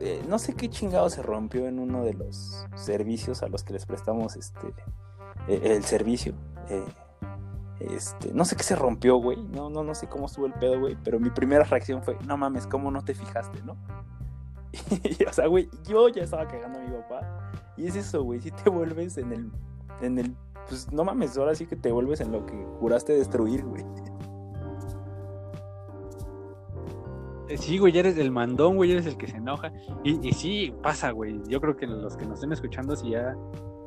eh, 0.00 0.22
no 0.28 0.38
sé 0.38 0.54
qué 0.54 0.70
chingado 0.70 1.10
se 1.10 1.22
rompió 1.22 1.66
en 1.66 1.80
uno 1.80 2.04
de 2.04 2.14
los 2.14 2.64
servicios 2.76 3.42
a 3.42 3.48
los 3.48 3.64
que 3.64 3.72
les 3.72 3.84
prestamos 3.84 4.36
este 4.36 4.68
eh, 5.48 5.60
el 5.64 5.84
servicio. 5.84 6.34
Eh, 6.68 6.84
este, 7.80 8.32
no 8.32 8.44
sé 8.44 8.56
qué 8.56 8.62
se 8.62 8.76
rompió, 8.76 9.16
güey. 9.16 9.42
No, 9.42 9.70
no, 9.70 9.82
no 9.82 9.94
sé 9.94 10.08
cómo 10.08 10.26
estuvo 10.26 10.46
el 10.46 10.52
pedo, 10.52 10.78
güey. 10.80 10.96
Pero 11.02 11.18
mi 11.18 11.30
primera 11.30 11.64
reacción 11.64 12.02
fue, 12.02 12.16
no 12.26 12.36
mames, 12.36 12.66
¿cómo 12.66 12.90
no 12.90 13.02
te 13.04 13.14
fijaste, 13.14 13.60
no? 13.62 13.76
o 15.28 15.32
sea, 15.32 15.46
güey, 15.46 15.68
yo 15.88 16.08
ya 16.08 16.22
estaba 16.22 16.46
cagando 16.46 16.78
a 16.78 16.82
mi 16.82 16.90
papá. 16.90 17.50
Y 17.76 17.86
es 17.86 17.96
eso, 17.96 18.22
güey, 18.22 18.40
si 18.40 18.50
te 18.50 18.70
vuelves 18.70 19.18
en 19.18 19.32
el, 19.32 19.50
en 20.00 20.18
el, 20.18 20.34
pues 20.68 20.92
no 20.92 21.04
mames, 21.04 21.36
ahora 21.38 21.54
sí 21.54 21.66
que 21.66 21.76
te 21.76 21.92
vuelves 21.92 22.20
en 22.20 22.32
lo 22.32 22.44
que 22.44 22.54
juraste 22.80 23.12
destruir, 23.12 23.64
güey. 23.64 23.84
Eh, 27.48 27.56
sí, 27.56 27.78
güey, 27.78 27.96
eres 27.96 28.18
el 28.18 28.30
mandón, 28.30 28.76
güey, 28.76 28.92
eres 28.92 29.06
el 29.06 29.16
que 29.16 29.26
se 29.26 29.36
enoja. 29.38 29.72
Y, 30.04 30.28
y 30.28 30.32
sí, 30.32 30.74
pasa, 30.82 31.12
güey. 31.12 31.40
Yo 31.48 31.60
creo 31.60 31.76
que 31.76 31.86
los 31.86 32.16
que 32.16 32.26
nos 32.26 32.34
estén 32.34 32.52
escuchando, 32.52 32.94
si 32.94 33.10
ya 33.10 33.34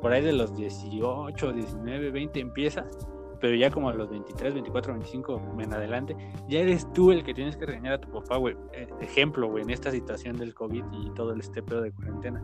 por 0.00 0.12
ahí 0.12 0.22
de 0.22 0.32
los 0.32 0.56
18, 0.56 1.52
19, 1.52 2.10
20 2.10 2.40
empiezas, 2.40 2.86
pero 3.42 3.56
ya 3.56 3.72
como 3.72 3.88
a 3.88 3.92
los 3.92 4.08
23, 4.08 4.54
24, 4.54 4.92
25 4.92 5.42
en 5.58 5.74
adelante, 5.74 6.16
ya 6.48 6.60
eres 6.60 6.90
tú 6.92 7.10
el 7.10 7.24
que 7.24 7.34
tienes 7.34 7.56
que 7.56 7.66
regañar 7.66 7.94
a 7.94 8.00
tu 8.00 8.08
papá, 8.08 8.36
güey. 8.36 8.56
Eh, 8.72 8.86
ejemplo, 9.00 9.48
güey, 9.48 9.64
en 9.64 9.70
esta 9.70 9.90
situación 9.90 10.38
del 10.38 10.54
COVID 10.54 10.84
y 10.92 11.10
todo 11.10 11.32
el 11.32 11.40
estepeo 11.40 11.82
de 11.82 11.90
cuarentena. 11.90 12.40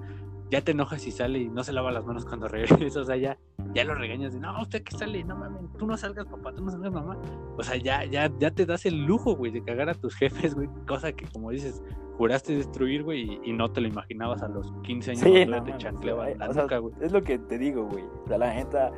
Ya 0.51 0.61
te 0.61 0.73
enojas 0.73 1.07
y 1.07 1.13
sale 1.13 1.39
y 1.39 1.49
no 1.51 1.63
se 1.63 1.73
lava 1.73 1.93
las 1.93 2.05
manos 2.05 2.25
cuando 2.25 2.49
regresa, 2.49 3.01
o 3.01 3.05
sea, 3.05 3.17
ya, 3.17 3.39
ya 3.75 3.85
lo 3.85 3.95
regañas 3.95 4.33
de, 4.33 4.41
no, 4.41 4.61
usted 4.61 4.83
que 4.83 4.97
sale, 4.97 5.23
no 5.23 5.37
mames, 5.37 5.73
tú 5.79 5.87
no 5.87 5.97
salgas, 5.97 6.27
papá, 6.27 6.53
tú 6.53 6.65
no 6.65 6.71
salgas, 6.73 6.93
mamá. 6.93 7.17
O 7.57 7.63
sea, 7.63 7.77
ya, 7.77 8.05
ya, 8.05 8.29
ya 8.37 8.51
te 8.51 8.67
das 8.67 8.85
el 8.85 9.05
lujo, 9.05 9.37
güey, 9.37 9.53
de 9.53 9.63
cagar 9.63 9.89
a 9.89 9.95
tus 9.95 10.17
jefes, 10.17 10.57
güey, 10.57 10.69
cosa 10.89 11.13
que, 11.13 11.27
como 11.27 11.53
dices, 11.53 11.81
juraste 12.17 12.57
destruir, 12.57 13.05
güey, 13.05 13.39
y, 13.45 13.53
no 13.53 13.71
te 13.71 13.81
lo 13.81 13.87
imaginabas 13.87 14.43
a 14.43 14.49
los 14.49 14.73
15 14.83 15.13
años. 15.13 15.23
Sí, 15.23 15.47
no, 15.47 15.63
te 15.63 15.77
chancleaba 15.77 16.29
la 16.31 16.49
nuca, 16.49 16.79
güey. 16.79 16.93
Es 17.01 17.13
lo 17.13 17.23
que 17.23 17.39
te 17.39 17.57
digo, 17.57 17.85
güey. 17.85 18.03
O 18.03 18.27
sea, 18.27 18.39
la 18.39 18.53
neta 18.53 18.91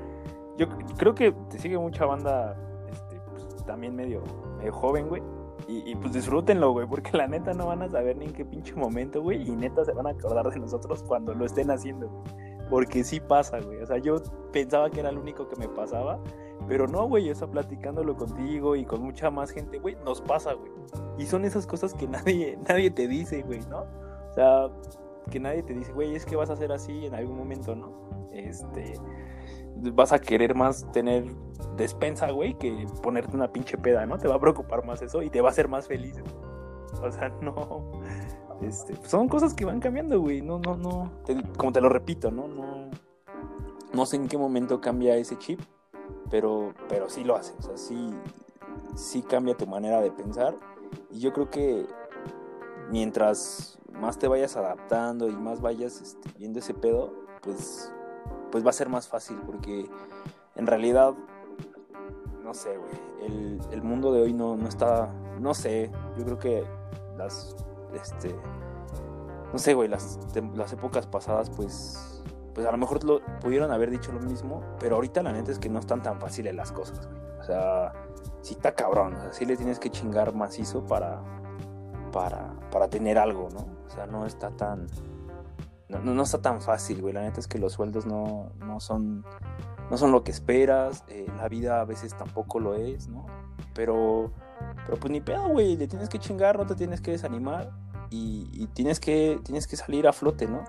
yo 0.61 0.69
creo 0.99 1.15
que 1.15 1.33
te 1.49 1.59
sigue 1.59 1.79
mucha 1.79 2.05
banda 2.05 2.55
este, 2.91 3.19
pues, 3.31 3.65
también 3.65 3.97
medio, 3.97 4.23
joven, 4.71 5.09
güey. 5.09 5.23
Y, 5.69 5.95
pues 5.95 6.13
disfrútenlo, 6.13 6.73
güey, 6.73 6.87
porque 6.87 7.17
la 7.17 7.29
neta 7.29 7.55
no 7.55 7.67
van 7.67 7.83
a 7.83 7.89
saber 7.89 8.17
ni 8.17 8.25
en 8.25 8.33
qué 8.33 8.45
pinche 8.45 8.75
momento, 8.75 9.23
güey. 9.23 9.49
Y 9.49 9.53
neta 9.53 9.85
se 9.85 9.93
van 9.93 10.07
a 10.07 10.11
acordar 10.11 10.51
de 10.51 10.59
nosotros 10.59 11.05
cuando 11.05 11.33
lo 11.33 11.47
estén 11.47 11.71
haciendo, 11.71 12.09
güey. 12.09 12.25
Porque 12.69 13.05
sí 13.05 13.21
pasa, 13.21 13.61
güey. 13.61 13.81
O 13.81 13.87
sea, 13.87 13.99
yo 13.99 14.17
pensaba 14.53 14.91
que 14.91 15.01
era 15.01 15.13
lo 15.13 15.21
único 15.21 15.49
que 15.49 15.57
me 15.57 15.69
pasaba. 15.69 16.19
Pero 16.67 16.89
no, 16.89 17.07
güey, 17.07 17.31
o 17.31 17.35
sea, 17.35 17.47
platicándolo 17.47 18.17
contigo 18.17 18.75
y 18.75 18.85
con 18.85 19.03
mucha 19.03 19.31
más 19.31 19.51
gente, 19.51 19.79
güey, 19.79 19.97
nos 20.05 20.21
pasa, 20.21 20.55
güey. 20.55 20.73
Y 21.19 21.27
son 21.27 21.45
esas 21.45 21.67
cosas 21.67 21.95
que 21.95 22.07
nadie, 22.09 22.59
nadie 22.69 22.91
te 22.91 23.07
dice, 23.07 23.43
güey, 23.43 23.61
¿no? 23.71 23.83
O 24.31 24.35
sea, 24.35 24.69
que 25.31 25.39
nadie 25.39 25.63
te 25.63 25.73
dice, 25.73 25.93
güey, 25.93 26.17
es 26.17 26.27
que 26.27 26.37
vas 26.37 26.51
a 26.51 26.55
hacer 26.55 26.73
así 26.73 27.07
en 27.07 27.15
algún 27.15 27.39
momento, 27.39 27.77
¿no? 27.77 27.93
Este 28.33 28.95
vas 29.95 30.13
a 30.13 30.19
querer 30.21 30.55
más 30.55 30.91
tener 30.93 31.25
despensa, 31.77 32.31
güey, 32.31 32.55
que 32.59 32.87
ponerte 33.03 33.37
una 33.37 33.53
pinche 33.53 33.79
peda, 33.79 34.07
¿no? 34.07 34.19
Te 34.19 34.29
va 34.29 34.37
a 34.37 34.41
preocupar 34.41 34.85
más 34.85 35.03
eso 35.03 35.23
y 35.23 35.31
te 35.31 35.41
va 35.41 35.49
a 35.49 35.53
hacer 35.53 35.69
más 35.69 35.87
feliz. 35.87 36.17
O 37.03 37.11
sea, 37.11 37.29
no. 37.41 37.93
este, 38.63 38.95
son 39.07 39.29
cosas 39.29 39.55
que 39.55 39.65
van 39.65 39.81
cambiando, 39.81 40.21
güey. 40.21 40.43
No, 40.43 40.59
no, 40.59 40.77
no. 40.77 41.11
como 41.57 41.73
te 41.73 41.81
lo 41.81 41.89
repito, 41.89 42.31
¿no? 42.31 42.49
No, 42.49 42.91
no 43.93 44.07
sé 44.07 44.17
en 44.17 44.29
qué 44.29 44.39
momento 44.39 44.81
cambia 44.81 45.17
ese 45.17 45.37
chip, 45.39 45.61
pero, 46.31 46.75
pero 46.89 47.09
sí 47.09 47.25
lo 47.25 47.37
hace. 47.37 47.55
O 47.59 47.63
sea, 47.63 47.77
sí, 47.77 48.11
sí 48.95 49.23
cambia 49.23 49.57
tu 49.57 49.67
manera 49.67 50.01
de 50.01 50.11
pensar. 50.11 50.55
Y 51.11 51.21
yo 51.21 51.33
creo 51.33 51.51
que 51.51 51.87
mientras 52.91 53.79
más 53.93 54.19
te 54.19 54.29
vayas 54.29 54.57
adaptando 54.57 55.29
y 55.29 55.37
más 55.37 55.61
vayas 55.61 56.01
este, 56.01 56.31
viendo 56.39 56.59
ese 56.59 56.75
pedo, 56.75 57.13
pues, 57.43 57.93
pues 58.51 58.65
va 58.65 58.71
a 58.71 58.75
ser 58.75 58.89
más 58.89 59.09
fácil. 59.09 59.41
Porque 59.47 59.89
en 60.57 60.67
realidad, 60.67 61.15
no 62.43 62.55
sé, 62.55 62.77
güey. 62.77 63.11
El, 63.23 63.61
el 63.71 63.83
mundo 63.83 64.13
de 64.13 64.23
hoy 64.23 64.33
no, 64.33 64.57
no 64.57 64.69
está. 64.69 65.13
No 65.39 65.55
sé. 65.55 65.91
Yo 66.17 66.25
creo 66.25 66.39
que 66.39 66.65
las 67.17 67.55
este, 67.95 68.35
no 69.53 69.59
sé, 69.59 69.75
güey, 69.75 69.89
las, 69.89 70.19
las 70.55 70.73
épocas 70.73 71.07
pasadas, 71.07 71.51
pues, 71.51 72.23
pues 72.55 72.67
a 72.67 72.71
lo 72.71 72.79
mejor 72.79 73.03
lo, 73.05 73.21
pudieron 73.41 73.73
haber 73.73 73.91
dicho 73.91 74.13
lo 74.13 74.21
mismo, 74.21 74.63
pero 74.79 74.97
ahorita 74.97 75.23
la 75.23 75.33
neta 75.33 75.51
es 75.51 75.59
que 75.59 75.69
no 75.69 75.81
están 75.81 76.03
tan 76.03 76.21
fáciles 76.21 76.55
las 76.55 76.73
cosas, 76.73 77.07
güey. 77.07 77.21
O 77.41 77.45
sea, 77.45 77.93
sí 78.43 78.55
está 78.55 78.75
cabrón, 78.75 79.15
o 79.15 79.45
le 79.45 79.57
tienes 79.57 79.79
que 79.79 79.91
chingar 79.91 80.35
macizo 80.35 80.85
para, 80.85 81.21
para, 82.13 82.53
para 82.71 82.89
tener 82.89 83.19
algo, 83.19 83.49
¿no? 83.53 83.67
O 83.87 83.91
sea, 83.91 84.07
no 84.07 84.27
está 84.27 84.51
tan, 84.51 84.87
no, 85.99 86.15
no, 86.15 86.23
está 86.23 86.41
tan 86.41 86.61
fácil, 86.61 87.01
güey. 87.03 87.13
La 87.13 87.23
neta 87.23 87.41
es 87.41 87.49
que 87.49 87.59
los 87.59 87.73
sueldos 87.73 88.07
no, 88.07 88.53
no 88.59 88.81
son, 88.81 89.25
no 89.91 89.97
son 89.97 90.13
lo 90.13 90.23
que 90.23 90.31
esperas, 90.31 91.05
eh, 91.09 91.27
la 91.37 91.49
vida 91.49 91.81
a 91.81 91.85
veces 91.85 92.17
tampoco 92.17 92.61
lo 92.61 92.75
es, 92.75 93.09
¿no? 93.09 93.27
Pero 93.75 94.31
pero 94.87 94.99
pues 94.99 95.11
ni 95.11 95.21
pedo, 95.21 95.49
güey, 95.49 95.77
le 95.77 95.87
tienes 95.87 96.09
que 96.09 96.19
chingar, 96.19 96.59
no 96.59 96.67
te 96.67 96.75
tienes 96.75 97.01
que 97.01 97.13
desanimar 97.13 97.71
y, 98.11 98.67
tienes, 98.75 98.99
que, 98.99 99.39
tienes 99.45 99.67
que 99.69 99.77
salir 99.77 100.09
a 100.09 100.13
flote, 100.13 100.49
¿no? 100.49 100.65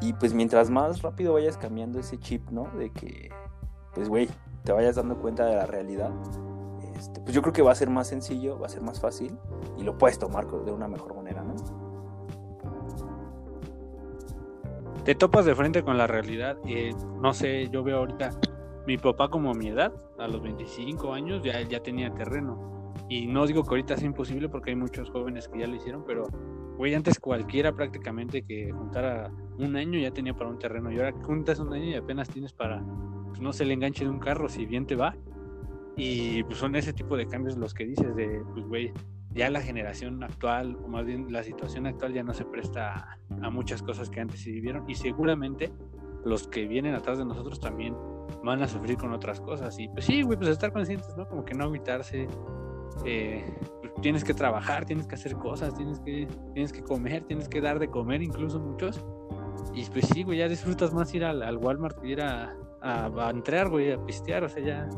Y 0.00 0.14
pues 0.14 0.32
mientras 0.32 0.70
más 0.70 1.02
rápido 1.02 1.34
vayas 1.34 1.58
cambiando 1.58 1.98
ese 1.98 2.18
chip, 2.18 2.48
¿no? 2.50 2.64
De 2.78 2.90
que, 2.90 3.30
pues, 3.94 4.08
güey, 4.08 4.30
te 4.64 4.72
vayas 4.72 4.96
dando 4.96 5.18
cuenta 5.20 5.44
de 5.44 5.56
la 5.56 5.66
realidad, 5.66 6.10
este, 6.96 7.20
pues 7.20 7.34
yo 7.34 7.42
creo 7.42 7.52
que 7.52 7.62
va 7.62 7.72
a 7.72 7.74
ser 7.74 7.90
más 7.90 8.08
sencillo, 8.08 8.58
va 8.58 8.66
a 8.66 8.70
ser 8.70 8.80
más 8.82 8.98
fácil 8.98 9.38
y 9.76 9.82
lo 9.82 9.98
puedes 9.98 10.18
tomar 10.18 10.46
de 10.46 10.72
una 10.72 10.88
mejor 10.88 11.14
manera, 11.14 11.42
¿no? 11.42 11.54
Te 15.04 15.14
topas 15.14 15.44
de 15.44 15.54
frente 15.54 15.82
con 15.82 15.96
la 15.98 16.06
realidad. 16.06 16.56
y 16.66 16.90
no 17.20 17.32
sé, 17.32 17.68
yo 17.70 17.82
veo 17.82 17.98
ahorita 17.98 18.30
mi 18.86 18.96
papá 18.98 19.28
como 19.28 19.54
mi 19.54 19.68
edad, 19.68 19.92
a 20.18 20.26
los 20.28 20.42
25 20.42 21.12
años, 21.12 21.42
ya, 21.42 21.60
ya 21.62 21.82
tenía 21.82 22.12
terreno 22.14 22.70
y 23.08 23.26
no 23.26 23.46
digo 23.46 23.64
que 23.64 23.70
ahorita 23.70 23.96
sea 23.96 24.06
imposible 24.06 24.48
porque 24.48 24.70
hay 24.70 24.76
muchos 24.76 25.10
jóvenes 25.10 25.48
que 25.48 25.58
ya 25.58 25.66
lo 25.66 25.74
hicieron, 25.74 26.04
pero, 26.06 26.28
güey, 26.76 26.94
antes 26.94 27.18
cualquiera 27.18 27.72
prácticamente 27.74 28.42
que 28.42 28.70
juntara 28.70 29.32
un 29.58 29.74
año 29.76 29.98
ya 29.98 30.12
tenía 30.12 30.34
para 30.34 30.48
un 30.48 30.58
terreno. 30.58 30.92
Y 30.92 30.98
ahora 30.98 31.12
juntas 31.24 31.58
un 31.58 31.72
año 31.72 31.86
y 31.86 31.94
apenas 31.94 32.28
tienes 32.28 32.52
para, 32.52 32.82
pues, 33.26 33.40
no 33.40 33.52
se 33.52 33.64
le 33.64 33.74
enganche 33.74 34.04
de 34.04 34.10
un 34.10 34.20
carro 34.20 34.48
si 34.48 34.64
bien 34.64 34.86
te 34.86 34.94
va. 34.94 35.16
Y 35.96 36.44
pues 36.44 36.58
son 36.58 36.76
ese 36.76 36.92
tipo 36.92 37.16
de 37.16 37.26
cambios 37.26 37.58
los 37.58 37.74
que 37.74 37.84
dices 37.84 38.14
de, 38.14 38.42
pues, 38.54 38.64
güey, 38.66 38.92
ya 39.32 39.48
la 39.50 39.60
generación 39.60 40.22
actual, 40.22 40.76
o 40.84 40.88
más 40.88 41.06
bien 41.06 41.32
la 41.32 41.42
situación 41.42 41.86
actual 41.86 42.12
ya 42.12 42.22
no 42.22 42.34
se 42.34 42.44
presta 42.44 43.18
a, 43.42 43.50
muchas 43.50 43.82
cosas 43.82 44.10
que 44.10 44.20
antes 44.20 44.40
se 44.40 44.50
vivieron. 44.50 44.88
Y 44.88 44.94
seguramente 44.94 45.72
los 46.24 46.48
que 46.48 46.66
vienen 46.66 46.94
atrás 46.94 47.18
de 47.18 47.24
nosotros 47.24 47.60
también 47.60 47.94
van 48.42 48.62
a 48.62 48.68
sufrir 48.68 48.96
con 48.96 49.12
otras 49.12 49.40
cosas. 49.40 49.78
Y 49.78 49.88
pues 49.88 50.04
sí, 50.04 50.22
güey, 50.22 50.36
pues 50.36 50.50
estar 50.50 50.72
conscientes, 50.72 51.16
¿no? 51.16 51.28
Como 51.28 51.44
que 51.44 51.54
no 51.54 51.66
evitarse 51.66 52.26
eh, 53.04 53.44
tienes 54.02 54.24
que 54.24 54.34
trabajar, 54.34 54.84
tienes 54.84 55.06
que 55.06 55.14
hacer 55.14 55.34
cosas, 55.36 55.74
tienes 55.74 56.00
que, 56.00 56.26
tienes 56.54 56.72
que 56.72 56.82
comer, 56.82 57.24
tienes 57.24 57.48
que 57.48 57.60
dar 57.60 57.78
de 57.78 57.88
comer, 57.88 58.22
incluso 58.22 58.58
muchos. 58.58 59.04
Y 59.74 59.84
pues 59.90 60.06
sí, 60.08 60.22
güey, 60.22 60.38
ya 60.38 60.48
disfrutas 60.48 60.92
más 60.92 61.12
ir 61.14 61.24
al, 61.24 61.56
Walmart 61.56 62.00
que 62.00 62.08
ir 62.08 62.22
a, 62.22 62.56
a, 62.80 63.30
entrar, 63.30 63.68
güey, 63.68 63.92
a 63.92 64.04
pistear, 64.04 64.44
o 64.44 64.48
sea, 64.48 64.62
ya 64.64 64.88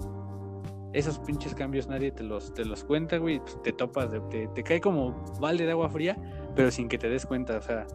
esos 0.92 1.18
pinches 1.18 1.54
cambios 1.54 1.88
nadie 1.88 2.10
te 2.10 2.22
los, 2.22 2.52
te 2.54 2.64
los 2.64 2.84
cuenta, 2.84 3.18
güey, 3.18 3.40
pues 3.40 3.60
te 3.62 3.72
topas, 3.72 4.10
te, 4.30 4.48
te, 4.48 4.62
cae 4.62 4.80
como 4.80 5.24
balde 5.40 5.64
de 5.64 5.72
agua 5.72 5.88
fría, 5.88 6.16
pero 6.54 6.70
sin 6.70 6.88
que 6.88 6.98
te 6.98 7.08
des 7.08 7.26
cuenta, 7.26 7.56
o 7.56 7.62
sea, 7.62 7.86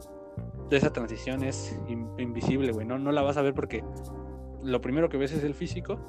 esa 0.71 0.91
transición 0.91 1.43
es 1.43 1.79
invisible, 2.17 2.71
güey, 2.71 2.85
no, 2.85 2.97
no 2.97 3.11
la 3.11 3.21
vas 3.21 3.37
a 3.37 3.41
ver 3.41 3.53
porque 3.53 3.83
lo 4.63 4.81
primero 4.81 5.09
que 5.09 5.17
ves 5.17 5.31
es 5.31 5.43
el 5.43 5.53
físico, 5.53 5.99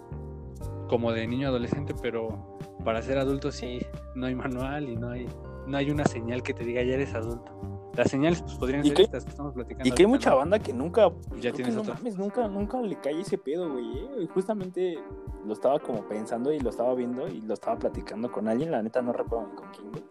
como 0.89 1.13
de 1.13 1.27
niño 1.27 1.49
adolescente, 1.49 1.95
pero 2.01 2.59
para 2.85 3.03
ser 3.03 3.19
adulto 3.19 3.53
sí, 3.53 3.81
no 4.15 4.27
hay 4.27 4.35
manual 4.35 4.89
y 4.89 4.97
no 4.97 5.11
hay, 5.11 5.29
no 5.67 5.77
hay 5.77 5.91
una 5.91 6.05
señal 6.05 6.43
que 6.43 6.55
te 6.55 6.65
diga 6.65 6.83
ya 6.83 6.95
eres 6.95 7.15
adulto. 7.15 7.78
Las 7.99 8.13
señales 8.13 8.41
pues, 8.43 8.55
podrían 8.55 8.85
ser 8.85 9.01
estas 9.01 9.25
que 9.25 9.31
estamos 9.31 9.55
platicando. 9.55 9.89
Y 9.89 9.91
que 9.91 10.05
hay 10.05 10.07
mucha 10.07 10.33
banda 10.33 10.61
que 10.61 10.73
nunca, 10.73 11.11
ya 11.41 11.51
tienes 11.51 11.75
no 11.75 11.83
mames, 11.83 12.17
nunca, 12.17 12.47
nunca 12.47 12.81
le 12.81 12.95
cae 13.01 13.21
ese 13.21 13.37
pedo, 13.37 13.73
güey. 13.73 13.99
¿eh? 13.99 14.29
Justamente 14.33 15.01
lo 15.45 15.53
estaba 15.53 15.81
como 15.81 16.07
pensando 16.07 16.53
y 16.53 16.61
lo 16.61 16.71
estaba 16.71 16.95
viendo 16.95 17.27
y 17.27 17.41
lo 17.41 17.55
estaba 17.55 17.77
platicando 17.77 18.31
con 18.31 18.47
alguien, 18.47 18.71
la 18.71 18.81
neta 18.85 19.03
no 19.03 19.13
recuerdo 19.13 19.49
ni 19.49 19.57
con 19.57 19.69
quién, 19.71 19.91
güey. 19.91 20.05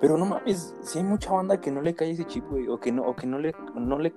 Pero 0.00 0.18
no 0.18 0.26
mames, 0.26 0.74
si 0.80 0.98
hay 0.98 1.04
mucha 1.04 1.30
banda 1.30 1.60
que 1.60 1.70
no 1.70 1.80
le 1.80 1.94
cae 1.94 2.10
ese 2.10 2.24
chip, 2.24 2.44
güey, 2.50 2.66
o 2.66 2.80
que 2.80 2.90
no, 2.90 3.04
o 3.04 3.14
que 3.14 3.28
no 3.28 3.38
le, 3.38 3.54
no 3.76 4.00
le, 4.00 4.12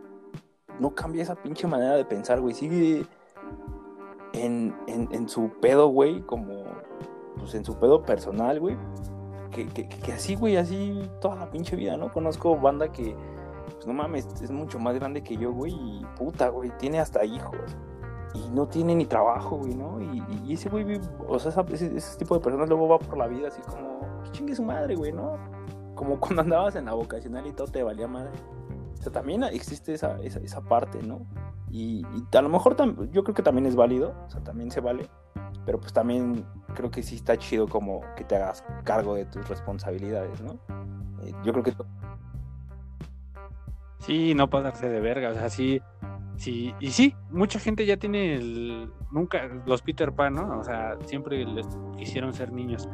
no 0.80 0.96
cambia 0.96 1.22
esa 1.22 1.36
pinche 1.36 1.68
manera 1.68 1.96
de 1.98 2.06
pensar, 2.06 2.42
güey. 2.42 2.56
Sigue 2.56 3.06
en, 4.34 4.76
en, 4.88 5.10
en 5.12 5.30
su 5.30 5.52
pedo, 5.62 5.90
güey, 5.90 6.22
como 6.22 6.64
pues 7.38 7.54
en 7.54 7.64
su 7.66 7.76
pedo 7.76 8.02
personal, 8.02 8.60
güey. 8.60 8.76
Que, 9.52 9.68
que, 9.68 9.88
que, 9.88 10.14
así, 10.14 10.36
güey, 10.36 10.58
así 10.58 11.10
toda 11.22 11.36
la 11.36 11.50
pinche 11.50 11.76
vida, 11.76 11.98
¿no? 11.98 12.12
Conozco 12.12 12.58
banda 12.58 12.92
que, 12.92 13.16
pues 13.74 13.88
no 13.88 13.94
mames, 13.94 14.28
es 14.42 14.52
mucho 14.52 14.80
más 14.80 14.96
grande 14.96 15.24
que 15.24 15.38
yo, 15.38 15.52
güey, 15.52 15.74
y 15.74 16.06
puta, 16.18 16.50
güey, 16.50 16.72
tiene 16.78 17.00
hasta 17.00 17.24
hijos. 17.24 17.78
Y 18.34 18.50
no 18.50 18.68
tiene 18.68 18.96
ni 18.96 19.06
trabajo, 19.06 19.58
güey, 19.58 19.76
¿no? 19.76 20.02
Y, 20.02 20.24
y 20.46 20.54
ese 20.54 20.70
güey, 20.70 21.00
o 21.28 21.40
sea, 21.40 21.66
ese, 21.72 21.96
ese, 21.96 22.18
tipo 22.18 22.36
de 22.36 22.42
personas 22.42 22.68
luego 22.68 22.88
va 22.90 23.00
por 23.00 23.18
la 23.18 23.28
vida 23.28 23.48
así 23.48 23.62
como, 23.62 24.00
pues 24.20 24.32
chingue 24.32 24.56
su 24.56 24.64
madre, 24.64 24.96
güey, 24.96 25.14
¿no? 25.14 25.38
Como 25.96 26.20
cuando 26.20 26.42
andabas 26.42 26.76
en 26.76 26.86
la 26.86 26.94
vocacional 26.94 27.48
y 27.48 27.54
todo 27.54 27.68
te 27.68 27.82
valía 27.84 28.08
madre. 28.08 28.32
O 29.00 29.02
sea, 29.02 29.12
también 29.12 29.44
existe 29.44 29.94
esa, 29.94 30.20
esa, 30.22 30.40
esa 30.40 30.62
parte, 30.62 31.02
¿no? 31.02 31.22
Y, 31.70 32.06
y, 32.16 32.38
a 32.38 32.42
lo 32.42 32.50
mejor 32.50 32.76
yo 33.12 33.24
creo 33.24 33.36
que 33.36 33.44
también 33.44 33.66
es 33.66 33.76
válido, 33.76 34.14
o 34.26 34.30
sea, 34.30 34.44
también 34.44 34.72
se 34.72 34.82
vale. 34.82 35.10
Pero 35.66 35.80
pues 35.80 35.94
también 35.94 36.46
creo 36.76 36.92
que 36.92 37.02
sí 37.02 37.16
está 37.16 37.38
chido 37.38 37.68
como 37.68 38.02
que 38.16 38.24
te 38.24 38.36
hagas 38.36 38.64
cargo 38.84 39.16
de 39.16 39.26
tus 39.26 39.48
responsabilidades, 39.50 40.42
¿no? 40.42 40.60
Eh, 41.24 41.34
yo 41.44 41.52
creo 41.52 41.64
que... 41.64 41.74
Sí, 44.00 44.36
no 44.36 44.50
pasarse 44.50 44.88
de 44.88 45.00
verga, 45.00 45.30
o 45.30 45.34
sea, 45.34 45.50
sí, 45.50 45.82
sí, 46.38 46.76
y 46.80 46.92
sí, 46.92 47.16
mucha 47.32 47.60
gente 47.60 47.88
ya 47.88 47.98
tiene 47.98 48.36
el, 48.36 48.92
nunca, 49.10 49.50
los 49.66 49.82
Peter 49.82 50.12
Pan, 50.12 50.36
¿no? 50.36 50.60
O 50.60 50.64
sea, 50.64 50.96
siempre 51.06 51.44
les 51.44 51.66
quisieron 51.98 52.32
ser 52.32 52.52
niños. 52.52 52.88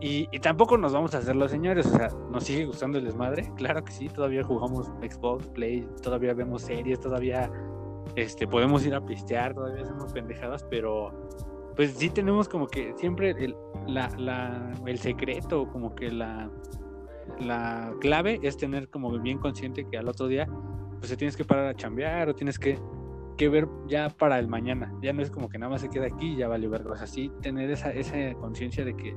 Y, 0.00 0.28
y, 0.30 0.40
tampoco 0.40 0.76
nos 0.76 0.92
vamos 0.92 1.14
a 1.14 1.18
hacer 1.18 1.34
los 1.34 1.50
señores, 1.50 1.86
o 1.86 1.96
sea, 1.96 2.08
nos 2.30 2.44
sigue 2.44 2.66
gustando 2.66 2.98
el 2.98 3.04
desmadre, 3.04 3.50
claro 3.56 3.82
que 3.84 3.92
sí, 3.92 4.08
todavía 4.10 4.42
jugamos 4.42 4.88
Xbox, 5.00 5.46
Play, 5.46 5.88
todavía 6.02 6.34
vemos 6.34 6.60
series, 6.60 7.00
todavía 7.00 7.50
este, 8.16 8.46
podemos 8.46 8.84
ir 8.84 8.94
a 8.94 9.00
pistear, 9.00 9.54
todavía 9.54 9.82
hacemos 9.82 10.12
pendejadas, 10.12 10.64
pero 10.68 11.10
pues 11.76 11.92
sí 11.92 12.10
tenemos 12.10 12.48
como 12.48 12.66
que 12.66 12.94
siempre 12.96 13.30
el, 13.30 13.56
la, 13.86 14.08
la, 14.16 14.72
el 14.86 14.98
secreto, 14.98 15.68
como 15.68 15.94
que 15.94 16.10
la, 16.10 16.50
la 17.40 17.92
clave 18.00 18.40
es 18.42 18.56
tener 18.56 18.88
como 18.88 19.18
bien 19.18 19.38
consciente 19.38 19.86
que 19.86 19.98
al 19.98 20.08
otro 20.08 20.28
día 20.28 20.48
pues 20.98 21.10
te 21.10 21.16
tienes 21.16 21.36
que 21.36 21.44
parar 21.44 21.66
a 21.66 21.74
chambear 21.74 22.28
o 22.28 22.34
tienes 22.34 22.58
que, 22.58 22.78
que 23.36 23.48
ver 23.48 23.68
ya 23.86 24.08
para 24.08 24.38
el 24.38 24.48
mañana. 24.48 24.94
Ya 25.02 25.12
no 25.12 25.22
es 25.22 25.30
como 25.30 25.48
que 25.48 25.58
nada 25.58 25.70
más 25.70 25.80
se 25.80 25.90
queda 25.90 26.06
aquí 26.06 26.32
y 26.32 26.36
ya 26.36 26.48
vale 26.48 26.68
ver. 26.68 26.86
O 26.86 26.96
sea, 26.96 27.06
sí 27.06 27.30
tener 27.42 27.70
esa, 27.70 27.90
esa 27.90 28.34
conciencia 28.34 28.84
de 28.84 28.96
que 28.96 29.16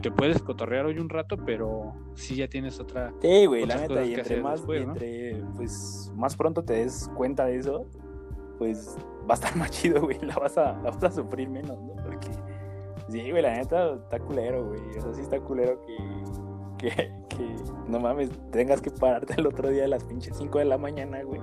te 0.00 0.10
puedes 0.12 0.40
cotorrear 0.42 0.86
hoy 0.86 0.98
un 0.98 1.08
rato, 1.08 1.36
pero 1.44 1.92
sí 2.14 2.36
ya 2.36 2.48
tienes 2.48 2.78
otra. 2.78 3.12
Sí, 3.20 3.46
güey, 3.46 3.66
la 3.66 3.76
neta, 3.76 4.04
y 4.04 4.14
entre 4.14 4.40
más, 4.40 4.64
entre, 4.68 5.42
pues 5.56 6.12
más 6.14 6.36
pronto 6.36 6.62
te 6.62 6.74
des 6.74 7.10
cuenta 7.16 7.46
de 7.46 7.56
eso, 7.56 7.84
pues 8.58 8.96
va 9.28 9.34
a 9.34 9.36
estar 9.36 9.56
más 9.56 9.70
chido, 9.70 10.00
güey. 10.02 10.18
La 10.20 10.36
vas 10.36 10.56
a, 10.58 10.72
la 10.82 10.90
vas 10.90 11.02
a 11.04 11.10
sufrir 11.10 11.48
menos, 11.48 11.80
¿no? 11.80 11.94
Porque, 12.02 12.28
sí, 13.08 13.30
güey, 13.30 13.42
la 13.42 13.54
neta 13.54 13.94
está 13.94 14.18
culero, 14.18 14.66
güey. 14.66 14.80
O 14.98 15.02
sea, 15.02 15.14
sí 15.14 15.20
está 15.20 15.40
culero 15.40 15.80
que, 15.82 15.96
que, 16.78 17.12
que, 17.28 17.56
no 17.86 18.00
mames, 18.00 18.30
tengas 18.50 18.80
que 18.80 18.90
pararte 18.90 19.34
el 19.36 19.46
otro 19.46 19.68
día 19.68 19.84
a 19.84 19.88
las 19.88 20.04
pinches 20.04 20.36
5 20.36 20.58
de 20.58 20.64
la 20.64 20.78
mañana, 20.78 21.22
güey. 21.22 21.40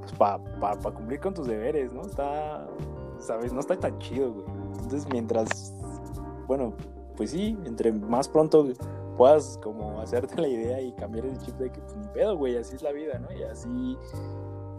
Pues 0.00 0.12
para 0.12 0.42
pa, 0.60 0.74
pa 0.78 0.90
cumplir 0.92 1.20
con 1.20 1.34
tus 1.34 1.46
deberes, 1.46 1.92
¿no? 1.92 2.02
Está, 2.02 2.66
¿sabes? 3.18 3.52
No 3.52 3.60
está 3.60 3.76
tan 3.78 3.98
chido, 3.98 4.32
güey. 4.32 4.46
Entonces, 4.82 5.06
mientras, 5.10 5.74
bueno, 6.46 6.74
pues 7.16 7.30
sí, 7.30 7.58
entre 7.66 7.92
más 7.92 8.28
pronto 8.28 8.66
puedas 9.16 9.58
como 9.62 10.00
hacerte 10.00 10.40
la 10.40 10.48
idea 10.48 10.80
y 10.80 10.92
cambiar 10.92 11.26
el 11.26 11.38
chip 11.38 11.54
de 11.56 11.70
que 11.70 11.78
pues 11.82 11.94
ni 11.94 12.08
pedo, 12.08 12.38
güey, 12.38 12.56
así 12.56 12.76
es 12.76 12.82
la 12.82 12.92
vida, 12.92 13.18
¿no? 13.18 13.30
Y 13.30 13.42
así 13.42 13.98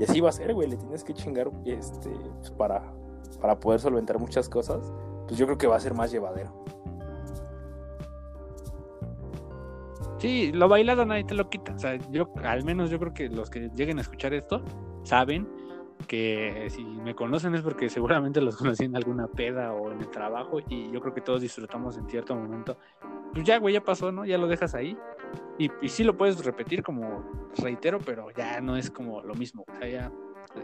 y 0.01 0.03
así 0.03 0.19
va 0.19 0.29
a 0.29 0.31
ser, 0.31 0.51
güey, 0.55 0.67
le 0.67 0.77
tienes 0.77 1.03
que 1.03 1.13
chingar 1.13 1.51
este, 1.63 2.09
pues, 2.09 2.49
para, 2.49 2.91
para 3.39 3.59
poder 3.59 3.79
solventar 3.79 4.17
muchas 4.17 4.49
cosas. 4.49 4.91
Pues 5.27 5.37
yo 5.37 5.45
creo 5.45 5.59
que 5.59 5.67
va 5.67 5.75
a 5.75 5.79
ser 5.79 5.93
más 5.93 6.11
llevadero. 6.11 6.51
Sí, 10.17 10.51
lo 10.53 10.67
bailado 10.67 11.05
nadie 11.05 11.23
te 11.23 11.35
lo 11.35 11.51
quita. 11.51 11.75
O 11.75 11.77
sea, 11.77 11.97
yo, 12.09 12.33
al 12.43 12.63
menos 12.63 12.89
yo 12.89 12.97
creo 12.97 13.13
que 13.13 13.29
los 13.29 13.51
que 13.51 13.69
lleguen 13.75 13.99
a 13.99 14.01
escuchar 14.01 14.33
esto 14.33 14.63
saben 15.03 15.47
que 16.07 16.67
si 16.71 16.83
me 16.83 17.13
conocen 17.13 17.53
es 17.53 17.61
porque 17.61 17.87
seguramente 17.87 18.41
los 18.41 18.57
conocí 18.57 18.85
en 18.85 18.95
alguna 18.95 19.27
peda 19.27 19.71
o 19.73 19.91
en 19.91 19.99
el 19.99 20.09
trabajo 20.09 20.61
y 20.67 20.91
yo 20.91 20.99
creo 20.99 21.13
que 21.13 21.21
todos 21.21 21.41
disfrutamos 21.41 21.95
en 21.97 22.09
cierto 22.09 22.35
momento. 22.35 22.75
Pues 23.33 23.45
ya, 23.45 23.59
güey, 23.59 23.75
ya 23.75 23.83
pasó, 23.83 24.11
¿no? 24.11 24.25
Ya 24.25 24.39
lo 24.39 24.47
dejas 24.47 24.73
ahí. 24.73 24.97
Y, 25.61 25.69
y 25.79 25.89
sí 25.89 26.03
lo 26.03 26.17
puedes 26.17 26.43
repetir 26.43 26.81
como 26.81 27.23
reitero, 27.57 27.99
pero 27.99 28.31
ya 28.31 28.59
no 28.61 28.75
es 28.75 28.89
como 28.89 29.21
lo 29.21 29.35
mismo. 29.35 29.63
O 29.71 29.77
sea, 29.77 29.87
ya, 29.87 30.11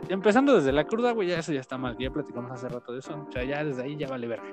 empezando 0.10 0.56
desde 0.56 0.72
la 0.72 0.86
cruda, 0.86 1.12
güey, 1.12 1.28
ya 1.28 1.38
eso 1.38 1.54
ya 1.54 1.60
está 1.60 1.78
mal. 1.78 1.96
Ya 2.00 2.10
platicamos 2.10 2.52
hace 2.52 2.68
rato 2.68 2.94
de 2.94 3.00
eso. 3.00 3.28
O 3.30 3.32
sea, 3.32 3.44
ya 3.44 3.64
desde 3.64 3.84
ahí 3.84 3.96
ya 3.96 4.08
vale 4.08 4.26
verga. 4.26 4.50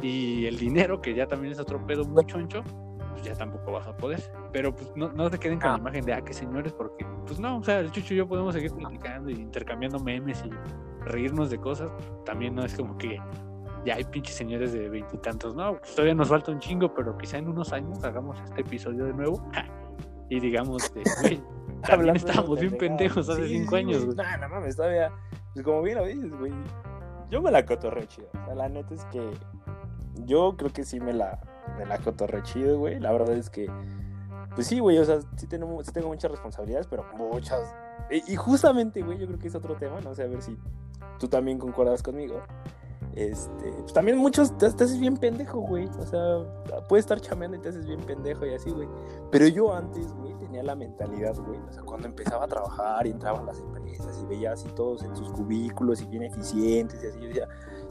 Y 0.00 0.46
el 0.46 0.58
dinero, 0.58 1.02
que 1.02 1.14
ya 1.14 1.26
también 1.26 1.52
es 1.52 1.60
otro 1.60 1.86
pedo 1.86 2.04
muy 2.06 2.24
choncho, 2.24 2.64
pues 3.10 3.22
ya 3.22 3.34
tampoco 3.34 3.72
vas 3.72 3.86
a 3.86 3.94
poder. 3.94 4.22
Pero 4.50 4.74
pues 4.74 4.90
no, 4.96 5.12
no 5.12 5.28
te 5.28 5.38
queden 5.38 5.60
con 5.60 5.68
la 5.68 5.74
ah. 5.74 5.78
imagen 5.78 6.06
de, 6.06 6.14
ah, 6.14 6.22
qué 6.22 6.32
señores, 6.32 6.72
porque 6.72 7.04
pues 7.26 7.38
no, 7.38 7.58
o 7.58 7.62
sea, 7.62 7.80
el 7.80 7.90
Chucho 7.90 8.14
y 8.14 8.16
yo 8.16 8.26
podemos 8.26 8.54
seguir 8.54 8.72
platicando 8.72 9.28
y 9.28 9.34
intercambiando 9.34 9.98
memes 9.98 10.42
y 10.42 11.04
reírnos 11.04 11.50
de 11.50 11.58
cosas. 11.58 11.90
También 12.24 12.54
no 12.54 12.64
es 12.64 12.74
como 12.74 12.96
que 12.96 13.20
ya 13.84 13.94
hay 13.94 14.04
pinches 14.04 14.34
señores 14.34 14.72
de 14.72 14.88
veintitantos, 14.88 15.54
no, 15.54 15.78
pues 15.78 15.94
todavía 15.94 16.14
nos 16.14 16.28
falta 16.28 16.52
un 16.52 16.58
chingo, 16.58 16.92
pero 16.94 17.16
quizá 17.16 17.38
en 17.38 17.48
unos 17.48 17.72
años 17.72 18.02
hagamos 18.04 18.40
este 18.40 18.60
episodio 18.60 19.04
de 19.06 19.14
nuevo 19.14 19.42
y 20.28 20.38
digamos, 20.40 20.92
de, 20.94 21.02
güey, 21.22 21.42
también 21.86 22.16
estábamos 22.16 22.60
bien 22.60 22.76
pendejos 22.76 23.28
hace 23.28 23.48
cinco 23.48 23.76
años, 23.76 24.04
güey. 24.04 24.16
No, 24.16 24.38
no 24.38 24.48
mames, 24.48 24.76
todavía, 24.76 25.12
pues 25.52 25.64
como 25.64 25.82
bien 25.82 25.98
lo 25.98 26.06
dices, 26.06 26.30
güey, 26.38 26.52
yo 27.30 27.40
me 27.40 27.50
la 27.50 27.64
cotorreo 27.64 28.04
chido. 28.04 28.28
O 28.42 28.44
sea, 28.44 28.54
la 28.54 28.68
neta 28.68 28.94
es 28.94 29.04
que 29.06 29.30
yo 30.24 30.56
creo 30.56 30.72
que 30.72 30.84
sí 30.84 31.00
me 31.00 31.12
la, 31.12 31.40
me 31.78 31.86
la 31.86 31.98
cotorreo 31.98 32.42
chido, 32.42 32.78
güey. 32.78 32.98
La 33.00 33.12
verdad 33.12 33.34
es 33.34 33.50
que, 33.50 33.70
pues 34.54 34.66
sí, 34.66 34.80
güey, 34.80 34.98
o 34.98 35.04
sea, 35.04 35.20
sí, 35.36 35.46
tengo, 35.46 35.82
sí 35.82 35.92
tengo 35.92 36.08
muchas 36.08 36.30
responsabilidades, 36.30 36.86
pero 36.86 37.04
muchas. 37.16 37.60
Y, 38.10 38.34
justamente, 38.34 39.02
güey, 39.02 39.18
yo 39.18 39.26
creo 39.26 39.38
que 39.38 39.48
es 39.48 39.54
otro 39.54 39.76
tema, 39.76 40.00
no 40.00 40.14
sé, 40.14 40.24
a 40.24 40.26
ver 40.26 40.42
si 40.42 40.56
tú 41.18 41.28
también 41.28 41.58
concuerdas 41.58 42.02
conmigo. 42.02 42.42
Este, 43.16 43.72
pues 43.72 43.92
también 43.92 44.18
muchos 44.18 44.56
te, 44.56 44.66
haces 44.66 44.98
bien 44.98 45.16
pendejo, 45.16 45.60
güey. 45.60 45.86
O 45.98 46.06
sea, 46.06 46.82
puedes 46.88 47.04
estar 47.04 47.20
chameando 47.20 47.56
y 47.56 47.60
te 47.60 47.70
haces 47.70 47.86
bien 47.86 48.00
pendejo 48.00 48.46
y 48.46 48.54
así, 48.54 48.70
güey. 48.70 48.88
Pero 49.30 49.46
yo 49.48 49.74
antes, 49.74 50.12
güey, 50.14 50.34
tenía 50.38 50.62
la 50.62 50.76
mentalidad, 50.76 51.34
güey. 51.36 51.58
O 51.68 51.72
sea, 51.72 51.82
cuando 51.82 52.06
empezaba 52.06 52.44
a 52.44 52.48
trabajar 52.48 53.06
y 53.06 53.10
entraban 53.10 53.46
las 53.46 53.58
empresas 53.58 54.18
y 54.22 54.26
veía 54.26 54.52
así 54.52 54.68
todos 54.76 55.02
en 55.02 55.14
sus 55.16 55.30
cubículos 55.30 56.00
y 56.02 56.06
bien 56.06 56.22
eficientes 56.22 57.02
y 57.02 57.06
así, 57.06 57.20
yo 57.20 57.26
decía, 57.28 57.48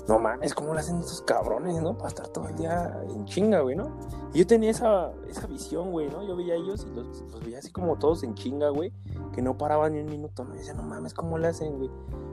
no 0.08 0.20
mames, 0.20 0.54
¿cómo 0.54 0.74
lo 0.74 0.80
hacen 0.80 1.00
estos 1.00 1.22
cabrones, 1.22 1.82
no? 1.82 1.98
Para 1.98 2.10
estar 2.10 2.28
todo 2.28 2.48
el 2.48 2.56
día 2.56 3.00
en 3.10 3.26
chinga, 3.26 3.62
güey, 3.62 3.76
¿no? 3.76 3.92
Y 4.34 4.40
yo 4.40 4.48
tenía 4.48 4.72
esa, 4.72 5.12
esa 5.28 5.46
visión, 5.48 5.92
güey, 5.92 6.10
¿no? 6.10 6.24
Yo 6.24 6.36
veía 6.36 6.54
a 6.54 6.58
ellos 6.58 6.86
y 6.90 6.96
los, 6.96 7.24
veía 7.44 7.60
así 7.60 7.72
como 7.72 7.98
todos 7.98 8.24
en 8.24 8.34
chinga, 8.34 8.70
güey, 8.70 8.92
que 9.34 9.42
no 9.42 9.58
paraban 9.58 9.94
ni 9.94 10.00
un 10.00 10.08
minuto, 10.08 10.44
¿no? 10.44 10.56
Y 10.56 10.60
decía, 10.60 10.74
no 10.74 10.84
mames, 10.84 11.14
¿cómo 11.14 11.38
le 11.38 11.48
hacen, 11.48 11.78
güey? 11.78 11.92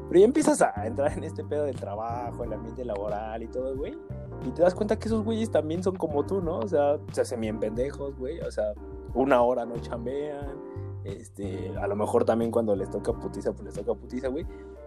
Pero 0.09 0.21
ya 0.21 0.27
empiezas 0.27 0.63
a 0.63 0.87
entrar 0.87 1.13
en 1.13 1.25
este 1.25 1.45
pedo 1.45 1.65
del 1.65 1.77
trabajo, 1.77 2.45
el 2.45 2.53
ambiente 2.53 2.85
laboral 2.85 3.43
y 3.43 3.49
todo, 3.49 3.77
güey. 3.77 3.99
Y 4.47 4.51
te 4.51 4.63
das 4.63 4.75
cuenta 4.75 4.99
que 4.99 5.09
esos 5.09 5.25
güeyes 5.25 5.51
también 5.51 5.83
son 5.83 5.97
como 5.97 6.25
tú, 6.25 6.41
¿no? 6.41 6.59
O 6.59 6.69
sea, 6.69 6.99
se 7.13 7.23
hacen 7.23 7.41
bien 7.41 7.59
pendejos, 7.59 8.17
güey. 8.17 8.41
O 8.41 8.51
sea, 8.51 8.73
una 9.15 9.43
hora 9.43 9.65
no 9.65 9.77
chambean. 9.79 10.77
Este, 11.05 11.73
a 11.77 11.87
lo 11.87 11.97
mejor 11.97 12.25
también 12.25 12.51
cuando 12.51 12.75
les 12.77 12.91
toca 12.91 13.13
putiza, 13.13 13.53
pues 13.53 13.65
les 13.65 13.75
toca 13.75 13.99
putiza, 13.99 14.29
güey. 14.29 14.47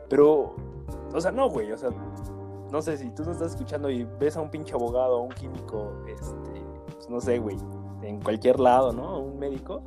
Pero, 0.10 0.56
o 1.14 1.22
sea, 1.22 1.32
no, 1.32 1.50
güey. 1.50 1.72
O 1.72 1.78
sea, 1.78 1.90
no 2.72 2.82
sé, 2.82 2.98
si 2.98 3.10
tú 3.12 3.24
nos 3.24 3.34
estás 3.34 3.52
escuchando 3.52 3.90
y 3.90 4.06
ves 4.20 4.38
a 4.38 4.42
un 4.42 4.50
pinche 4.50 4.74
abogado, 4.74 5.18
a 5.18 5.22
un 5.22 5.30
químico, 5.30 5.94
este, 6.08 6.62
pues 6.94 7.10
no 7.10 7.20
sé, 7.20 7.40
güey, 7.40 7.58
en 8.04 8.22
cualquier 8.22 8.60
lado, 8.60 8.94
¿no? 8.94 9.20
Un 9.20 9.40
médico, 9.40 9.84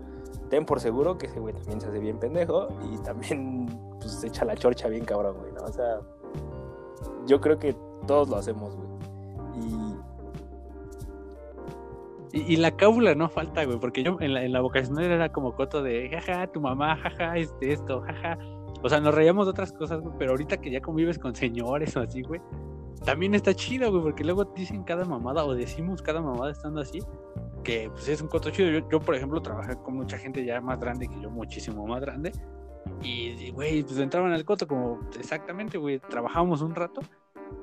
ten 0.51 0.67
por 0.67 0.81
seguro 0.81 1.17
que 1.17 1.27
ese 1.27 1.41
güey 1.41 1.55
también 1.55 1.81
se 1.81 1.89
hace 1.89 1.99
bien 1.99 2.19
pendejo 2.19 2.69
y 2.93 2.99
también, 3.05 3.67
pues, 4.01 4.13
se 4.13 4.27
echa 4.29 4.45
la 4.45 4.57
chorcha 4.57 4.89
bien 4.89 5.05
cabrón, 5.05 5.37
güey, 5.39 5.53
¿no? 5.53 5.63
O 5.63 5.73
sea, 5.73 6.01
yo 7.27 7.41
creo 7.41 7.59
que 7.59 7.77
todos 8.07 8.29
lo 8.29 8.37
hacemos, 8.37 8.75
güey. 8.77 8.89
Y... 9.61 9.93
Y, 12.35 12.57
la 12.57 12.71
cábula 12.71 13.15
no 13.15 13.29
falta, 13.29 13.63
güey, 13.67 13.79
porque 13.79 14.03
yo 14.03 14.17
en 14.21 14.33
la, 14.33 14.43
en 14.43 14.53
la 14.53 14.63
vocacional 14.63 15.05
era 15.05 15.31
como 15.31 15.55
coto 15.55 15.83
de, 15.83 16.09
jaja, 16.09 16.47
tu 16.47 16.63
mamá, 16.63 16.97
jaja, 16.97 17.37
este, 17.37 17.75
esto, 17.75 18.01
jaja. 18.01 18.39
O 18.83 18.89
sea, 18.89 19.01
nos 19.01 19.15
reíamos 19.15 19.45
de 19.47 19.51
otras 19.51 19.71
cosas, 19.71 20.01
güey, 20.01 20.15
pero 20.19 20.31
ahorita 20.31 20.57
que 20.57 20.71
ya 20.71 20.81
convives 20.81 21.19
con 21.19 21.35
señores 21.35 21.95
o 21.95 22.01
así, 22.01 22.23
güey, 22.23 22.41
también 23.05 23.35
está 23.35 23.55
chido, 23.55 23.91
güey, 23.91 24.03
porque 24.03 24.25
luego 24.25 24.45
dicen 24.45 24.85
cada 24.85 25.05
mamada 25.05 25.45
o 25.45 25.55
decimos 25.55 26.03
cada 26.03 26.21
mamada 26.21 26.53
estando 26.53 26.81
así, 26.81 27.01
que 27.65 27.91
pues 27.91 28.09
es 28.09 28.21
un 28.23 28.29
coto 28.29 28.51
chido. 28.51 28.87
Yo, 28.91 29.01
por 29.01 29.15
ejemplo, 29.15 29.41
trabajé 29.41 29.77
con 29.77 29.97
mucha 29.97 30.19
gente 30.19 30.45
ya 30.45 30.61
más 30.61 30.79
grande 30.79 31.09
que 31.09 31.21
yo, 31.21 31.31
muchísimo 31.31 31.87
más 31.87 32.01
grande. 32.01 32.33
Y, 33.03 33.51
güey, 33.51 33.83
pues 33.83 33.99
entraban 33.99 34.33
al 34.33 34.45
coto 34.45 34.67
como 34.67 35.01
exactamente, 35.19 35.79
güey, 35.79 35.99
trabajábamos 36.01 36.63
un 36.63 36.75
rato 36.75 37.01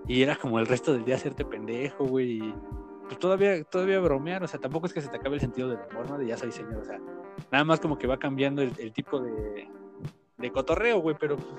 y 0.08 0.22
era 0.22 0.36
como 0.36 0.60
el 0.60 0.68
resto 0.68 0.94
del 0.94 1.06
día 1.06 1.16
hacerte 1.16 1.46
pendejo, 1.46 2.06
güey. 2.06 2.40
Y 2.40 2.56
pues 3.06 3.20
todavía, 3.20 3.64
todavía 3.64 4.00
bromear, 4.00 4.44
o 4.44 4.48
sea, 4.48 4.60
tampoco 4.60 4.88
es 4.88 4.94
que 4.94 5.02
se 5.02 5.10
te 5.10 5.18
acabe 5.18 5.36
el 5.36 5.42
sentido 5.42 5.70
del 5.70 5.80
humor, 5.90 6.10
¿no? 6.10 6.18
De 6.18 6.28
ya 6.28 6.38
soy 6.38 6.52
señor, 6.52 6.78
o 6.78 6.86
sea, 6.86 7.00
nada 7.52 7.64
más 7.64 7.80
como 7.80 7.98
que 7.98 8.08
va 8.08 8.18
cambiando 8.18 8.62
el, 8.62 8.94
tipo 8.94 9.20
de, 9.20 9.68
de 10.38 10.52
cotorreo, 10.52 11.00
güey, 11.00 11.16
pero 11.20 11.38
pues, 11.38 11.50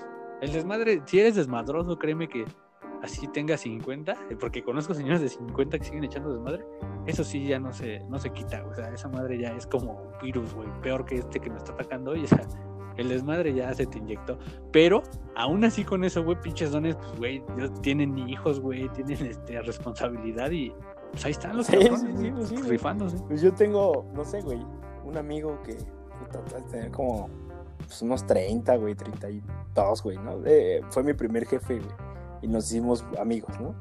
el 0.41 0.53
desmadre, 0.53 1.01
si 1.05 1.19
eres 1.19 1.35
desmadroso, 1.35 1.99
créeme 1.99 2.27
que 2.27 2.45
así 3.01 3.27
tenga 3.27 3.57
50, 3.57 4.11
eh, 4.11 4.35
porque 4.39 4.63
conozco 4.63 4.93
señores 4.93 5.21
de 5.21 5.29
50 5.29 5.79
que 5.79 5.85
siguen 5.85 6.03
echando 6.03 6.33
desmadre, 6.33 6.65
eso 7.05 7.23
sí 7.23 7.45
ya 7.45 7.59
no 7.59 7.73
se, 7.73 7.99
no 8.09 8.19
se 8.19 8.31
quita, 8.31 8.63
o 8.65 8.73
sea, 8.73 8.93
esa 8.93 9.09
madre 9.09 9.39
ya 9.39 9.49
es 9.55 9.65
como 9.65 9.93
un 9.93 10.19
virus, 10.21 10.53
güey, 10.53 10.67
peor 10.81 11.05
que 11.05 11.15
este 11.15 11.39
que 11.39 11.49
me 11.49 11.57
está 11.57 11.73
atacando 11.73 12.11
hoy, 12.11 12.23
o 12.23 12.27
sea, 12.27 12.41
el 12.97 13.09
desmadre 13.09 13.53
ya 13.53 13.73
se 13.73 13.85
te 13.85 13.97
inyectó, 13.97 14.37
pero 14.71 15.01
aún 15.35 15.63
así 15.63 15.83
con 15.83 16.03
eso, 16.03 16.23
güey, 16.23 16.39
pinches 16.41 16.71
dones, 16.71 16.95
pues, 16.95 17.17
güey, 17.17 17.43
tienen 17.81 18.17
hijos, 18.17 18.59
güey, 18.59 18.87
tienen 18.89 19.25
este, 19.25 19.61
responsabilidad 19.61 20.51
y 20.51 20.73
pues 21.11 21.25
ahí 21.25 21.31
están 21.31 21.57
los 21.57 21.67
sí, 21.67 21.77
sí, 21.77 22.21
sí, 22.45 22.55
pues 22.55 22.67
rifándose. 22.67 23.17
Pues 23.27 23.41
yo 23.41 23.53
tengo, 23.53 24.05
no 24.13 24.23
sé, 24.23 24.41
güey, 24.41 24.65
un 25.03 25.17
amigo 25.17 25.61
que 25.63 25.77
tener 26.69 26.91
como 26.91 27.29
pues, 27.79 28.01
unos 28.01 28.25
30, 28.25 28.77
güey, 28.77 28.95
32, 28.95 30.03
güey, 30.03 30.17
¿no? 30.17 30.39
Eh, 30.45 30.81
fue 30.89 31.03
mi 31.03 31.13
primer 31.13 31.45
jefe, 31.45 31.79
güey 31.79 32.10
y 32.41 32.47
nos 32.47 32.65
hicimos 32.71 33.05
amigos, 33.19 33.59
¿no? 33.59 33.75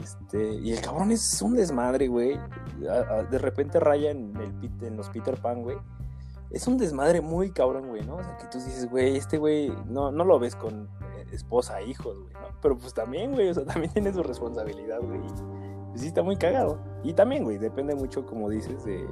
Este, 0.00 0.54
y 0.54 0.72
el 0.72 0.80
cabrón 0.80 1.10
es 1.10 1.42
un 1.42 1.54
desmadre, 1.54 2.08
güey. 2.08 2.38
De 3.30 3.38
repente 3.38 3.78
raya 3.80 4.10
en, 4.10 4.34
el, 4.36 4.86
en 4.86 4.96
los 4.96 5.10
Peter 5.10 5.40
Pan, 5.40 5.62
güey. 5.62 5.76
Es 6.50 6.66
un 6.68 6.78
desmadre 6.78 7.20
muy 7.20 7.50
cabrón, 7.50 7.88
güey, 7.88 8.04
¿no? 8.06 8.16
O 8.16 8.22
sea, 8.22 8.36
que 8.36 8.46
tú 8.46 8.58
dices, 8.58 8.88
güey, 8.88 9.16
este 9.16 9.38
güey 9.38 9.72
no, 9.86 10.12
no 10.12 10.24
lo 10.24 10.38
ves 10.38 10.54
con 10.54 10.88
eh, 11.16 11.26
esposa, 11.32 11.82
hijos, 11.82 12.16
güey, 12.18 12.32
¿no? 12.32 12.48
Pero 12.62 12.78
pues 12.78 12.94
también, 12.94 13.32
güey, 13.32 13.50
o 13.50 13.54
sea, 13.54 13.64
también 13.72 13.92
tiene 13.92 14.12
su 14.12 14.22
responsabilidad, 14.22 15.00
güey. 15.00 15.20
Pues 15.90 16.00
sí, 16.00 16.06
está 16.06 16.22
muy 16.22 16.36
cagado. 16.36 16.78
Y 17.02 17.12
también, 17.12 17.44
güey, 17.44 17.58
depende 17.58 17.94
mucho, 17.94 18.24
como 18.24 18.48
dices, 18.48 18.84
de, 18.84 19.06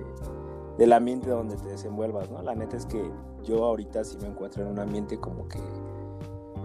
del 0.79 0.93
ambiente 0.93 1.31
donde 1.31 1.57
te 1.57 1.69
desenvuelvas, 1.69 2.31
¿no? 2.31 2.43
La 2.43 2.55
neta 2.55 2.77
es 2.77 2.87
que 2.87 3.11
yo 3.43 3.65
ahorita 3.65 4.05
sí 4.05 4.17
me 4.21 4.29
encuentro 4.29 4.63
en 4.63 4.69
un 4.69 4.79
ambiente 4.79 5.19
como 5.19 5.49
que 5.49 5.61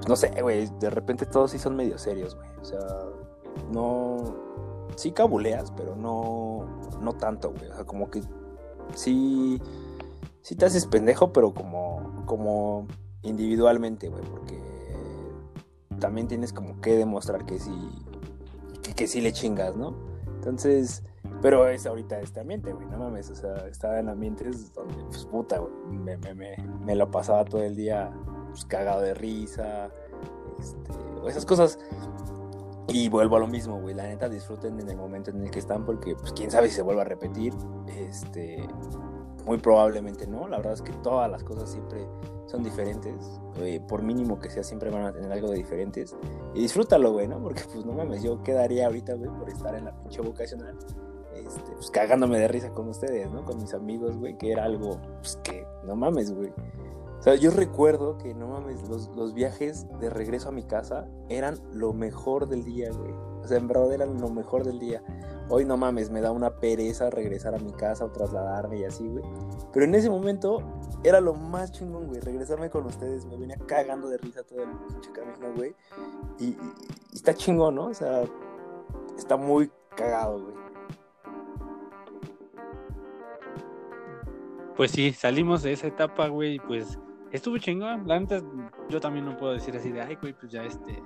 no 0.07 0.15
sé, 0.15 0.41
güey, 0.41 0.69
de 0.79 0.89
repente 0.89 1.25
todos 1.25 1.51
sí 1.51 1.59
son 1.59 1.75
medio 1.75 1.97
serios, 1.97 2.35
güey. 2.35 2.49
O 2.61 2.65
sea, 2.65 2.79
no. 3.71 4.35
Sí 4.95 5.11
cabuleas, 5.11 5.71
pero 5.71 5.95
no. 5.95 6.65
No 7.01 7.13
tanto, 7.13 7.51
güey. 7.51 7.69
O 7.69 7.75
sea, 7.75 7.85
como 7.85 8.09
que. 8.09 8.21
Sí. 8.93 9.61
Sí 10.41 10.55
te 10.55 10.65
haces 10.65 10.85
pendejo, 10.85 11.33
pero 11.33 11.53
como. 11.53 12.23
Como 12.25 12.87
individualmente, 13.23 14.09
güey. 14.09 14.23
Porque. 14.23 14.61
También 15.99 16.27
tienes 16.27 16.53
como 16.53 16.79
que 16.79 16.95
demostrar 16.95 17.45
que 17.45 17.59
sí. 17.59 17.89
Que, 18.83 18.93
que 18.93 19.07
sí 19.07 19.21
le 19.21 19.33
chingas, 19.33 19.75
¿no? 19.75 19.95
Entonces. 20.35 21.03
Pero 21.41 21.67
es 21.67 21.85
ahorita 21.85 22.19
este 22.21 22.39
ambiente, 22.39 22.73
güey, 22.73 22.87
no 22.87 22.97
mames, 22.97 23.29
o 23.29 23.35
sea, 23.35 23.67
estaba 23.67 23.99
en 23.99 24.09
ambientes 24.09 24.73
donde, 24.73 24.95
pues 25.03 25.25
puta, 25.25 25.59
güey, 25.59 25.71
me, 25.91 26.17
me, 26.17 26.33
me, 26.33 26.57
me 26.83 26.95
lo 26.95 27.11
pasaba 27.11 27.45
todo 27.45 27.61
el 27.61 27.75
día 27.75 28.11
pues, 28.57 28.65
cagado 28.65 29.01
de 29.01 29.13
risa, 29.13 29.91
este, 30.59 30.91
o 31.21 31.29
esas 31.29 31.45
cosas. 31.45 31.77
Y 32.87 33.07
vuelvo 33.09 33.35
a 33.35 33.39
lo 33.39 33.47
mismo, 33.47 33.79
güey. 33.79 33.93
La 33.93 34.03
neta, 34.03 34.29
disfruten 34.29 34.79
en 34.79 34.89
el 34.89 34.97
momento 34.97 35.29
en 35.29 35.43
el 35.43 35.51
que 35.51 35.59
están, 35.59 35.85
porque, 35.85 36.15
pues, 36.15 36.31
quién 36.33 36.49
sabe 36.49 36.69
si 36.69 36.75
se 36.75 36.81
vuelve 36.81 37.01
a 37.01 37.03
repetir. 37.03 37.53
Este, 37.87 38.65
muy 39.45 39.59
probablemente 39.59 40.25
no. 40.25 40.47
La 40.47 40.57
verdad 40.57 40.73
es 40.73 40.81
que 40.81 40.93
todas 41.03 41.29
las 41.29 41.43
cosas 41.43 41.69
siempre 41.69 42.07
son 42.47 42.63
diferentes. 42.63 43.39
Eh, 43.57 43.79
por 43.87 44.01
mínimo 44.01 44.39
que 44.39 44.49
sea, 44.49 44.63
siempre 44.63 44.89
van 44.89 45.05
a 45.05 45.13
tener 45.13 45.31
algo 45.31 45.51
de 45.51 45.57
diferentes. 45.57 46.15
Y 46.55 46.61
disfrútalo, 46.61 47.11
güey, 47.11 47.27
¿no? 47.27 47.39
Porque, 47.39 47.61
pues, 47.71 47.85
no 47.85 47.93
mames, 47.93 48.23
yo 48.23 48.41
quedaría 48.41 48.87
ahorita, 48.87 49.13
güey, 49.13 49.29
por 49.37 49.49
estar 49.49 49.75
en 49.75 49.85
la 49.85 49.95
pinche 49.95 50.21
vocacional. 50.21 50.75
Este, 51.35 51.71
pues 51.73 51.91
cagándome 51.91 52.39
de 52.39 52.47
risa 52.47 52.71
con 52.71 52.87
ustedes, 52.87 53.29
¿no? 53.31 53.45
Con 53.45 53.57
mis 53.57 53.75
amigos, 53.75 54.17
güey, 54.17 54.35
que 54.39 54.51
era 54.51 54.63
algo, 54.63 54.97
pues 55.19 55.35
que, 55.43 55.67
no 55.85 55.95
mames, 55.95 56.33
güey 56.33 56.51
O 57.19 57.21
sea, 57.21 57.35
yo 57.35 57.51
recuerdo 57.51 58.17
que 58.17 58.33
no 58.33 58.47
mames, 58.47 58.87
los, 58.87 59.09
los 59.15 59.33
viajes 59.33 59.87
de 59.99 60.09
regreso 60.09 60.49
a 60.49 60.51
mi 60.51 60.63
casa 60.63 61.07
eran 61.29 61.57
lo 61.73 61.91
mejor 61.93 62.47
del 62.47 62.63
día, 62.63 62.91
güey. 62.91 63.11
O 63.47 63.47
sea, 63.47 63.57
en 63.57 63.67
verdad 63.67 63.91
eran 63.93 64.19
lo 64.19 64.29
mejor 64.29 64.63
del 64.63 64.77
día. 64.77 65.01
Hoy 65.49 65.63
no 65.63 65.77
mames, 65.77 66.09
me 66.09 66.21
da 66.21 66.31
una 66.31 66.59
pereza 66.59 67.09
regresar 67.09 67.55
a 67.55 67.59
mi 67.59 67.71
casa 67.71 68.05
o 68.05 68.11
trasladarme 68.11 68.79
y 68.79 68.83
así, 68.83 69.07
güey. 69.07 69.23
Pero 69.73 69.85
en 69.85 69.95
ese 69.95 70.09
momento 70.09 70.61
era 71.03 71.21
lo 71.21 71.33
más 71.33 71.71
chingón, 71.71 72.07
güey. 72.07 72.19
Regresarme 72.19 72.69
con 72.69 72.85
ustedes, 72.85 73.25
me 73.25 73.37
venía 73.37 73.57
cagando 73.65 74.09
de 74.09 74.17
risa 74.17 74.43
todo 74.43 74.63
el 74.63 74.69
pinche 74.87 75.11
camino, 75.11 75.53
güey. 75.55 75.73
Y, 76.39 76.57
está 77.13 77.33
chingón, 77.33 77.75
¿no? 77.75 77.85
O 77.85 77.93
sea, 77.93 78.23
está 79.17 79.37
muy 79.37 79.71
cagado, 79.95 80.43
güey. 80.43 80.55
Pues 84.75 84.91
sí, 84.91 85.13
salimos 85.13 85.63
de 85.63 85.71
esa 85.71 85.87
etapa, 85.87 86.27
güey, 86.27 86.55
y 86.55 86.59
pues 86.59 86.99
estuvo 87.31 87.57
chingón. 87.57 88.07
La 88.07 88.19
neta, 88.19 88.41
yo 88.89 88.99
también 88.99 89.25
no 89.25 89.37
puedo 89.37 89.53
decir 89.53 89.75
así 89.75 89.91
de, 89.91 90.01
ay, 90.01 90.17
güey, 90.21 90.33
pues 90.33 90.51
ya 90.51 90.63
este, 90.63 91.01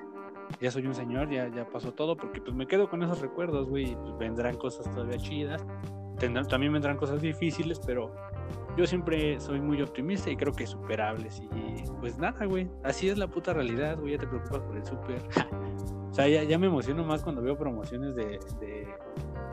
ya 0.59 0.71
soy 0.71 0.85
un 0.85 0.95
señor, 0.95 1.29
ya, 1.29 1.47
ya 1.47 1.67
pasó 1.69 1.93
todo, 1.93 2.17
porque 2.17 2.41
pues 2.41 2.55
me 2.55 2.67
quedo 2.67 2.89
con 2.89 3.03
esos 3.03 3.21
recuerdos, 3.21 3.69
güey, 3.69 3.95
pues 3.95 4.17
vendrán 4.17 4.57
cosas 4.57 4.89
todavía 4.91 5.17
chidas. 5.17 5.65
Tendrán, 6.19 6.47
también 6.47 6.73
vendrán 6.73 6.97
cosas 6.97 7.21
difíciles, 7.21 7.79
pero 7.85 8.13
yo 8.77 8.85
siempre 8.85 9.39
soy 9.39 9.59
muy 9.59 9.81
optimista 9.81 10.29
y 10.29 10.37
creo 10.37 10.53
que 10.53 10.67
superables. 10.67 11.41
Y 11.41 11.83
pues 11.99 12.17
nada, 12.17 12.45
güey, 12.45 12.69
así 12.83 13.09
es 13.09 13.17
la 13.17 13.27
puta 13.27 13.53
realidad, 13.53 13.97
güey, 13.99 14.13
ya 14.13 14.19
te 14.19 14.27
preocupas 14.27 14.61
por 14.61 14.77
el 14.77 14.85
súper. 14.85 15.21
o 16.11 16.13
sea, 16.13 16.27
ya, 16.27 16.43
ya 16.43 16.59
me 16.59 16.67
emociono 16.67 17.03
más 17.03 17.23
cuando 17.23 17.41
veo 17.41 17.57
promociones 17.57 18.15
de, 18.15 18.39
de 18.59 18.87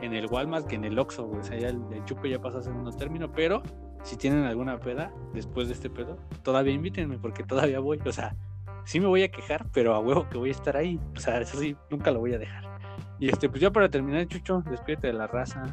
en 0.01 0.13
el 0.13 0.27
Walmart 0.27 0.67
que 0.67 0.75
en 0.75 0.85
el 0.85 0.99
Oxxo, 0.99 1.25
güey. 1.25 1.39
O 1.39 1.43
sea, 1.43 1.57
ya 1.57 1.69
el, 1.69 1.81
el 1.91 2.05
chupe 2.05 2.29
ya 2.29 2.39
pasó 2.39 2.59
a 2.59 2.61
segundo 2.61 2.91
término, 2.91 3.31
pero 3.31 3.63
si 4.03 4.17
tienen 4.17 4.45
alguna 4.45 4.79
peda 4.79 5.11
después 5.33 5.67
de 5.67 5.73
este 5.73 5.89
pedo, 5.89 6.17
todavía 6.43 6.73
invítenme 6.73 7.17
porque 7.17 7.43
todavía 7.43 7.79
voy. 7.79 7.99
O 8.05 8.11
sea, 8.11 8.35
sí 8.85 8.99
me 8.99 9.07
voy 9.07 9.23
a 9.23 9.29
quejar, 9.29 9.67
pero 9.73 9.93
a 9.93 9.99
huevo 9.99 10.27
que 10.29 10.37
voy 10.37 10.49
a 10.49 10.53
estar 10.53 10.77
ahí. 10.77 10.99
O 11.15 11.19
sea, 11.19 11.39
eso 11.39 11.57
sí, 11.57 11.75
nunca 11.89 12.11
lo 12.11 12.19
voy 12.19 12.33
a 12.33 12.37
dejar. 12.37 12.63
Y 13.19 13.29
este, 13.29 13.49
pues 13.49 13.61
ya 13.61 13.71
para 13.71 13.89
terminar, 13.89 14.25
Chucho, 14.27 14.63
despídete 14.69 15.07
de 15.07 15.13
la 15.13 15.27
raza. 15.27 15.63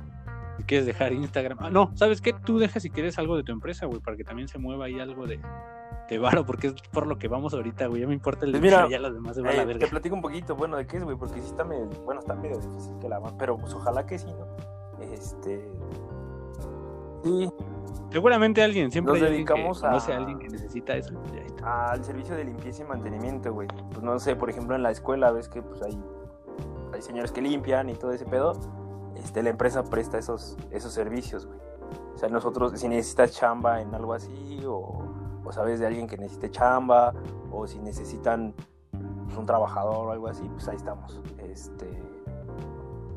Si 0.58 0.64
quieres 0.64 0.86
dejar 0.86 1.12
Instagram. 1.12 1.58
Ah, 1.60 1.70
no, 1.70 1.92
¿sabes 1.94 2.20
qué? 2.20 2.32
Tú 2.32 2.58
dejas 2.58 2.82
si 2.82 2.90
quieres 2.90 3.18
algo 3.18 3.36
de 3.36 3.42
tu 3.42 3.52
empresa, 3.52 3.86
güey, 3.86 4.00
para 4.00 4.16
que 4.16 4.24
también 4.24 4.48
se 4.48 4.58
mueva 4.58 4.86
ahí 4.86 4.98
algo 4.98 5.26
de, 5.26 5.38
de 6.08 6.18
varo, 6.18 6.46
porque 6.46 6.68
es 6.68 6.74
por 6.92 7.06
lo 7.06 7.18
que 7.18 7.28
vamos 7.28 7.52
ahorita, 7.52 7.86
güey. 7.86 8.00
Ya 8.00 8.08
me 8.08 8.14
importa 8.14 8.46
el 8.46 8.52
Pues 8.52 8.62
dinero, 8.62 8.86
mira, 8.86 8.98
ya 8.98 9.02
los 9.02 9.14
demás 9.14 9.36
se 9.36 9.42
van 9.42 9.58
a 9.58 9.62
Eh, 9.62 9.78
te 9.78 9.86
platico 9.86 10.14
un 10.14 10.22
poquito, 10.22 10.56
bueno, 10.56 10.76
de 10.76 10.86
qué 10.86 10.96
es, 10.96 11.04
güey, 11.04 11.16
porque 11.16 11.40
sí 11.40 11.46
está 11.46 11.64
medio, 11.64 11.88
bueno, 12.04 12.20
está 12.20 12.34
medio 12.34 12.58
difícil 12.58 12.98
que 13.00 13.08
la 13.08 13.20
pero 13.38 13.58
pues 13.58 13.74
ojalá 13.74 14.06
que 14.06 14.18
sí, 14.18 14.26
¿no? 14.26 14.46
Este. 15.12 15.70
Sí, 17.22 17.50
Seguramente 18.16 18.62
alguien, 18.62 18.90
siempre 18.90 19.12
Nos 19.12 19.20
hay 19.22 19.28
alguien 19.28 19.44
que 19.46 19.52
dedicamos 19.52 19.84
a- 19.84 19.88
conoce 19.88 20.12
a 20.14 20.16
alguien 20.16 20.38
que 20.38 20.48
necesita 20.48 20.96
eso. 20.96 21.12
y 21.34 21.38
ahí 21.38 21.44
está. 21.46 21.90
al 21.92 22.02
servicio 22.02 22.34
de 22.34 22.44
limpieza 22.44 22.82
y 22.82 22.86
mantenimiento, 22.86 23.52
güey. 23.52 23.68
Pues 23.90 24.02
no 24.02 24.18
sé, 24.18 24.36
por 24.36 24.48
ejemplo, 24.48 24.74
en 24.74 24.82
la 24.82 24.90
escuela 24.90 25.30
ves 25.32 25.50
que 25.50 25.60
pues 25.60 25.82
hay, 25.82 25.98
hay 26.94 27.02
señores 27.02 27.30
que 27.30 27.42
limpian 27.42 27.90
y 27.90 27.94
todo 27.94 28.12
ese 28.12 28.24
pedo. 28.24 28.54
Este, 29.16 29.42
la 29.42 29.50
empresa 29.50 29.84
presta 29.84 30.16
esos, 30.16 30.56
esos 30.70 30.92
servicios, 30.94 31.44
güey. 31.46 31.58
O 32.14 32.18
sea, 32.18 32.30
nosotros, 32.30 32.72
si 32.80 32.88
necesitas 32.88 33.32
chamba 33.32 33.82
en 33.82 33.94
algo 33.94 34.14
así, 34.14 34.62
o, 34.66 35.02
o 35.44 35.52
sabes 35.52 35.78
de 35.78 35.86
alguien 35.86 36.06
que 36.06 36.16
necesite 36.16 36.50
chamba, 36.50 37.12
o 37.52 37.66
si 37.66 37.78
necesitan 37.80 38.54
pues, 39.26 39.36
un 39.36 39.44
trabajador 39.44 40.06
o 40.06 40.10
algo 40.12 40.28
así, 40.28 40.48
pues 40.54 40.66
ahí 40.68 40.76
estamos. 40.76 41.20
Este, 41.38 41.86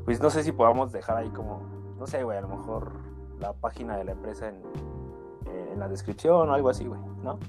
pues 0.03 0.21
no 0.21 0.29
sé 0.29 0.43
si 0.43 0.51
podamos 0.51 0.91
dejar 0.91 1.15
ahí 1.17 1.29
como, 1.29 1.61
no 1.97 2.05
sé, 2.07 2.23
güey, 2.23 2.37
a 2.37 2.41
lo 2.41 2.49
mejor 2.49 2.91
la 3.39 3.53
página 3.53 3.97
de 3.97 4.03
la 4.05 4.11
empresa 4.11 4.49
en, 4.49 4.55
en 5.71 5.79
la 5.79 5.87
descripción 5.87 6.49
o 6.49 6.53
algo 6.53 6.69
así, 6.69 6.85
güey, 6.85 6.99
¿no? 7.23 7.39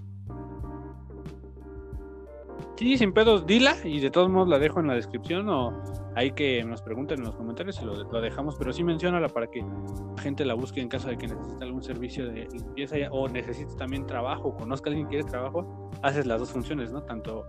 Sí, 2.76 2.97
sin 2.97 3.12
pedos, 3.12 3.45
dila 3.47 3.74
y 3.84 4.01
de 4.01 4.11
todos 4.11 4.30
modos 4.30 4.49
la 4.49 4.59
dejo 4.59 4.80
en 4.80 4.86
la 4.86 4.95
descripción 4.95 5.49
o 5.51 5.82
hay 6.16 6.32
que 6.32 6.64
nos 6.64 6.80
pregunten 6.80 7.18
en 7.18 7.26
los 7.26 7.36
comentarios 7.36 7.78
y 7.82 7.84
lo, 7.84 8.05
lo 8.05 8.20
dejamos, 8.22 8.57
pero 8.57 8.72
sí 8.72 8.82
menciónala 8.82 9.28
para 9.28 9.49
que 9.49 9.61
la 9.61 10.22
gente 10.22 10.47
la 10.47 10.55
busque 10.55 10.80
en 10.80 10.88
caso 10.88 11.09
de 11.09 11.18
que 11.18 11.28
necesite 11.28 11.62
algún 11.62 11.82
servicio 11.82 12.26
de 12.26 12.49
limpieza 12.51 12.97
o 13.11 13.28
necesite 13.28 13.74
también 13.74 14.07
trabajo, 14.07 14.55
conozca 14.57 14.88
a 14.88 14.93
alguien 14.93 15.09
que 15.09 15.16
quiere 15.16 15.28
trabajo, 15.28 15.91
haces 16.03 16.24
las 16.26 16.41
dos 16.41 16.51
funciones, 16.51 16.91
¿no? 16.91 17.03
Tanto 17.03 17.45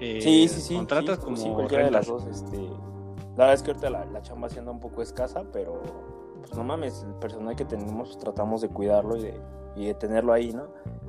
eh, 0.00 0.20
Sí, 0.22 0.48
sí, 0.48 0.60
sí. 0.62 0.74
contratas 0.74 1.18
como 1.18 1.54
cualquiera 1.54 1.84
de 1.84 1.90
las 1.90 2.06
dos. 2.06 2.24
Este, 2.26 2.56
la 2.56 3.44
verdad 3.46 3.54
es 3.54 3.62
que 3.62 3.70
ahorita 3.72 3.90
la, 3.90 4.04
la 4.06 4.22
chamba 4.22 4.48
sí 4.48 4.58
anda 4.58 4.70
un 4.72 4.80
poco 4.80 5.02
escasa, 5.02 5.44
pero 5.52 5.82
pues 6.42 6.54
no 6.56 6.64
mames, 6.64 7.02
el 7.02 7.14
personal 7.14 7.56
que 7.56 7.64
tenemos 7.64 8.08
pues, 8.10 8.18
tratamos 8.18 8.60
de 8.60 8.68
cuidarlo 8.68 9.16
y 9.16 9.22
de, 9.22 9.40
y 9.76 9.86
de 9.86 9.94
tenerlo 9.94 10.32
ahí, 10.32 10.52
¿no? 10.52 10.64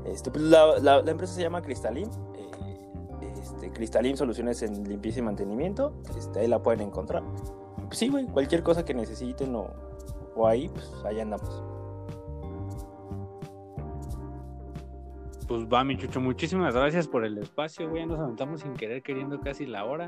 Este, 0.05 0.31
pues, 0.31 0.43
la, 0.43 0.79
la- 0.79 0.99
empresa 1.11 1.33
se 1.33 1.41
llama 1.41 1.61
Cristalin. 1.61 2.09
eh, 2.35 3.33
este, 3.41 3.71
Cristalin 3.71 4.15
Soluciones 4.15 4.61
en 4.63 4.87
Limpieza 4.87 5.19
y 5.19 5.21
Mantenimiento. 5.23 5.93
Este, 6.17 6.39
ahí 6.39 6.47
la 6.47 6.61
pueden 6.63 6.81
encontrar. 6.81 7.23
Pues 7.87 7.97
sí, 7.97 8.07
güey, 8.09 8.25
cualquier 8.27 8.63
cosa 8.63 8.85
que 8.85 8.93
necesiten 8.93 9.55
o, 9.55 9.67
o 10.35 10.47
ahí, 10.47 10.69
pues 10.69 10.89
ahí 11.05 11.19
andamos. 11.19 11.63
Pues 15.47 15.65
va, 15.67 15.83
mi 15.83 15.97
chucho, 15.97 16.21
muchísimas 16.21 16.73
gracias 16.73 17.07
por 17.07 17.25
el 17.25 17.37
espacio, 17.37 17.89
güey. 17.89 18.05
Nos 18.05 18.19
aventamos 18.19 18.61
sin 18.61 18.73
querer, 18.73 19.03
queriendo 19.03 19.39
casi 19.41 19.65
la 19.65 19.83
hora. 19.85 20.07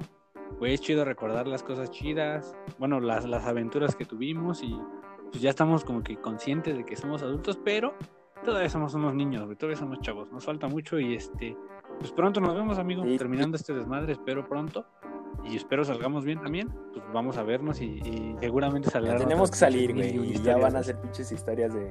Güey, 0.60 0.74
es 0.76 0.82
chido 0.82 1.04
recordar 1.04 1.48
las 1.48 1.62
cosas 1.64 1.90
chidas, 1.92 2.56
bueno, 2.80 3.00
las, 3.00 3.26
las 3.26 3.46
aventuras 3.46 3.96
que 3.96 4.06
tuvimos 4.06 4.62
y 4.64 4.80
pues 5.36 5.42
ya 5.44 5.50
estamos 5.50 5.84
como 5.84 6.02
que 6.02 6.16
conscientes 6.16 6.78
de 6.78 6.86
que 6.86 6.96
somos 6.96 7.22
adultos, 7.22 7.60
pero 7.62 7.94
todavía 8.46 8.70
somos 8.70 8.94
unos 8.94 9.14
niños, 9.14 9.44
güey, 9.44 9.58
todavía 9.58 9.76
somos 9.78 10.00
chavos. 10.00 10.32
Nos 10.32 10.46
falta 10.46 10.70
mucho 10.70 10.98
y 10.98 11.14
este, 11.14 11.58
pues 12.00 12.14
pronto 12.14 12.40
nos 12.40 12.56
vemos, 12.56 12.80
amigo. 12.80 13.04
Sí. 13.04 13.18
Terminando 13.18 13.58
este 13.58 13.74
desmadre, 13.74 14.14
espero 14.14 14.48
pronto. 14.48 14.86
Y 15.44 15.58
espero 15.58 15.84
salgamos 15.84 16.24
bien 16.24 16.40
también. 16.42 16.70
Pues 16.94 17.04
vamos 17.14 17.36
a 17.36 17.44
vernos 17.44 17.82
y, 17.82 17.86
y 18.06 18.34
seguramente 18.40 18.86
Ya 18.88 18.92
saldrán. 18.94 19.18
tenemos 19.18 19.52
que 19.52 19.58
salir, 19.58 19.94
güey. 19.94 20.16
y 20.16 20.42
ya 20.42 20.56
van 20.56 20.78
a 20.78 20.84
ser 20.84 21.02
pinches 21.02 21.30
historias 21.34 21.74
de, 21.74 21.90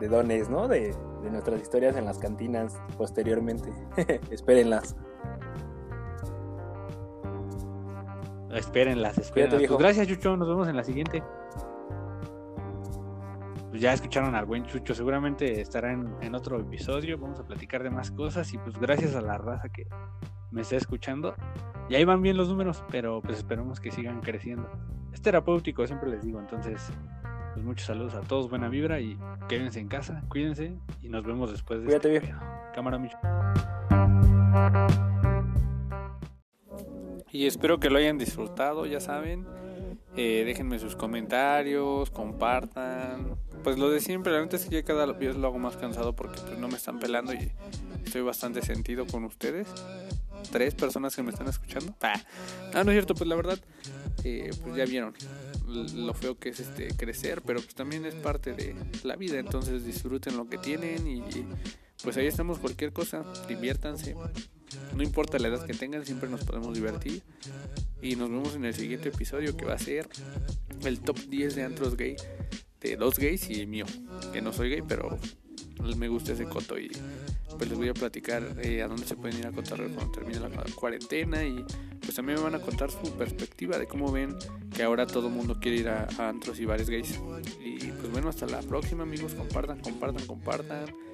de 0.00 0.08
dones, 0.08 0.50
¿no? 0.50 0.66
De, 0.66 0.92
de 1.22 1.30
nuestras 1.30 1.62
historias 1.62 1.94
en 1.96 2.06
las 2.06 2.18
cantinas 2.18 2.76
posteriormente. 2.98 3.70
Espérenlas. 4.32 4.96
Espérenlas, 8.52 9.16
espérenlas. 9.16 9.62
Pues 9.68 9.78
gracias, 9.78 10.08
Chucho. 10.08 10.36
Nos 10.36 10.48
vemos 10.48 10.66
en 10.66 10.76
la 10.76 10.82
siguiente. 10.82 11.22
Pues 13.70 13.80
ya 13.80 13.92
escucharon 13.92 14.34
al 14.34 14.44
buen 14.44 14.66
Chucho. 14.66 14.94
Seguramente 14.94 15.60
estará 15.60 15.92
en, 15.92 16.14
en 16.20 16.34
otro 16.34 16.60
episodio. 16.60 17.18
Vamos 17.18 17.38
a 17.38 17.46
platicar 17.46 17.82
de 17.82 17.90
más 17.90 18.10
cosas. 18.10 18.52
Y 18.52 18.58
pues 18.58 18.76
gracias 18.78 19.14
a 19.14 19.20
la 19.20 19.38
raza 19.38 19.68
que 19.68 19.86
me 20.50 20.62
está 20.62 20.76
escuchando. 20.76 21.34
Y 21.88 21.94
ahí 21.94 22.04
van 22.04 22.22
bien 22.22 22.36
los 22.36 22.48
números, 22.48 22.84
pero 22.90 23.20
pues 23.22 23.38
esperemos 23.38 23.80
que 23.80 23.90
sigan 23.90 24.20
creciendo. 24.20 24.70
Es 25.12 25.22
terapéutico, 25.22 25.86
siempre 25.86 26.10
les 26.10 26.22
digo. 26.22 26.40
Entonces, 26.40 26.92
pues 27.54 27.64
muchos 27.64 27.86
saludos 27.86 28.14
a 28.14 28.20
todos. 28.22 28.50
Buena 28.50 28.68
vibra 28.68 29.00
y 29.00 29.18
quédense 29.48 29.80
en 29.80 29.88
casa. 29.88 30.22
Cuídense 30.28 30.76
y 31.02 31.08
nos 31.08 31.24
vemos 31.24 31.50
después 31.50 31.80
de 31.80 31.86
Cuídate, 31.86 32.16
este 32.16 32.28
pedo. 32.28 32.40
Cámara, 32.74 32.98
Micho. 32.98 33.18
Y 37.32 37.46
espero 37.46 37.78
que 37.78 37.90
lo 37.90 37.98
hayan 37.98 38.18
disfrutado, 38.18 38.86
ya 38.86 39.00
saben. 39.00 39.46
Eh, 40.16 40.42
déjenme 40.44 40.78
sus 40.78 40.96
comentarios, 40.96 42.10
compartan. 42.10 43.36
Pues 43.62 43.78
lo 43.78 43.90
de 43.90 44.00
siempre, 44.00 44.32
la 44.32 44.40
neta 44.40 44.56
es 44.56 44.64
que 44.64 44.76
ya 44.76 44.82
cada 44.82 45.06
vez 45.06 45.36
lo 45.36 45.46
hago 45.46 45.58
más 45.58 45.76
cansado 45.76 46.14
porque 46.14 46.40
pues 46.40 46.58
no 46.58 46.68
me 46.68 46.76
están 46.76 46.98
pelando 46.98 47.32
y 47.32 47.52
estoy 48.04 48.22
bastante 48.22 48.62
sentido 48.62 49.06
con 49.06 49.24
ustedes. 49.24 49.68
Tres 50.50 50.74
personas 50.74 51.14
que 51.14 51.22
me 51.22 51.30
están 51.30 51.48
escuchando. 51.48 51.94
Ah, 52.00 52.84
no 52.84 52.90
es 52.90 52.94
cierto, 52.96 53.14
pues 53.14 53.28
la 53.28 53.36
verdad, 53.36 53.58
eh, 54.24 54.50
pues 54.62 54.76
ya 54.76 54.84
vieron 54.84 55.14
lo 55.94 56.14
feo 56.14 56.38
que 56.38 56.48
es 56.48 56.60
este 56.60 56.88
crecer, 56.96 57.42
pero 57.42 57.60
pues 57.60 57.74
también 57.74 58.04
es 58.04 58.14
parte 58.14 58.52
de 58.52 58.74
la 59.04 59.16
vida, 59.16 59.38
entonces 59.38 59.84
disfruten 59.84 60.36
lo 60.36 60.48
que 60.48 60.58
tienen 60.58 61.06
y 61.06 61.22
pues 62.02 62.16
ahí 62.16 62.26
estamos 62.26 62.58
cualquier 62.58 62.92
cosa, 62.92 63.24
diviértanse. 63.48 64.14
No 64.94 65.02
importa 65.02 65.38
la 65.38 65.48
edad 65.48 65.66
que 65.66 65.74
tengan, 65.74 66.04
siempre 66.04 66.28
nos 66.28 66.44
podemos 66.44 66.74
divertir. 66.74 67.22
Y 68.02 68.16
nos 68.16 68.30
vemos 68.30 68.54
en 68.54 68.64
el 68.64 68.74
siguiente 68.74 69.08
episodio 69.08 69.56
que 69.56 69.64
va 69.64 69.74
a 69.74 69.78
ser 69.78 70.08
el 70.84 71.00
top 71.00 71.18
10 71.18 71.54
de 71.56 71.62
antros 71.62 71.96
gay. 71.96 72.16
De 72.80 72.96
dos 72.96 73.18
gays 73.18 73.50
y 73.50 73.66
mío. 73.66 73.84
Que 74.32 74.40
no 74.40 74.52
soy 74.52 74.70
gay, 74.70 74.82
pero 74.86 75.18
me 75.96 76.08
gusta 76.08 76.32
ese 76.32 76.44
coto. 76.46 76.78
Y 76.78 76.90
pues 77.58 77.68
les 77.68 77.76
voy 77.76 77.88
a 77.88 77.94
platicar 77.94 78.56
eh, 78.62 78.82
a 78.82 78.88
dónde 78.88 79.04
se 79.04 79.16
pueden 79.16 79.38
ir 79.38 79.46
a 79.46 79.52
cotorrear 79.52 79.90
cuando 79.90 80.12
termine 80.12 80.40
la 80.40 80.48
cuarentena. 80.74 81.44
Y 81.44 81.64
pues 82.00 82.14
también 82.14 82.38
me 82.38 82.44
van 82.44 82.54
a 82.54 82.60
contar 82.60 82.90
su 82.90 83.12
perspectiva 83.16 83.76
de 83.76 83.86
cómo 83.86 84.10
ven 84.10 84.34
que 84.74 84.82
ahora 84.82 85.06
todo 85.06 85.28
el 85.28 85.34
mundo 85.34 85.58
quiere 85.60 85.78
ir 85.78 85.88
a, 85.88 86.08
a 86.18 86.28
antros 86.28 86.58
y 86.60 86.64
bares 86.64 86.88
gays. 86.88 87.20
Y 87.62 87.78
pues 87.88 88.10
bueno, 88.10 88.28
hasta 88.28 88.46
la 88.46 88.60
próxima 88.62 89.02
amigos. 89.02 89.34
Compartan, 89.34 89.80
compartan, 89.80 90.26
compartan. 90.26 91.09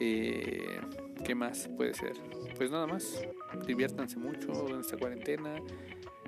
Eh, 0.00 0.80
¿Qué 1.24 1.34
más 1.34 1.68
puede 1.76 1.94
ser? 1.94 2.14
Pues 2.56 2.70
nada 2.70 2.86
más. 2.86 3.22
Diviértanse 3.66 4.18
mucho 4.18 4.68
en 4.68 4.80
esta 4.80 4.96
cuarentena. 4.96 5.56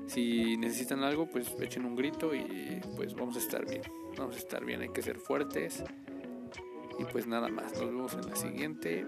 Si 0.06 0.56
necesitan 0.56 1.04
algo, 1.04 1.28
pues 1.30 1.54
echen 1.60 1.84
un 1.84 1.94
grito 1.94 2.34
y 2.34 2.80
pues 2.96 3.14
vamos 3.14 3.36
a 3.36 3.38
estar 3.38 3.64
bien. 3.68 3.82
Vamos 4.16 4.36
a 4.36 4.38
estar 4.38 4.64
bien, 4.64 4.82
hay 4.82 4.88
que 4.88 5.02
ser 5.02 5.18
fuertes. 5.18 5.84
Y 6.98 7.04
pues 7.04 7.26
nada 7.26 7.48
más. 7.48 7.72
Nos 7.72 7.86
vemos 7.86 8.14
en 8.14 8.28
la 8.28 8.36
siguiente. 8.36 9.06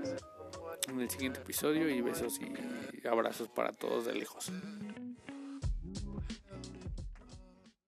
en 0.88 1.00
el 1.00 1.10
siguiente 1.10 1.40
episodio 1.40 1.88
y 1.88 2.00
besos 2.00 2.40
y 2.40 3.06
abrazos 3.06 3.48
para 3.48 3.72
todos 3.72 4.06
de 4.06 4.14
lejos. 4.14 4.52